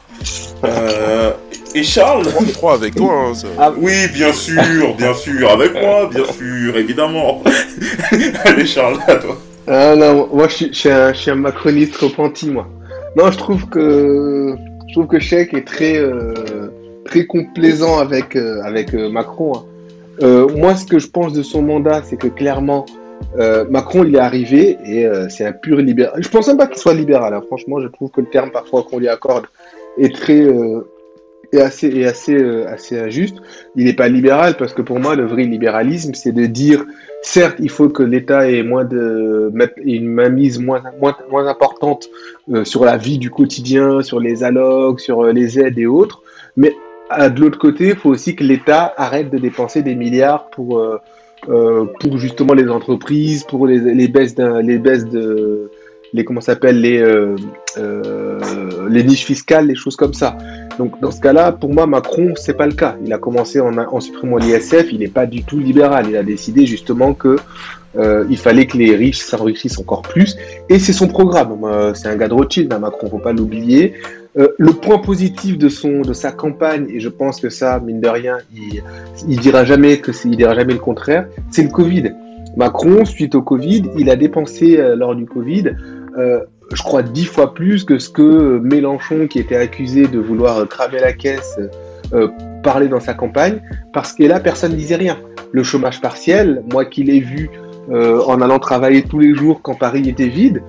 Euh, 0.64 1.32
et 1.76 1.84
Charles 1.84 2.26
Trois 2.54 2.74
avec 2.74 2.96
toi. 2.96 3.14
Hein, 3.14 3.34
ah, 3.58 3.74
oui, 3.78 4.08
bien 4.14 4.34
sûr, 4.34 4.96
bien 4.96 5.14
sûr, 5.14 5.50
avec 5.50 5.74
moi, 5.74 6.10
bien 6.14 6.26
sûr, 6.26 6.78
évidemment. 6.78 7.44
Allez, 8.46 8.66
Charles, 8.66 9.00
à 9.08 9.16
toi. 9.16 9.38
Ah 9.68 9.96
non, 9.96 10.28
moi 10.34 10.48
je 10.48 10.66
suis, 10.74 10.90
un, 10.90 11.14
je 11.14 11.20
suis 11.20 11.32
un 11.32 11.36
macroniste 11.36 11.96
repenti, 11.98 12.50
moi. 12.50 12.68
Non, 13.16 13.32
je 13.32 13.38
trouve 13.38 13.68
que 13.68 14.56
je 14.88 14.94
trouve 14.94 15.08
que 15.08 15.20
Sheik 15.20 15.54
est 15.54 15.66
très 15.66 15.98
euh, 15.98 16.72
très 17.06 17.28
complaisant 17.28 18.00
avec 18.00 18.36
euh, 18.36 18.62
avec 18.64 18.94
Macron. 18.94 19.54
Hein. 20.22 20.48
moi, 20.56 20.76
ce 20.76 20.86
que 20.86 20.98
je 20.98 21.08
pense 21.08 21.34
de 21.34 21.44
son 21.44 21.62
mandat, 21.62 22.02
c'est 22.04 22.18
que 22.18 22.28
clairement, 22.28 22.86
euh, 23.38 23.66
Macron, 23.70 24.04
il 24.04 24.16
est 24.16 24.20
arrivé 24.20 24.78
et 24.84 25.06
euh, 25.06 25.30
c'est 25.30 25.46
un 25.46 25.52
pur 25.52 25.78
libéral. 25.78 26.22
Je 26.22 26.30
pense 26.30 26.48
même 26.48 26.58
pas 26.58 26.68
qu'il 26.68 26.78
soit 26.78 26.94
libéral. 26.94 27.34
Hein. 27.34 27.42
Franchement, 27.46 27.80
je 27.80 27.88
trouve 27.88 28.10
que 28.10 28.22
le 28.22 28.28
terme 28.28 28.52
parfois 28.52 28.84
qu'on 28.84 29.00
lui 29.00 29.08
accorde 29.08 29.46
est 30.00 30.16
très 30.16 30.42
euh, 30.42 30.82
est 31.52 31.62
assez 31.62 31.88
est 31.88 32.06
assez 32.06 32.38
assez 32.66 33.00
injuste. 33.00 33.38
Il 33.76 33.86
n'est 33.86 33.94
pas 33.94 34.08
libéral 34.08 34.56
parce 34.58 34.74
que 34.74 34.82
pour 34.82 35.00
moi, 35.00 35.16
le 35.16 35.26
vrai 35.26 35.44
libéralisme, 35.44 36.14
c'est 36.14 36.32
de 36.32 36.46
dire 36.46 36.86
certes, 37.22 37.58
il 37.60 37.70
faut 37.70 37.90
que 37.90 38.04
l'État 38.04 38.50
ait 38.50 38.64
moins 38.64 38.86
de 38.86 39.52
une 39.84 40.08
mainmise 40.08 40.60
moins 40.60 40.84
moins 41.00 41.16
moins 41.30 41.48
importante 41.48 42.10
sur 42.64 42.86
la 42.86 42.98
vie 42.98 43.18
du 43.18 43.30
quotidien, 43.30 44.02
sur 44.02 44.20
les 44.20 44.44
allocs, 44.44 45.00
sur 45.00 45.24
les 45.24 45.60
aides 45.60 45.80
et 45.80 45.88
autres, 45.88 46.22
mais 46.56 46.76
de 47.12 47.42
l'autre 47.42 47.58
côté, 47.58 47.90
il 47.90 47.96
faut 47.96 48.10
aussi 48.10 48.36
que 48.36 48.44
l'État 48.44 48.94
arrête 48.96 49.32
de 49.32 49.40
dépenser 49.40 49.82
des 49.82 49.96
milliards 49.96 50.50
pour 50.52 50.80
euh, 51.48 51.86
pour 52.02 52.18
justement 52.18 52.54
les 52.54 52.68
entreprises, 52.70 53.46
pour 53.46 53.66
les, 53.66 53.80
les 53.80 54.08
baisses, 54.10 54.36
les 54.38 54.78
baisses 54.78 55.06
de, 55.06 55.72
les 56.14 56.24
comment 56.24 56.42
les 56.64 57.02
euh, 57.02 57.36
euh, 57.78 58.40
les 58.90 59.04
niches 59.04 59.26
fiscales, 59.26 59.68
les 59.68 59.76
choses 59.76 59.96
comme 59.96 60.14
ça. 60.14 60.38
Donc 60.78 61.00
dans 61.02 61.12
ce 61.12 61.22
cas-là, 61.22 61.52
pour 61.52 61.74
moi, 61.74 61.86
Macron, 61.86 62.34
c'est 62.36 62.54
pas 62.54 62.66
le 62.66 62.74
cas. 62.74 62.96
Il 63.06 63.14
a 63.14 63.18
commencé 63.18 63.60
en, 63.60 63.78
en 63.78 64.00
supprimant 64.00 64.38
l'ISF, 64.38 64.92
il 64.92 65.00
n'est 65.00 65.08
pas 65.08 65.26
du 65.26 65.44
tout 65.44 65.60
libéral. 65.60 66.08
Il 66.10 66.18
a 66.18 66.24
décidé 66.24 66.66
justement 66.66 67.14
que 67.14 67.38
euh, 67.98 68.26
il 68.30 68.38
fallait 68.38 68.66
que 68.66 68.78
les 68.78 68.96
riches 68.96 69.20
s'enrichissent 69.20 69.80
encore 69.80 70.04
plus, 70.04 70.38
et 70.70 70.80
c'est 70.80 70.94
son 70.94 71.08
programme. 71.08 71.56
C'est 71.96 72.08
un 72.08 72.16
gars 72.16 72.28
de 72.28 72.34
Rothschild, 72.34 72.72
hein, 72.72 72.80
Macron, 72.80 73.10
faut 73.10 73.18
pas 73.18 73.34
l'oublier. 73.34 73.94
Le 74.36 74.72
point 74.72 75.00
positif 75.00 75.58
de 75.58 75.68
son 75.70 76.02
de 76.02 76.14
sa 76.14 76.32
campagne, 76.32 76.88
et 76.90 77.00
je 77.00 77.10
pense 77.10 77.42
que 77.42 77.50
ça, 77.50 77.80
mine 77.80 78.00
de 78.00 78.08
rien, 78.08 78.38
il, 78.56 78.84
il 79.28 79.40
dira 79.40 79.66
jamais 79.66 79.98
que 79.98 80.12
il 80.24 80.38
dira 80.38 80.56
jamais 80.56 80.74
le 80.74 80.80
contraire, 80.80 81.28
c'est 81.52 81.64
le 81.64 81.70
Covid. 81.70 82.14
Macron, 82.56 83.06
suite 83.06 83.36
au 83.36 83.42
Covid, 83.42 83.84
il 83.98 84.10
a 84.10 84.16
dépensé 84.16 84.78
lors 84.96 85.16
du 85.16 85.26
Covid, 85.26 85.76
euh, 86.20 86.42
je 86.74 86.84
crois 86.84 87.02
dix 87.02 87.26
fois 87.26 87.54
plus 87.54 87.84
que 87.84 87.98
ce 87.98 88.10
que 88.10 88.60
Mélenchon, 88.60 89.28
qui 89.28 89.40
était 89.40 89.56
accusé 89.56 90.08
de 90.08 90.20
vouloir 90.20 90.68
cramer 90.68 91.00
la 91.00 91.14
caisse, 91.14 91.60
euh, 92.14 92.28
parlait 92.64 92.88
dans 92.88 93.00
sa 93.00 93.14
campagne, 93.14 93.62
parce 93.94 94.14
que 94.14 94.24
là, 94.24 94.40
personne 94.40 94.72
ne 94.74 94.78
disait 94.78 94.96
rien. 94.96 95.18
Le 95.52 95.64
chômage 95.64 96.02
partiel, 96.02 96.64
moi 96.72 96.86
qui 96.86 97.04
l'ai 97.04 97.20
vu 97.20 97.50
en 97.92 98.40
allant 98.40 98.60
travailler 98.60 99.02
tous 99.02 99.18
les 99.18 99.34
jours 99.34 99.64
quand 99.64 99.74
Paris 99.74 100.08
était 100.08 100.28
vide, 100.28 100.62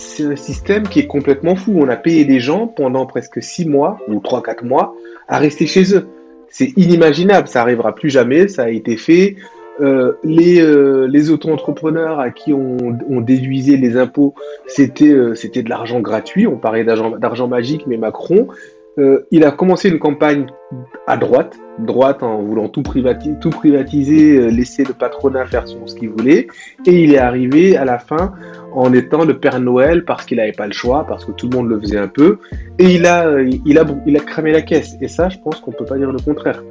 c'est 0.00 0.24
un 0.24 0.36
système 0.36 0.88
qui 0.88 1.00
est 1.00 1.06
complètement 1.06 1.56
fou. 1.56 1.74
On 1.76 1.88
a 1.88 1.96
payé 1.96 2.24
des 2.24 2.40
gens 2.40 2.66
pendant 2.66 3.06
presque 3.06 3.42
6 3.42 3.66
mois 3.66 3.98
ou 4.08 4.18
3-4 4.20 4.64
mois 4.64 4.94
à 5.28 5.38
rester 5.38 5.66
chez 5.66 5.94
eux. 5.94 6.08
C'est 6.48 6.72
inimaginable, 6.76 7.46
ça 7.48 7.60
arrivera 7.62 7.94
plus 7.94 8.10
jamais, 8.10 8.48
ça 8.48 8.64
a 8.64 8.68
été 8.70 8.96
fait. 8.96 9.36
Euh, 9.80 10.12
les, 10.22 10.60
euh, 10.60 11.06
les 11.06 11.30
auto-entrepreneurs 11.30 12.20
à 12.20 12.30
qui 12.30 12.52
on, 12.52 13.20
déduisait 13.20 13.76
les 13.76 13.96
impôts, 13.96 14.34
c'était 14.66 15.10
euh, 15.10 15.34
c'était 15.34 15.62
de 15.62 15.70
l'argent 15.70 16.00
gratuit. 16.00 16.46
On 16.46 16.56
parlait 16.56 16.84
d'argent 16.84 17.48
magique, 17.48 17.86
mais 17.86 17.96
Macron, 17.96 18.48
il 19.30 19.44
a 19.44 19.50
commencé 19.50 19.88
une 19.88 19.98
campagne 19.98 20.44
à 21.06 21.16
droite, 21.16 21.58
droite 21.78 22.22
en 22.22 22.42
voulant 22.42 22.68
tout, 22.68 22.82
privatiser, 22.82 23.34
tout 23.40 23.48
privatiser, 23.48 24.50
laisser 24.50 24.84
le 24.84 24.92
patronat 24.92 25.46
faire 25.46 25.64
ce 25.66 25.94
qu'il 25.94 26.10
voulait, 26.10 26.48
et 26.84 27.02
il 27.04 27.14
est 27.14 27.18
arrivé 27.18 27.78
à 27.78 27.86
la 27.86 27.98
fin 27.98 28.34
en 28.74 28.92
étant 28.92 29.24
le 29.24 29.38
Père 29.38 29.58
Noël 29.58 30.04
parce 30.04 30.26
qu'il 30.26 30.36
n'avait 30.36 30.52
pas 30.52 30.66
le 30.66 30.74
choix, 30.74 31.06
parce 31.08 31.24
que 31.24 31.32
tout 31.32 31.48
le 31.48 31.56
monde 31.56 31.70
le 31.70 31.80
faisait 31.80 31.96
un 31.96 32.08
peu, 32.08 32.40
et 32.78 32.94
il 32.94 33.06
a, 33.06 33.40
il 33.40 33.78
a, 33.78 33.86
il 34.04 34.16
a 34.18 34.20
cramé 34.20 34.52
la 34.52 34.60
caisse. 34.60 34.98
Et 35.00 35.08
ça, 35.08 35.30
je 35.30 35.38
pense 35.38 35.60
qu'on 35.60 35.72
peut 35.72 35.86
pas 35.86 35.96
dire 35.96 36.12
le 36.12 36.18
contraire. 36.18 36.62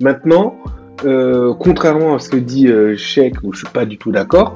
Maintenant, 0.00 0.56
euh, 1.04 1.54
contrairement 1.58 2.14
à 2.14 2.18
ce 2.18 2.28
que 2.28 2.36
dit 2.36 2.68
euh, 2.68 2.96
où 3.42 3.52
je 3.52 3.58
suis 3.58 3.68
pas 3.72 3.84
du 3.84 3.98
tout 3.98 4.12
d'accord, 4.12 4.54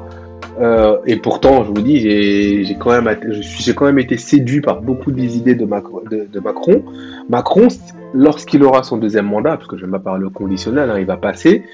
euh, 0.61 0.99
et 1.07 1.17
pourtant, 1.17 1.65
je 1.65 1.69
vous 1.69 1.83
dis, 1.83 1.99
j'ai 1.99 2.77
quand 2.79 2.91
même, 2.91 3.19
j'ai 3.33 3.75
quand 3.75 3.87
même 3.87 3.99
été 3.99 4.17
séduit 4.17 4.61
par 4.61 4.83
beaucoup 4.83 5.11
des 5.11 5.37
idées 5.37 5.55
de, 5.55 5.65
Macron. 5.65 6.03
De, 6.11 6.41
Macron. 6.41 6.85
Macron, 7.29 7.69
lorsqu'il 8.13 8.63
aura 8.63 8.83
son 8.83 8.99
deuxième 8.99 9.27
mandat, 9.27 9.57
parce 9.57 9.67
que 9.67 9.77
je 9.77 9.85
vais 9.85 9.93
pas 9.93 9.99
parler 9.99 10.27
conditionnel, 10.33 10.91
hein, 10.91 10.99
il 10.99 11.07
va 11.07 11.17
passer. 11.17 11.65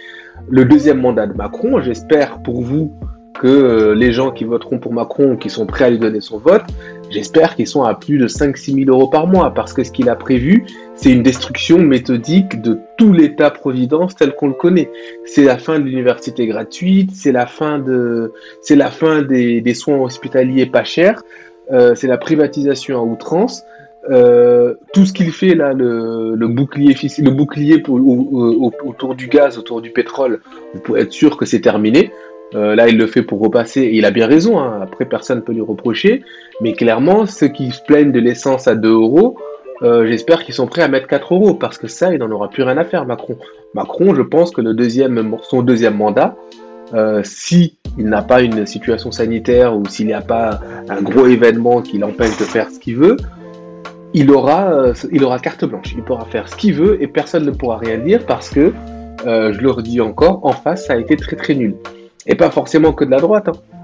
Le 0.49 0.65
deuxième 0.65 1.01
mandat 1.01 1.27
de 1.27 1.35
Macron, 1.35 1.81
j'espère 1.81 2.43
pour 2.43 2.63
vous 2.63 2.93
que 3.35 3.47
euh, 3.47 3.95
les 3.95 4.13
gens 4.13 4.31
qui 4.31 4.45
voteront 4.45 4.79
pour 4.79 4.93
Macron, 4.93 5.37
qui 5.37 5.51
sont 5.51 5.67
prêts 5.67 5.85
à 5.85 5.91
lui 5.91 5.99
donner 5.99 6.21
son 6.21 6.39
vote, 6.39 6.65
j'espère 7.11 7.57
qu'ils 7.57 7.67
sont 7.67 7.85
à 7.85 7.95
plus 7.95 8.19
de 8.19 8.27
5-6 8.27 8.85
000 8.85 8.91
euros 8.91 9.09
par 9.09 9.27
mois, 9.27 9.53
parce 9.55 9.73
que 9.73 9.85
ce 9.85 9.91
qu'il 9.91 10.09
a 10.09 10.17
prévu, 10.17 10.65
c'est 10.95 11.11
une 11.11 11.23
destruction 11.23 11.79
méthodique 11.79 12.61
de 12.61 12.79
tout 12.99 13.13
l'État-providence 13.13 14.15
tel 14.15 14.35
qu'on 14.35 14.49
le 14.49 14.55
connaît. 14.55 14.91
C'est 15.25 15.45
la 15.45 15.59
fin 15.59 15.79
de 15.79 15.85
l'université 15.85 16.47
gratuite, 16.47 17.11
c'est 17.15 17.33
la 17.33 17.47
fin 17.47 17.79
de, 17.79 18.33
c'est 18.63 18.77
la 18.77 18.91
fin 18.91 19.23
des, 19.23 19.75
soins 19.75 19.99
hospitaliers 19.99 20.67
pas 20.67 20.85
chers, 20.85 21.23
euh, 21.73 21.95
c'est 21.95 22.09
la 22.09 22.19
privatisation 22.19 22.99
à 22.99 23.03
outrance. 23.03 23.63
Euh, 24.09 24.75
tout 24.95 25.05
ce 25.05 25.13
qu'il 25.13 25.31
fait 25.31 25.55
là, 25.55 25.75
le, 25.75 26.35
bouclier, 26.49 26.97
le 27.19 27.31
bouclier 27.31 27.83
autour 27.87 29.15
du 29.15 29.29
gaz, 29.29 29.59
autour 29.59 29.83
du 29.83 29.91
pétrole, 29.91 30.41
vous 30.73 30.81
pouvez 30.81 31.03
être 31.03 31.13
sûr 31.13 31.37
que 31.37 31.45
c'est 31.45 31.61
terminé. 31.61 32.11
Euh, 32.55 32.75
là, 32.75 32.89
il 32.89 32.97
le 32.99 33.07
fait 33.07 33.23
pour 33.23 33.41
repasser, 33.41 33.83
et 33.83 33.97
il 33.97 34.05
a 34.05 34.11
bien 34.11 34.27
raison, 34.27 34.59
hein. 34.59 34.81
après 34.83 35.05
personne 35.05 35.39
ne 35.39 35.43
peut 35.43 35.53
lui 35.53 35.61
reprocher, 35.61 36.25
mais 36.61 36.73
clairement, 36.73 37.27
ceux 37.27 37.49
qui 37.49 37.71
se 37.71 37.81
plaignent 37.83 38.13
de 38.13 38.19
l'essence 38.19 38.67
à 38.67 38.75
2 38.75 38.89
euros, 38.91 39.37
euh, 39.83 40.07
j'espère 40.07 40.45
qu'ils 40.45 40.55
sont 40.55 40.67
prêts 40.67 40.83
à 40.83 40.89
mettre 40.89 41.07
4 41.07 41.33
euros, 41.35 41.55
parce 41.55 41.79
que 41.79 41.89
ça, 41.89 42.13
il 42.13 42.19
n'en 42.19 42.31
aura 42.31 42.51
plus 42.51 42.63
rien 42.63 42.77
à 42.77 42.85
faire, 42.85 43.07
Macron. 43.07 43.37
Macron, 43.75 44.15
je 44.15 44.23
pense 44.23 44.51
que 44.51 44.63
son 45.43 45.63
deuxième 45.63 45.97
mandat, 45.97 46.37
euh, 46.93 47.23
si 47.25 47.79
il 47.99 48.07
n'a 48.07 48.23
pas 48.23 48.43
une 48.43 48.67
situation 48.67 49.11
sanitaire 49.11 49.77
ou 49.77 49.87
s'il 49.87 50.07
n'y 50.07 50.13
a 50.13 50.21
pas 50.21 50.61
un 50.89 51.01
gros 51.01 51.27
événement 51.27 51.83
qui 51.83 51.99
l'empêche 51.99 52.37
de 52.37 52.45
faire 52.45 52.69
ce 52.71 52.79
qu'il 52.79 52.97
veut, 52.97 53.17
il 54.13 54.31
aura, 54.33 54.73
euh, 54.73 54.93
il 55.13 55.25
aura 55.25 55.39
carte 55.39 55.65
blanche. 55.65 55.93
Il 55.97 56.03
pourra 56.03 56.25
faire 56.25 56.49
ce 56.49 56.57
qu'il 56.57 56.75
veut 56.75 57.01
et 57.03 57.07
personne 57.07 57.47
ne 57.47 57.53
pourra 57.53 57.79
rien 57.79 57.97
dire 57.99 58.27
parce 58.27 58.51
que, 58.51 58.73
je 59.25 59.61
le 59.61 59.71
redis 59.71 60.01
encore, 60.01 60.41
en 60.45 60.53
face, 60.53 60.87
ça 60.87 60.95
a 60.95 60.97
été 60.97 61.15
très 61.17 61.37
très 61.37 61.55
nul. 61.55 61.75
Et 62.27 62.35
pas 62.35 62.51
forcément 62.51 62.93
que 62.93 63.05
de 63.05 63.11
la 63.11 63.21
droite. 63.21 63.49
Hein. 63.49 63.81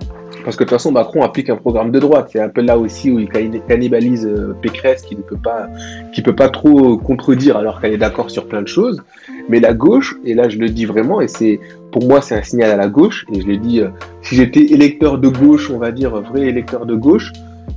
Parce 0.47 0.57
que 0.57 0.63
de 0.63 0.69
toute 0.69 0.79
façon, 0.79 0.93
Macron 0.93 1.23
applique 1.23 1.51
un 1.51 1.57
programme 1.57 1.91
de 1.91 1.99
droite. 1.99 2.29
C'est 2.33 2.41
un 2.41 2.49
peu 2.49 2.61
là 2.61 2.79
aussi 2.79 3.11
où 3.11 3.19
il 3.19 3.29
cannibalise 3.29 4.25
euh, 4.25 4.55
Pécresse, 4.63 5.03
qui 5.03 5.17
ne 5.17 5.23
peut 5.23 5.37
pas, 5.37 5.67
qui 6.13 6.23
peut 6.23 6.37
pas 6.37 6.49
trop 6.49 6.97
contredire 6.97 7.57
alors 7.57 7.81
qu'elle 7.81 7.93
est 7.93 7.99
d'accord 7.99 8.31
sur 8.31 8.47
plein 8.47 8.63
de 8.63 8.69
choses. 8.69 9.03
Mais 9.49 9.59
la 9.59 9.75
gauche, 9.75 10.15
et 10.25 10.35
là 10.35 10.49
je 10.49 10.59
le 10.59 10.69
dis 10.69 10.85
vraiment, 10.85 11.21
et 11.21 11.27
c'est 11.27 11.59
pour 11.91 12.07
moi 12.07 12.21
c'est 12.21 12.37
un 12.37 12.45
signal 12.45 12.71
à 12.71 12.77
la 12.77 12.87
gauche, 12.87 13.27
et 13.33 13.41
je 13.41 13.47
le 13.49 13.57
dis, 13.57 13.81
euh, 13.81 13.89
si 14.23 14.37
j'étais 14.37 14.61
électeur 14.61 15.19
de 15.19 15.27
gauche, 15.27 15.69
on 15.69 15.79
va 15.79 15.91
dire 15.91 16.11
vrai 16.21 16.43
électeur 16.43 16.87
de 16.87 16.95
gauche, 16.95 17.33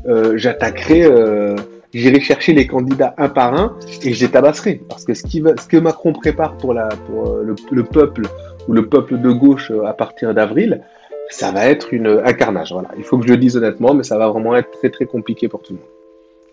euh, 0.08 0.34
j'attaquerais, 0.36 1.06
euh, 1.06 1.56
j'irais 1.92 2.20
chercher 2.20 2.54
les 2.54 2.68
candidats 2.68 3.16
un 3.18 3.30
par 3.30 3.56
un 3.56 3.78
et 4.04 4.14
je 4.14 4.24
les 4.24 4.32
tabasserais. 4.32 4.80
Parce 4.88 5.06
que 5.06 5.16
ce, 5.16 5.24
qui 5.24 5.42
va, 5.42 5.58
ce 5.58 5.68
que 5.68 5.78
Macron 5.78 6.14
prépare 6.14 6.56
pour, 6.58 6.76
la, 6.76 6.90
pour 7.08 7.36
le 7.72 7.84
peuple 7.84 8.28
le 8.74 8.88
peuple 8.88 9.20
de 9.20 9.32
gauche 9.32 9.72
euh, 9.72 9.86
à 9.86 9.94
partir 9.94 10.34
d'avril, 10.34 10.82
ça 11.30 11.52
va 11.52 11.66
être 11.68 11.90
un 11.94 12.34
carnage. 12.34 12.72
Voilà. 12.72 12.90
Il 12.98 13.04
faut 13.04 13.18
que 13.18 13.26
je 13.26 13.32
le 13.32 13.38
dise 13.38 13.58
honnêtement, 13.58 13.94
mais 13.94 14.04
ça 14.04 14.18
va 14.18 14.28
vraiment 14.30 14.56
être 14.56 14.72
très 14.72 14.90
très 14.90 15.06
compliqué 15.06 15.48
pour 15.48 15.62
tout 15.62 15.74
le 15.74 15.80
monde. 15.80 15.88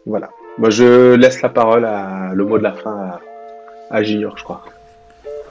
Voilà. 0.06 0.30
Moi, 0.58 0.70
je 0.70 1.14
laisse 1.14 1.42
la 1.42 1.48
parole 1.48 1.84
à 1.84 2.32
le 2.34 2.44
mot 2.44 2.58
de 2.58 2.62
la 2.62 2.72
fin 2.72 3.18
à 3.90 4.02
Junior, 4.02 4.36
je 4.36 4.44
crois. 4.44 4.62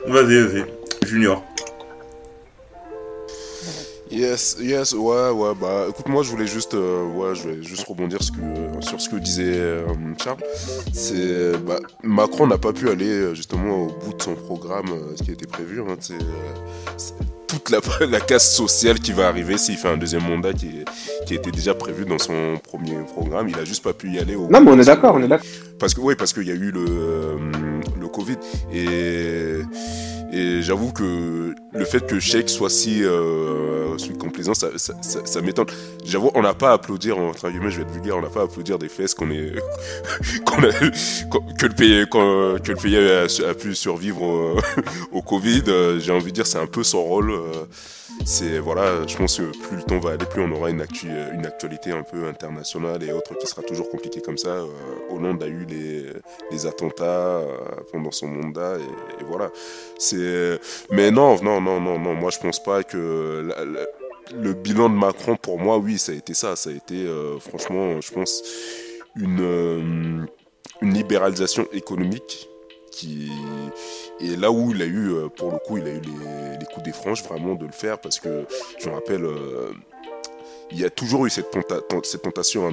Vas-y, 0.07 0.41
vas-y. 0.41 0.65
Junior. 1.05 1.43
Yes, 4.11 4.57
yes, 4.61 4.93
ouais, 4.93 5.29
ouais, 5.31 5.53
bah 5.59 5.87
écoute, 5.89 6.07
moi 6.07 6.21
je 6.21 6.29
voulais 6.29 6.45
juste, 6.45 6.75
euh, 6.75 7.03
ouais, 7.05 7.33
je 7.33 7.49
vais 7.49 7.63
juste 7.63 7.85
rebondir 7.87 8.21
ce 8.21 8.31
que, 8.31 8.85
sur 8.85 9.01
ce 9.01 9.09
que 9.09 9.15
disait 9.15 9.43
euh, 9.57 9.83
Charles. 10.23 10.37
C'est, 10.93 11.57
bah, 11.65 11.79
Macron 12.03 12.45
n'a 12.47 12.59
pas 12.59 12.71
pu 12.71 12.89
aller 12.89 13.09
euh, 13.09 13.33
justement 13.33 13.83
au 13.83 13.87
bout 13.87 14.13
de 14.15 14.21
son 14.21 14.35
programme, 14.35 14.89
euh, 14.91 15.15
ce 15.15 15.23
qui 15.23 15.31
était 15.31 15.47
prévu. 15.47 15.81
Hein, 15.81 15.95
c'est, 15.99 16.13
euh, 16.13 17.25
toute 17.47 17.71
la, 17.71 17.79
la 18.07 18.19
casse 18.19 18.53
sociale 18.55 18.99
qui 18.99 19.11
va 19.11 19.27
arriver 19.27 19.57
s'il 19.57 19.75
fait 19.77 19.89
un 19.89 19.97
deuxième 19.97 20.23
mandat 20.23 20.53
qui, 20.53 20.83
qui 21.25 21.33
était 21.33 21.51
déjà 21.51 21.73
prévu 21.73 22.05
dans 22.05 22.19
son 22.19 22.57
premier 22.63 22.97
programme. 23.07 23.49
Il 23.49 23.57
a 23.57 23.65
juste 23.65 23.83
pas 23.83 23.93
pu 23.93 24.11
y 24.11 24.19
aller 24.19 24.35
au 24.35 24.47
Non, 24.49 24.61
mais 24.61 24.71
on 24.71 24.79
est 24.79 24.85
d'accord, 24.85 25.15
on 25.15 25.23
est 25.23 25.27
d'accord. 25.27 25.47
parce 25.79 25.95
que 25.95 26.01
oui, 26.01 26.15
parce 26.15 26.31
qu'il 26.31 26.47
y 26.47 26.51
a 26.51 26.55
eu 26.55 26.71
le 26.71 26.85
euh, 26.87 27.37
le 27.99 28.07
Covid 28.07 28.37
et 28.71 29.59
et 30.31 30.61
j'avoue 30.61 30.91
que 30.91 31.53
le 31.73 31.85
fait 31.85 32.05
que 32.05 32.19
Sheikh 32.19 32.49
soit 32.49 32.69
si 32.69 33.03
euh, 33.03 33.95
complaisant, 34.19 34.53
ça, 34.53 34.69
ça, 34.77 34.93
ça, 35.01 35.19
ça 35.25 35.41
m'étonne. 35.41 35.67
J'avoue, 36.03 36.31
on 36.35 36.41
n'a 36.41 36.53
pas 36.53 36.71
à 36.71 36.73
applaudir 36.73 37.17
entre 37.17 37.49
guillemets, 37.49 37.71
je 37.71 37.77
vais 37.77 37.83
être 37.83 37.91
vulgaire, 37.91 38.17
on 38.17 38.21
n'a 38.21 38.29
pas 38.29 38.41
à 38.41 38.43
applaudir 38.43 38.77
des 38.77 38.89
fesses 38.89 39.13
qu'on 39.15 39.29
est 39.31 39.53
qu'on 40.45 40.63
a- 40.63 40.71
que 41.57 41.65
le 41.65 41.73
pays 41.73 42.05
que 42.09 42.71
le 42.71 42.75
pays 42.75 42.97
a, 42.97 43.53
pu 43.53 43.75
survivre 43.75 44.21
au, 44.23 44.55
au 45.11 45.21
Covid. 45.21 45.63
Euh, 45.67 45.99
J'ai 45.99 46.11
envie 46.11 46.31
de 46.31 46.35
dire, 46.35 46.47
c'est 46.47 46.59
un 46.59 46.67
peu 46.67 46.83
son 46.83 47.03
rôle. 47.03 47.31
euh, 47.31 47.65
c'est 48.25 48.57
voilà, 48.57 49.05
je 49.05 49.15
pense 49.15 49.37
que 49.37 49.43
plus 49.67 49.77
le 49.77 49.83
temps 49.83 49.99
va 49.99 50.11
aller, 50.11 50.25
plus 50.25 50.41
on 50.41 50.51
aura 50.51 50.71
une, 50.71 50.81
actu, 50.81 51.07
une 51.07 51.45
actualité 51.45 51.91
un 51.91 52.01
peu 52.01 52.27
internationale 52.27 53.03
et 53.03 53.11
autre 53.11 53.35
qui 53.35 53.45
sera 53.45 53.61
toujours 53.61 53.87
compliquée 53.89 54.19
comme 54.19 54.37
ça. 54.37 54.49
Euh, 54.49 54.67
Hollande 55.11 55.43
a 55.43 55.47
eu 55.47 55.65
les, 55.65 56.65
attentats 56.65 57.03
euh, 57.03 57.57
pendant 57.91 58.11
son 58.11 58.27
mandat 58.27 58.77
et, 58.79 59.23
voilà. 59.23 59.51
C'est 59.99 60.59
mais 60.91 61.11
non, 61.11 61.39
non, 61.43 61.61
non, 61.61 61.79
non, 61.79 61.99
non. 61.99 62.15
Moi, 62.15 62.31
je 62.31 62.39
pense 62.39 62.61
pas 62.63 62.83
que 62.83 63.47
le 64.33 64.53
bilan 64.53 64.89
de 64.89 64.95
Macron, 64.95 65.35
pour 65.35 65.59
moi, 65.59 65.77
oui, 65.77 65.99
ça 65.99 66.11
a 66.11 66.15
été 66.15 66.33
ça. 66.33 66.55
Ça 66.55 66.71
a 66.71 66.73
été 66.73 67.05
euh, 67.05 67.37
franchement, 67.39 68.01
je 68.01 68.11
pense, 68.11 68.41
une 69.15 70.27
libéralisation 70.81 71.67
économique 71.71 72.49
et 73.03 74.35
là 74.37 74.51
où 74.51 74.71
il 74.71 74.81
a 74.81 74.85
eu 74.85 75.11
euh, 75.13 75.27
pour 75.29 75.51
le 75.51 75.57
coup 75.59 75.77
il 75.77 75.85
a 75.87 75.91
eu 75.91 76.01
les, 76.01 76.65
coups 76.73 76.83
des 76.83 76.93
franges 76.93 77.23
vraiment 77.23 77.55
de 77.55 77.65
le 77.65 77.71
faire 77.71 77.99
parce 77.99 78.19
que 78.19 78.45
je 78.79 78.89
me 78.89 78.93
rappelle 78.95 79.23
euh, 79.25 79.71
il 80.71 80.79
y 80.79 80.85
a 80.85 80.89
toujours 80.89 81.25
eu 81.25 81.29
cette, 81.29 81.51
tenta- 81.51 81.81
ten- 81.87 82.03
cette 82.03 82.21
tentation 82.23 82.67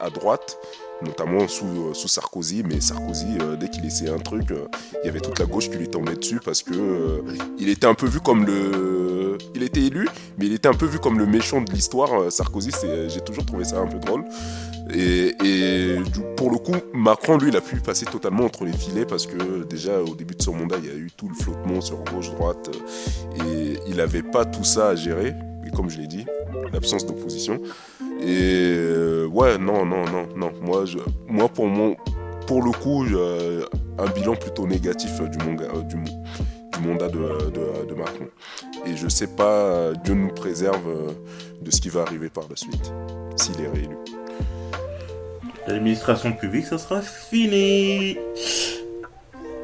à, 0.00 0.04
à 0.06 0.10
droite 0.10 0.58
notamment 1.02 1.46
sous, 1.48 1.94
sous 1.94 2.08
Sarkozy 2.08 2.62
mais 2.64 2.80
Sarkozy 2.80 3.38
euh, 3.40 3.56
dès 3.56 3.68
qu'il 3.68 3.84
essayait 3.84 4.10
un 4.10 4.18
truc 4.18 4.50
euh, 4.50 4.66
il 5.02 5.06
y 5.06 5.08
avait 5.10 5.20
toute 5.20 5.38
la 5.38 5.46
gauche 5.46 5.70
qui 5.70 5.76
lui 5.76 5.88
tombait 5.88 6.16
dessus 6.16 6.40
parce 6.44 6.62
que 6.62 6.74
euh, 6.74 7.22
il 7.58 7.68
était 7.68 7.86
un 7.86 7.94
peu 7.94 8.06
vu 8.06 8.20
comme 8.20 8.44
le 8.44 9.38
il 9.54 9.62
était 9.62 9.82
élu 9.82 10.08
mais 10.38 10.46
il 10.46 10.52
était 10.52 10.68
un 10.68 10.74
peu 10.74 10.86
vu 10.86 10.98
comme 10.98 11.18
le 11.18 11.26
méchant 11.26 11.60
de 11.60 11.70
l'histoire 11.72 12.12
Euh, 12.14 12.30
Sarkozy 12.30 12.70
j'ai 13.08 13.20
toujours 13.20 13.46
trouvé 13.46 13.64
ça 13.64 13.78
un 13.78 13.86
peu 13.86 13.98
drôle 13.98 14.24
et, 14.90 15.34
et 15.44 15.96
pour 16.36 16.50
le 16.50 16.58
coup, 16.58 16.74
Macron, 16.94 17.36
lui, 17.36 17.50
il 17.50 17.56
a 17.56 17.60
pu 17.60 17.76
passer 17.76 18.06
totalement 18.06 18.44
entre 18.44 18.64
les 18.64 18.72
filets 18.72 19.04
parce 19.04 19.26
que 19.26 19.64
déjà 19.64 20.00
au 20.00 20.14
début 20.14 20.34
de 20.34 20.42
son 20.42 20.54
mandat, 20.54 20.76
il 20.82 20.86
y 20.86 20.90
a 20.90 20.94
eu 20.94 21.10
tout 21.14 21.28
le 21.28 21.34
flottement 21.34 21.80
sur 21.80 22.02
gauche-droite 22.04 22.70
euh, 22.74 23.44
et 23.44 23.78
il 23.86 23.96
n'avait 23.96 24.22
pas 24.22 24.44
tout 24.44 24.64
ça 24.64 24.88
à 24.88 24.94
gérer. 24.94 25.34
Et 25.66 25.70
comme 25.70 25.90
je 25.90 25.98
l'ai 25.98 26.06
dit, 26.06 26.24
l'absence 26.72 27.04
d'opposition. 27.04 27.60
Et 28.20 28.74
euh, 28.76 29.26
ouais, 29.26 29.58
non, 29.58 29.84
non, 29.84 30.04
non, 30.04 30.26
non. 30.36 30.52
Moi, 30.62 30.84
je, 30.84 30.98
moi 31.28 31.48
pour, 31.48 31.66
mon, 31.66 31.96
pour 32.46 32.62
le 32.62 32.72
coup, 32.72 33.06
j'ai 33.06 33.64
un 33.98 34.06
bilan 34.10 34.34
plutôt 34.34 34.66
négatif 34.66 35.20
du, 35.20 35.38
euh, 35.38 36.80
mandat 36.80 37.08
de, 37.08 37.50
de, 37.50 37.86
de 37.88 37.94
Macron. 37.94 38.28
Et 38.86 38.96
je 38.96 39.08
sais 39.08 39.26
pas, 39.26 39.64
euh, 39.64 39.94
Dieu 40.04 40.14
nous 40.14 40.28
préserve 40.28 40.88
euh, 40.88 41.12
de 41.60 41.70
ce 41.70 41.80
qui 41.80 41.88
va 41.88 42.02
arriver 42.02 42.28
par 42.28 42.44
la 42.48 42.56
suite, 42.56 42.92
s'il 43.36 43.60
est 43.60 43.68
réélu. 43.68 43.96
L'administration 45.66 46.32
publique, 46.32 46.66
ça 46.66 46.78
sera 46.78 47.02
fini. 47.02 48.16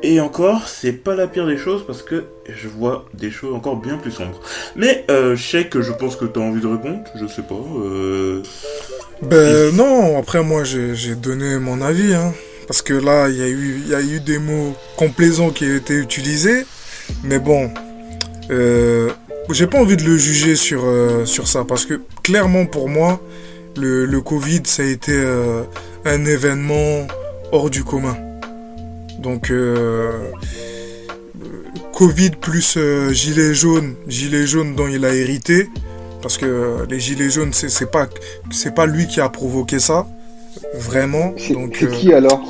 Et 0.06 0.20
encore, 0.20 0.68
c'est 0.68 0.92
pas 0.92 1.14
la 1.14 1.26
pire 1.26 1.46
des 1.46 1.56
choses 1.56 1.82
parce 1.86 2.02
que 2.02 2.24
je 2.46 2.68
vois 2.68 3.06
des 3.14 3.30
choses 3.30 3.54
encore 3.54 3.76
bien 3.76 3.96
plus 3.96 4.10
sombres. 4.10 4.38
Mais 4.76 5.06
euh, 5.10 5.34
je 5.34 5.42
sais 5.42 5.64
que 5.66 5.80
je 5.80 5.92
pense 5.92 6.14
que 6.16 6.26
t'as 6.26 6.40
envie 6.40 6.60
de 6.60 6.66
répondre, 6.66 7.00
je 7.18 7.26
sais 7.26 7.40
pas. 7.40 7.54
Euh... 7.54 8.42
Ben 9.22 9.74
non, 9.74 10.18
après 10.18 10.42
moi 10.42 10.62
j'ai 10.62 11.14
donné 11.14 11.58
mon 11.58 11.80
avis, 11.80 12.12
hein. 12.12 12.34
Parce 12.66 12.82
que 12.82 12.92
là, 12.92 13.28
il 13.30 13.36
y, 13.36 13.42
a 13.42 13.48
eu- 13.48 13.80
il 13.84 13.88
y 13.88 13.94
a 13.94 14.02
eu 14.02 14.20
des 14.20 14.38
mots 14.38 14.74
complaisants 14.96 15.50
qui 15.50 15.64
ont 15.64 15.76
été 15.76 15.94
utilisés. 15.94 16.66
Mais 17.22 17.38
bon, 17.38 17.70
euh, 18.50 19.08
j'ai 19.52 19.66
pas 19.66 19.78
envie 19.78 19.96
de 19.96 20.04
le 20.04 20.18
juger 20.18 20.54
sur, 20.54 20.82
euh, 20.84 21.24
sur 21.24 21.48
ça. 21.48 21.64
Parce 21.66 21.86
que 21.86 22.00
clairement 22.22 22.66
pour 22.66 22.90
moi, 22.90 23.20
le, 23.76 24.04
le 24.04 24.20
Covid, 24.20 24.62
ça 24.64 24.82
a 24.82 24.86
été 24.86 25.12
euh, 25.14 25.62
un 26.04 26.24
événement 26.26 27.06
hors 27.52 27.70
du 27.70 27.84
commun. 27.84 28.16
Donc, 29.24 29.50
euh, 29.50 30.12
Covid 31.94 32.32
plus 32.40 32.74
euh, 32.76 33.10
gilet 33.10 33.54
jaune, 33.54 33.94
gilet 34.06 34.46
jaune 34.46 34.74
dont 34.76 34.86
il 34.86 35.04
a 35.04 35.14
hérité. 35.14 35.70
Parce 36.20 36.36
que 36.36 36.86
les 36.90 37.00
gilets 37.00 37.30
jaunes, 37.30 37.52
c'est 37.52 37.70
c'est 37.70 37.90
pas, 37.90 38.06
c'est 38.50 38.74
pas 38.74 38.86
lui 38.86 39.06
qui 39.06 39.20
a 39.20 39.28
provoqué 39.30 39.78
ça. 39.78 40.06
Vraiment. 40.74 41.34
C'est 41.38 41.54
Donc, 41.54 41.76
c'est 41.78 41.86
euh, 41.86 41.90
qui 41.90 42.12
alors? 42.12 42.40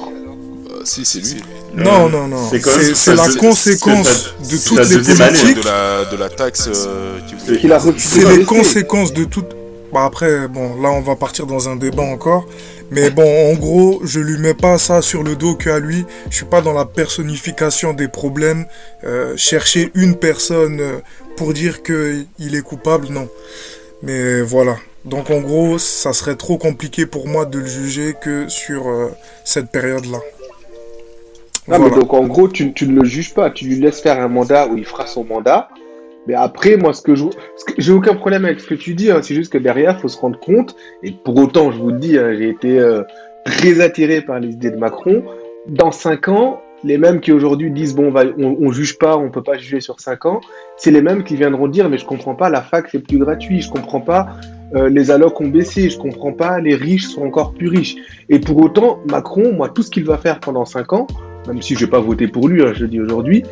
Euh, 0.71 0.83
si, 0.85 1.05
c'est 1.05 1.21
lui. 1.21 1.43
non, 1.75 2.09
non, 2.09 2.27
non. 2.27 2.51
C'est 2.51 3.15
la 3.15 3.29
conséquence 3.39 4.35
de 4.51 4.57
toutes 4.57 4.89
les 4.91 4.97
politiques. 4.97 5.57
de 5.57 5.65
la, 5.65 6.05
de 6.11 6.17
la 6.17 6.29
taxe 6.29 6.69
qui 7.29 7.35
vous 7.35 7.57
Qu'il 7.61 7.73
a 7.73 7.79
refusé 7.79 8.21
C'est 8.21 8.25
de 8.25 8.39
les 8.39 8.45
conséquences 8.45 9.13
de 9.13 9.25
tout. 9.25 9.45
Bah 9.95 10.05
après, 10.07 10.49
bon, 10.49 10.83
là 10.83 10.91
on 10.91 11.01
va 11.03 11.15
partir 11.15 11.47
dans 11.47 11.69
un 11.69 11.77
débat 11.77 12.03
encore. 12.03 12.47
Mais 12.91 13.11
bon, 13.11 13.53
en 13.53 13.55
gros, 13.55 14.01
je 14.05 14.19
lui 14.19 14.39
mets 14.39 14.53
pas 14.55 14.77
ça 14.77 15.01
sur 15.03 15.23
le 15.23 15.37
dos 15.37 15.55
qu'à 15.55 15.79
lui. 15.79 16.05
Je 16.31 16.37
suis 16.39 16.45
pas 16.47 16.61
dans 16.61 16.73
la 16.73 16.85
personnification 16.85 17.93
des 17.93 18.09
problèmes. 18.09 18.67
Euh, 19.05 19.37
chercher 19.37 19.93
une 19.95 20.17
personne 20.17 20.81
euh, 20.81 20.99
pour 21.37 21.53
dire 21.53 21.85
que 21.85 22.25
il 22.41 22.57
est 22.57 22.63
coupable, 22.63 23.07
non. 23.11 23.29
Mais 24.03 24.43
voilà. 24.43 24.77
Donc 25.05 25.31
en 25.31 25.41
gros, 25.41 25.79
ça 25.79 26.13
serait 26.13 26.35
trop 26.35 26.59
compliqué 26.59 27.07
pour 27.07 27.29
moi 27.29 27.45
de 27.47 27.61
le 27.61 27.67
juger 27.67 28.15
que 28.21 28.49
sur 28.49 28.89
euh, 28.89 29.13
cette 29.45 29.71
période-là. 29.71 30.19
Non, 31.69 31.79
Voilà. 31.79 31.85
mais 31.95 32.01
donc 32.01 32.13
en 32.15 32.27
gros, 32.27 32.49
tu, 32.49 32.73
tu 32.73 32.89
ne 32.89 33.01
le 33.01 33.05
juges 33.07 33.33
pas, 33.33 33.51
tu 33.51 33.65
lui 33.67 33.77
laisses 33.81 34.01
faire 34.01 34.21
un 34.21 34.29
mandat 34.29 34.67
où 34.67 34.77
il 34.77 34.85
fera 34.85 35.07
son 35.07 35.23
mandat. 35.25 35.69
Mais 36.27 36.35
après, 36.35 36.77
moi, 36.77 36.93
ce 36.93 37.03
que 37.03 37.15
je, 37.15 37.25
j'ai 37.79 37.93
aucun 37.93 38.15
problème 38.15 38.45
avec 38.45 38.61
ce 38.61 38.67
que 38.67 38.75
tu 38.75 38.95
dis, 38.95 39.11
hein, 39.11 39.21
c'est 39.23 39.35
juste 39.35 39.53
que 39.53 39.59
derrière, 39.59 40.01
faut 40.01 40.09
se 40.09 40.19
rendre 40.19 40.39
compte. 40.39 40.75
Et 41.03 41.13
pour 41.13 41.37
autant, 41.37 41.71
je 41.71 41.79
vous 41.79 41.91
le 41.91 41.99
dis, 41.99 42.19
hein, 42.19 42.35
j'ai 42.35 42.49
été 42.49 42.79
euh, 42.79 43.03
très 43.45 43.81
attiré 43.81 44.21
par 44.23 44.41
les 44.41 44.51
idées 44.51 44.71
de 44.71 44.79
Macron. 44.79 45.23
Dans 45.67 45.93
cinq 45.93 46.29
ans, 46.29 46.61
les 46.85 46.99
mêmes 46.99 47.21
qui 47.21 47.33
aujourd'hui 47.33 47.71
disent 47.71 47.95
bon, 47.95 48.09
on, 48.09 48.11
va, 48.11 48.25
juge 48.73 48.99
pas, 48.99 49.17
on 49.17 49.31
peut 49.31 49.43
pas 49.43 49.57
juger 49.57 49.81
sur 49.81 50.01
cinq 50.01 50.27
ans, 50.27 50.41
c'est 50.77 50.91
les 50.91 51.01
mêmes 51.01 51.25
qui 51.25 51.35
viendront 51.35 51.67
dire 51.67 51.89
mais 51.89 51.97
je 51.97 52.05
comprends 52.05 52.35
pas, 52.35 52.51
la 52.51 52.61
fac 52.61 52.89
c'est 52.93 52.99
plus 52.99 53.19
gratuit, 53.19 53.63
je 53.63 53.71
comprends 53.71 54.03
pas, 54.03 54.37
euh, 54.75 54.89
les 54.91 55.11
allocs 55.11 55.41
ont 55.41 55.49
baissé, 55.49 55.89
je 55.89 55.99
comprends 55.99 56.33
pas, 56.33 56.61
les 56.61 56.75
riches 56.75 57.07
sont 57.07 57.23
encore 57.23 57.55
plus 57.55 57.69
riches. 57.69 57.97
Et 58.29 58.39
pour 58.39 58.59
autant, 58.59 59.01
Macron, 59.11 59.53
moi, 59.53 59.69
tout 59.69 59.83
ce 59.83 59.91
qu'il 59.91 60.05
va 60.05 60.19
faire 60.19 60.41
pendant 60.41 60.65
cinq 60.65 60.93
ans, 60.93 61.07
même 61.47 61.63
si 61.63 61.75
je 61.75 61.81
vais 61.81 61.91
pas 61.91 62.01
voter 62.01 62.29
pour 62.29 62.49
lui, 62.49 62.63
hein, 62.63 62.73
je 62.75 62.83
le 62.83 62.89
dis 62.89 63.01
aujourd'hui, 63.01 63.45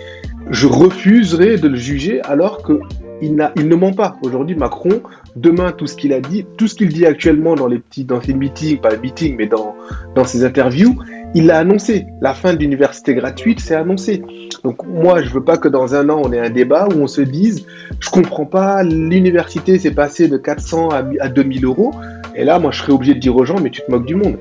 je 0.51 0.67
refuserai 0.67 1.57
de 1.57 1.69
le 1.69 1.77
juger 1.77 2.21
alors 2.23 2.63
que 2.63 2.81
il, 3.23 3.51
il 3.57 3.69
ne 3.69 3.77
ment 3.77 3.93
pas. 3.93 4.17
Aujourd'hui, 4.23 4.57
Macron, 4.57 5.01
demain, 5.37 5.73
tout 5.73 5.87
ce 5.87 5.95
qu'il 5.95 6.13
a 6.13 6.21
dit, 6.21 6.45
tout 6.57 6.67
ce 6.67 6.75
qu'il 6.75 6.89
dit 6.89 7.07
actuellement 7.07 7.55
dans 7.55 7.69
les 7.69 7.79
petits, 7.79 8.05
dans 8.05 8.21
ses 8.21 8.35
meetings, 8.35 8.81
pas 8.81 8.91
les 8.91 8.99
meetings, 8.99 9.37
mais 9.37 9.47
dans, 9.47 9.77
dans 10.17 10.25
ses 10.25 10.45
interviews, 10.45 10.97
il 11.35 11.47
l'a 11.47 11.59
annoncé. 11.59 12.07
La 12.21 12.35
fin 12.35 12.53
de 12.53 12.59
l'université 12.59 13.15
gratuite, 13.15 13.61
c'est 13.61 13.77
annoncé. 13.77 14.23
Donc 14.65 14.85
moi, 14.87 15.23
je 15.23 15.31
veux 15.31 15.45
pas 15.45 15.57
que 15.57 15.69
dans 15.69 15.95
un 15.95 16.09
an, 16.11 16.21
on 16.23 16.33
ait 16.33 16.41
un 16.41 16.51
débat 16.51 16.89
où 16.89 16.99
on 16.99 17.07
se 17.07 17.21
dise, 17.21 17.65
je 18.01 18.11
comprends 18.11 18.45
pas, 18.45 18.83
l'université 18.83 19.79
s'est 19.79 19.95
passée 19.95 20.29
de 20.29 20.37
400 20.37 20.89
à, 20.91 21.05
à 21.21 21.29
2000 21.29 21.65
euros. 21.65 21.93
Et 22.35 22.45
là, 22.45 22.59
moi, 22.59 22.73
je 22.73 22.81
serais 22.81 22.93
obligé 22.93 23.15
de 23.15 23.21
dire 23.21 23.37
aux 23.37 23.45
gens, 23.45 23.61
mais 23.63 23.71
tu 23.71 23.83
te 23.83 23.91
moques 23.91 24.07
du 24.07 24.17
monde. 24.17 24.37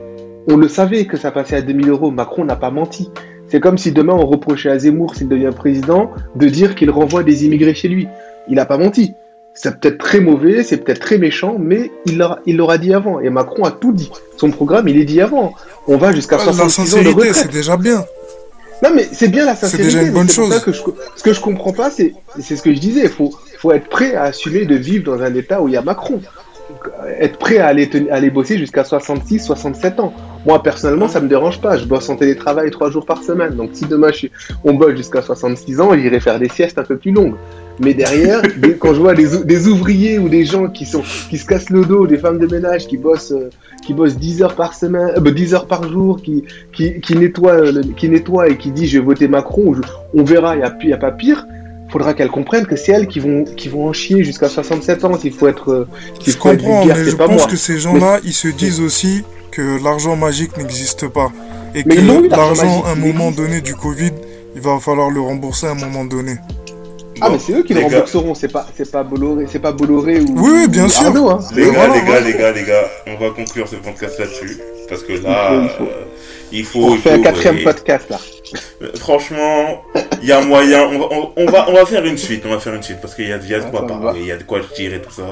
On 0.49 0.57
le 0.57 0.67
savait 0.67 1.05
que 1.05 1.17
ça 1.17 1.29
passait 1.29 1.57
à 1.57 1.61
2000 1.61 1.89
euros. 1.89 2.09
Macron 2.09 2.45
n'a 2.45 2.55
pas 2.55 2.71
menti. 2.71 3.09
C'est 3.51 3.59
comme 3.59 3.77
si 3.77 3.91
demain 3.91 4.13
on 4.13 4.25
reprochait 4.25 4.69
à 4.69 4.79
Zemmour, 4.79 5.13
s'il 5.15 5.27
devient 5.27 5.51
président, 5.53 6.09
de 6.37 6.47
dire 6.47 6.73
qu'il 6.73 6.89
renvoie 6.89 7.21
des 7.23 7.43
immigrés 7.45 7.73
chez 7.75 7.89
lui. 7.89 8.07
Il 8.47 8.55
n'a 8.55 8.65
pas 8.65 8.77
menti. 8.77 9.13
C'est 9.53 9.77
peut-être 9.77 9.97
très 9.97 10.21
mauvais, 10.21 10.63
c'est 10.63 10.77
peut-être 10.77 11.01
très 11.01 11.17
méchant, 11.17 11.57
mais 11.59 11.91
il 12.05 12.17
l'aura, 12.17 12.39
il 12.45 12.55
l'aura 12.55 12.77
dit 12.77 12.93
avant. 12.93 13.19
Et 13.19 13.29
Macron 13.29 13.65
a 13.65 13.71
tout 13.71 13.91
dit. 13.91 14.09
Son 14.37 14.51
programme, 14.51 14.87
il 14.87 14.97
est 14.97 15.03
dit 15.03 15.19
avant. 15.19 15.53
On 15.89 15.97
va 15.97 16.13
jusqu'à 16.13 16.37
la 16.37 16.43
66 16.45 16.95
ans 16.95 17.03
de 17.03 17.09
retraite. 17.09 17.35
c'est 17.35 17.51
déjà 17.51 17.75
bien. 17.75 18.05
Non, 18.81 18.89
mais 18.95 19.05
c'est 19.11 19.27
bien 19.27 19.45
la 19.45 19.53
C'est 19.53 19.65
sincérité. 19.65 19.83
déjà 19.89 20.01
une 20.03 20.13
bonne 20.13 20.29
c'est 20.29 20.35
chose. 20.35 20.53
ça 20.53 20.61
que 20.61 20.71
je, 20.71 20.81
ce 21.17 21.21
que 21.21 21.33
je 21.33 21.41
comprends 21.41 21.73
pas, 21.73 21.91
c'est, 21.91 22.13
c'est 22.39 22.55
ce 22.55 22.61
que 22.63 22.73
je 22.73 22.79
disais. 22.79 23.01
Il 23.03 23.09
faut, 23.09 23.31
faut 23.59 23.73
être 23.73 23.89
prêt 23.89 24.15
à 24.15 24.23
assumer 24.23 24.65
de 24.65 24.75
vivre 24.75 25.03
dans 25.13 25.21
un 25.21 25.35
état 25.35 25.61
où 25.61 25.67
il 25.67 25.73
y 25.73 25.77
a 25.77 25.81
Macron. 25.81 26.21
Être 27.19 27.37
prêt 27.37 27.57
à 27.57 27.67
aller, 27.67 27.89
à 28.09 28.15
aller 28.15 28.29
bosser 28.29 28.57
jusqu'à 28.57 28.83
66, 28.83 29.39
67 29.39 29.99
ans. 29.99 30.13
Moi, 30.45 30.61
personnellement, 30.63 31.07
ça 31.07 31.19
me 31.21 31.27
dérange 31.27 31.61
pas. 31.61 31.77
Je 31.77 31.85
bosse 31.85 32.09
en 32.09 32.15
télétravail 32.15 32.71
trois 32.71 32.89
jours 32.89 33.05
par 33.05 33.21
semaine. 33.23 33.55
Donc, 33.55 33.71
si 33.73 33.85
demain, 33.85 34.09
je 34.11 34.27
on 34.63 34.73
bosse 34.73 34.95
jusqu'à 34.95 35.21
66 35.21 35.79
ans, 35.81 35.91
j'irai 35.95 36.19
faire 36.19 36.39
des 36.39 36.49
siestes 36.49 36.77
un 36.79 36.83
peu 36.83 36.97
plus 36.97 37.11
longues. 37.11 37.35
Mais 37.79 37.93
derrière, 37.93 38.41
dès- 38.57 38.73
quand 38.75 38.93
je 38.93 38.99
vois 38.99 39.13
des, 39.13 39.35
ou- 39.35 39.43
des 39.43 39.67
ouvriers 39.67 40.17
ou 40.19 40.29
des 40.29 40.45
gens 40.45 40.67
qui, 40.67 40.85
sont, 40.85 41.03
qui 41.29 41.37
se 41.37 41.45
cassent 41.45 41.69
le 41.69 41.85
dos, 41.85 42.07
des 42.07 42.17
femmes 42.17 42.39
de 42.39 42.47
ménage 42.47 42.87
qui 42.87 42.97
bossent, 42.97 43.31
euh, 43.31 43.49
qui 43.85 43.93
bossent 43.93 44.17
10 44.17 44.41
heures 44.43 44.55
par 44.55 44.73
semaine, 44.73 45.11
euh, 45.17 45.31
10 45.31 45.53
heures 45.53 45.67
par 45.67 45.87
jour, 45.89 46.21
qui, 46.21 46.43
qui, 46.73 46.99
qui, 47.01 47.15
nettoient, 47.17 47.53
euh, 47.53 47.71
le- 47.71 47.81
qui 47.83 48.09
nettoient 48.09 48.49
et 48.49 48.57
qui 48.57 48.71
dit 48.71 48.87
je 48.87 48.99
vais 48.99 49.05
voter 49.05 49.27
Macron, 49.27 49.73
je- 49.75 49.81
on 50.13 50.23
verra, 50.23 50.55
il 50.55 50.59
n'y 50.59 50.63
a, 50.65 50.71
pi- 50.71 50.87
y 50.89 50.93
a 50.93 50.97
pas 50.97 51.11
pire. 51.11 51.45
Faudra 51.91 52.13
qu'elles 52.13 52.29
comprennent 52.31 52.65
que 52.65 52.75
c'est 52.77 52.93
elles 52.93 53.07
qui 53.07 53.19
vont, 53.19 53.43
qui 53.43 53.67
vont 53.67 53.87
en 53.87 53.93
chier 53.93 54.23
jusqu'à 54.23 54.47
67 54.49 55.03
ans 55.05 55.17
s'il 55.19 55.33
faut 55.33 55.47
être. 55.47 55.71
euh, 55.71 55.87
s'il 56.21 56.33
Je 56.33 56.37
faut 56.39 56.49
être 56.49 56.61
comprends, 56.63 56.85
mais 56.85 57.03
je 57.03 57.15
pas 57.15 57.27
pense 57.27 57.41
moi. 57.41 57.47
que 57.51 57.57
ces 57.57 57.79
gens-là, 57.79 58.19
ils 58.23 58.33
se 58.33 58.47
disent 58.47 58.79
aussi 58.79 59.23
que 59.51 59.83
l'argent 59.83 60.15
magique 60.15 60.55
n'existe 60.57 61.07
pas. 61.09 61.29
Et 61.75 61.83
Mais 61.85 61.95
que 61.97 62.29
l'argent 62.29 62.83
à 62.85 62.91
un 62.91 62.95
il 62.95 63.01
moment 63.13 63.31
donné 63.31 63.59
du 63.61 63.75
Covid, 63.75 64.11
il 64.55 64.61
va 64.61 64.79
falloir 64.79 65.09
le 65.09 65.19
rembourser 65.21 65.67
à 65.67 65.71
un 65.71 65.75
moment 65.75 66.05
donné. 66.05 66.35
Ah, 67.23 67.29
mais 67.29 67.37
c'est 67.39 67.53
eux 67.53 67.61
qui 67.63 67.73
le 67.73 67.81
rembourseront, 67.81 68.33
c'est 68.35 68.51
pas, 68.51 68.65
c'est 68.75 68.89
pas 68.89 69.03
Bolloré, 69.03 69.45
c'est 69.51 69.59
pas 69.59 69.71
Bolloré 69.73 70.21
ou. 70.21 70.33
Oui, 70.37 70.51
oui, 70.61 70.67
bien 70.67 70.85
ou 70.85 70.89
sûr. 70.89 71.07
Arnaud, 71.07 71.29
hein. 71.29 71.39
Les 71.55 71.65
Mais 71.65 71.71
gars, 71.71 71.77
voilà, 71.87 71.93
les 72.01 72.07
gars, 72.07 72.21
les 72.21 72.33
gars, 72.33 72.51
les 72.51 72.63
gars, 72.63 72.87
on 73.07 73.23
va 73.23 73.29
conclure 73.31 73.67
ce 73.67 73.75
podcast 73.75 74.17
là-dessus. 74.17 74.57
Parce 74.89 75.03
que 75.03 75.13
là, 75.13 75.51
Il 75.61 75.69
faut, 75.69 75.83
il 75.83 75.85
faut. 75.85 75.91
euh, 75.91 76.05
il 76.51 76.65
faut. 76.65 76.79
On 76.85 76.95
il 76.95 77.01
fait 77.01 77.11
un 77.11 77.19
quatrième 77.21 77.57
et- 77.57 77.63
podcast 77.63 78.09
là. 78.09 78.17
Franchement, 78.95 79.83
il 80.21 80.27
y 80.27 80.31
a 80.31 80.41
moyen. 80.41 80.83
On 80.83 80.99
va, 80.99 81.05
on, 81.11 81.31
on 81.37 81.45
va, 81.45 81.69
on 81.69 81.73
va 81.73 81.85
faire 81.85 82.05
une 82.05 82.17
suite. 82.17 82.43
On 82.45 82.49
va 82.49 82.59
faire 82.59 82.73
une 82.73 82.83
suite 82.83 82.99
parce 83.01 83.15
qu'il 83.15 83.27
y 83.27 83.33
a, 83.33 83.37
y 83.37 83.53
a 83.53 83.59
de 83.59 83.69
quoi 83.69 83.81
Ah, 83.83 83.87
parler, 83.87 84.19
il 84.21 84.27
y 84.27 84.31
a 84.31 84.37
de 84.37 84.43
quoi 84.43 84.59
tirer 84.73 85.01
tout 85.01 85.11
ça. 85.11 85.23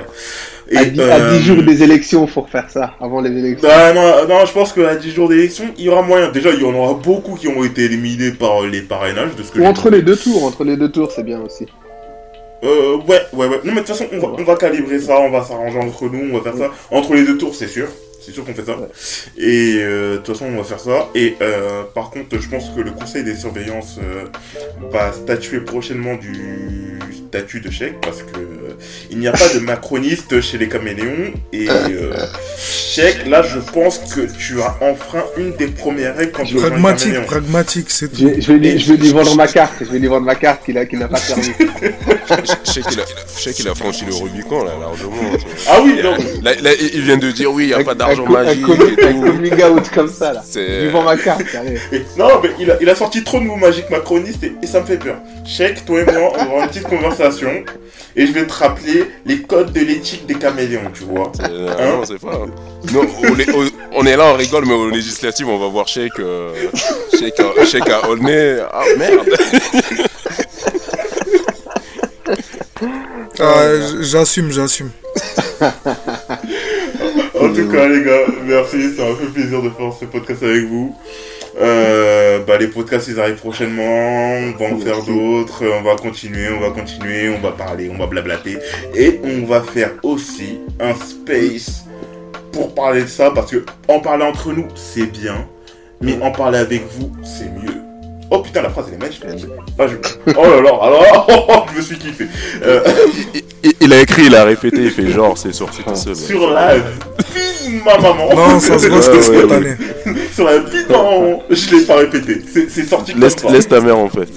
Et, 0.70 0.78
À 0.78 0.86
10, 0.86 1.00
euh, 1.00 1.40
jours 1.40 1.64
des 1.64 1.84
élections, 1.84 2.28
faut 2.28 2.42
refaire 2.42 2.70
ça, 2.70 2.94
avant 3.02 3.22
les 3.22 3.32
élections. 3.32 3.68
Bah 3.68 3.94
non, 3.94 4.28
non, 4.28 4.46
je 4.46 4.52
pense 4.52 4.74
qu'à 4.74 4.96
10 4.96 5.12
jours 5.12 5.30
d'élection, 5.30 5.66
il 5.78 5.86
y 5.86 5.90
aura 5.90 6.02
moyen. 6.02 6.30
Déjà, 6.32 6.52
il 6.52 6.62
y 6.62 6.66
en 6.66 6.74
aura 6.74 6.94
beaucoup 6.94 7.36
qui 7.36 7.48
ont 7.48 7.64
été 7.64 7.86
éliminés 7.86 8.32
par 8.32 8.62
les 8.62 8.82
parrainages 8.82 9.36
de 9.36 9.44
ce 9.44 9.52
que 9.52 9.60
Ou 9.60 9.66
entre 9.66 9.90
les 9.90 10.02
deux 10.02 10.16
tours, 10.16 10.44
entre 10.44 10.64
les 10.64 10.78
deux 10.78 10.92
tours, 10.92 11.12
c'est 11.12 11.24
bien 11.24 11.42
aussi. 11.42 11.66
Euh, 12.64 12.98
ouais, 13.08 13.22
ouais, 13.34 13.48
ouais. 13.48 13.60
Non, 13.64 13.72
mais 13.74 13.82
de 13.82 13.86
toute 13.86 13.88
façon, 13.88 14.06
on 14.12 14.20
va, 14.20 14.28
on 14.38 14.44
va 14.44 14.56
calibrer 14.56 15.00
ça, 15.00 15.18
on 15.20 15.30
va 15.32 15.44
s'arranger 15.44 15.80
entre 15.80 16.06
nous, 16.10 16.30
on 16.34 16.38
va 16.38 16.44
faire 16.52 16.58
ça. 16.60 16.72
Entre 16.92 17.14
les 17.14 17.24
deux 17.24 17.38
tours, 17.38 17.56
c'est 17.56 17.68
sûr. 17.70 17.88
C'est 18.30 18.36
sûr 18.36 18.46
qu'on 18.46 18.54
fait 18.54 18.64
ça. 18.66 18.78
Et 19.40 19.78
euh, 19.80 20.12
de 20.14 20.18
toute 20.18 20.38
façon, 20.38 20.46
on 20.46 20.58
va 20.58 20.64
faire 20.64 20.80
ça. 20.80 21.10
Et 21.16 21.36
euh, 21.42 21.82
par 21.96 22.12
contre, 22.12 22.40
je 22.40 22.48
pense 22.48 22.70
que 22.70 22.80
le 22.82 22.92
conseil 22.92 23.24
des 23.24 23.36
surveillances 23.36 23.98
euh, 23.98 24.26
va 24.92 25.12
statuer 25.14 25.62
prochainement 25.62 26.14
du 26.14 27.00
statut 27.30 27.60
de 27.60 27.70
chèque 27.72 28.00
parce 28.02 28.22
que 28.24 28.40
euh, 28.40 28.74
il 29.12 29.20
n'y 29.20 29.28
a 29.28 29.32
pas 29.32 29.50
de 29.54 29.60
macroniste 29.60 30.42
chez 30.42 30.58
les 30.58 30.68
caméléons. 30.68 31.34
Et 31.54 31.70
euh, 31.70 32.14
chèque, 32.58 33.28
là, 33.28 33.44
je 33.44 33.60
pense 33.60 34.00
que 34.00 34.22
tu 34.22 34.62
as 34.62 34.76
enfreint 34.82 35.24
une 35.38 35.56
des 35.56 35.68
premières 35.68 36.16
règles 36.16 36.32
quand 36.32 36.44
tu 36.44 36.56
Pragmatique, 36.56 37.22
pragmatique, 37.26 37.90
c'est 37.90 38.14
Je 38.14 38.20
tout. 38.20 38.28
vais, 38.28 38.42
je 38.42 38.52
vais 38.54 38.60
lui, 38.60 38.80
je 38.80 38.94
vais 38.94 38.98
lui 38.98 39.12
vendre 39.12 39.36
ma 39.36 39.48
carte, 39.48 39.76
je 39.80 39.86
vais 39.86 40.00
lui 40.00 40.08
vendre 40.08 40.26
ma 40.26 40.36
carte 40.36 40.66
qu'il 40.66 40.78
a, 40.78 40.86
qu'il 40.86 41.00
n'a 41.00 41.08
pas 41.08 41.18
servi. 41.20 41.52
Je 42.66 42.72
sais 43.42 43.54
qu'il 43.54 43.68
a, 43.70 43.76
franchi 43.76 44.06
le 44.06 44.14
Rubicon 44.14 44.64
là, 44.64 44.72
largement. 44.80 45.16
Ah 45.68 45.80
oui, 45.84 46.00
non. 46.04 46.16
Là, 46.42 46.54
là, 46.62 46.72
il 46.94 47.02
vient 47.02 47.18
de 47.18 47.32
dire 47.32 47.52
oui, 47.52 47.66
il 47.66 47.68
n'y 47.68 47.74
a 47.74 47.84
pas 47.84 47.96
d'argent 47.96 48.19
un, 48.24 48.28
co- 48.28 48.34
magique 48.34 48.64
un, 48.64 48.68
coming- 48.68 49.00
et 49.00 49.04
un 49.06 49.14
tout. 49.14 49.22
coming 49.22 49.64
out 49.64 49.90
comme 49.94 50.10
ça 50.10 50.34
là. 50.34 50.42
C'est- 50.46 50.86
Je 50.86 50.90
vends 50.90 51.04
ma 51.04 51.18
carte, 51.18 51.42
allez. 51.58 51.80
Et- 51.92 52.04
non, 52.18 52.28
mais 52.44 52.50
il 52.60 52.70
a, 52.72 52.78
il 52.82 52.90
a 52.90 52.96
sorti 52.96 53.24
trop 53.24 53.40
de 53.40 53.46
mots 53.46 53.56
magiques 53.56 53.90
macronistes 53.90 54.44
et, 54.44 54.54
et 54.62 54.68
ça 54.68 54.82
me 54.82 54.86
fait 54.86 54.98
peur. 54.98 55.18
Check, 55.46 55.86
toi 55.86 56.02
et 56.02 56.06
moi, 56.06 56.32
on 56.34 56.38
va 56.38 56.42
avoir 56.44 56.64
une 56.64 56.70
petite 56.70 56.88
conversation 56.88 57.52
et 58.16 58.26
je 58.28 58.32
vais 58.32 58.46
te 58.46 58.54
rappeler 58.54 59.06
les 59.26 59.42
codes 59.42 59.72
de 59.72 59.80
l'éthique 59.82 60.26
des 60.26 60.36
caméléons, 60.36 60.92
tu 60.94 61.04
vois. 61.04 61.32
Euh, 61.50 61.70
Hein 61.80 61.98
non, 61.98 62.06
c'est 62.06 62.20
pas. 62.20 62.40
Non, 62.94 63.02
on, 63.24 63.40
est, 63.40 63.50
on- 63.56 63.70
on 64.02 64.06
est 64.06 64.16
là, 64.18 64.26
on 64.34 64.38
rigole, 64.38 64.66
mais 64.66 64.74
aux 64.74 64.90
législatives, 64.90 65.48
on 65.48 65.58
va 65.60 65.68
voir 65.68 65.88
Sheik, 65.88 66.14
euh, 66.20 66.52
à- 67.90 68.10
Aulnay. 68.10 68.58
Ah 68.72 68.84
merde! 68.98 69.30
Ah, 73.42 73.64
j- 73.80 73.98
j'assume, 74.02 74.52
j'assume. 74.52 74.90
En 77.60 77.64
tout 77.64 77.72
cas, 77.74 77.90
les 77.90 78.06
gars, 78.06 78.26
merci, 78.46 78.96
ça 78.96 79.04
m'a 79.04 79.16
fait 79.16 79.26
plaisir 79.26 79.62
de 79.62 79.70
faire 79.70 79.92
ce 79.92 80.06
podcast 80.06 80.44
avec 80.44 80.64
vous. 80.64 80.96
Euh, 81.60 82.40
bah, 82.48 82.58
les 82.58 82.68
podcasts, 82.68 83.10
ils 83.10 83.20
arrivent 83.20 83.36
prochainement, 83.36 83.84
on 83.84 84.52
va 84.52 84.74
en 84.74 84.78
faire 84.78 85.04
d'autres, 85.04 85.66
on 85.66 85.82
va 85.82 85.98
continuer, 85.98 86.48
on 86.56 86.62
va 86.62 86.70
continuer, 86.70 87.30
on 87.30 87.40
va 87.42 87.52
parler, 87.52 87.92
on 87.94 87.98
va 87.98 88.08
blablater. 88.08 88.58
Et 88.96 89.20
on 89.26 89.46
va 89.46 89.62
faire 89.62 89.92
aussi 90.04 90.60
un 90.80 90.94
space 90.94 91.84
pour 92.54 92.74
parler 92.74 93.02
de 93.02 93.08
ça, 93.08 93.32
parce 93.32 93.52
que 93.52 93.66
en 93.90 94.00
parler 94.00 94.24
entre 94.24 94.54
nous, 94.54 94.68
c'est 94.76 95.12
bien, 95.12 95.46
mais 96.00 96.18
en 96.22 96.32
parler 96.32 96.60
avec 96.60 96.84
vous, 96.98 97.12
c'est 97.26 97.50
mieux. 97.52 97.89
Oh 98.32 98.40
putain, 98.40 98.62
la 98.62 98.70
phrase 98.70 98.86
elle 98.90 98.96
est 98.96 98.98
magnifique. 98.98 99.24
Ah, 99.80 99.88
je- 99.88 99.96
Oh 100.38 100.44
là 100.44 100.62
là, 100.62 100.70
alors, 100.82 101.68
je 101.74 101.78
me 101.78 101.82
suis 101.84 101.98
kiffé. 101.98 102.26
Euh, 102.64 102.82
il, 103.34 103.42
il- 103.64 103.74
il 103.82 103.94
a 103.94 104.02
écrit, 104.02 104.26
il 104.28 104.36
a 104.36 104.44
répété, 104.44 104.84
il 104.84 104.92
fait 104.92 105.08
genre, 105.10 105.36
c'est 105.38 105.52
sorti 105.54 105.82
tout 105.84 105.96
seul. 105.96 106.16
sur 106.16 106.52
la 106.52 106.78
vie 106.78 106.84
de 106.84 107.84
ma 107.84 107.98
maman. 107.98 108.30
Non, 108.36 108.60
ça 108.60 108.78
se 108.78 108.88
voit, 108.88 109.02
c'était 109.02 109.18
Ouais, 109.18 109.30
ouais, 109.30 109.38
spontané. 109.40 109.76
Sur 110.36 110.46
la 110.46 110.60
vie 110.60 110.84
de 110.88 110.92
ma 110.92 110.98
maman. 111.02 111.44
Je 111.50 111.76
l'ai 111.76 111.82
pas 111.86 111.96
répété. 111.96 112.42
C'est 112.70 112.86
sorti 112.86 113.14
comme 113.14 113.22
Laisse, 113.22 113.36
ça. 113.36 113.50
laisse 113.52 113.68
ta 113.68 113.80
mère 113.82 113.98
en 113.98 114.10
fait. 114.10 114.28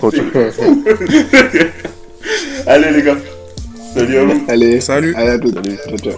Continue. 0.00 0.32
Allez 2.66 2.90
les 2.92 3.02
gars. 3.02 3.16
Salut 3.94 4.16
à 4.16 4.24
vous. 4.24 4.44
Allez, 4.48 4.80
Salut. 4.80 5.14
allez 5.14 5.30
à 5.30 5.38
toutes. 5.38 5.54
Salut. 5.54 5.76
Ciao, 5.88 5.98
ciao. 5.98 6.14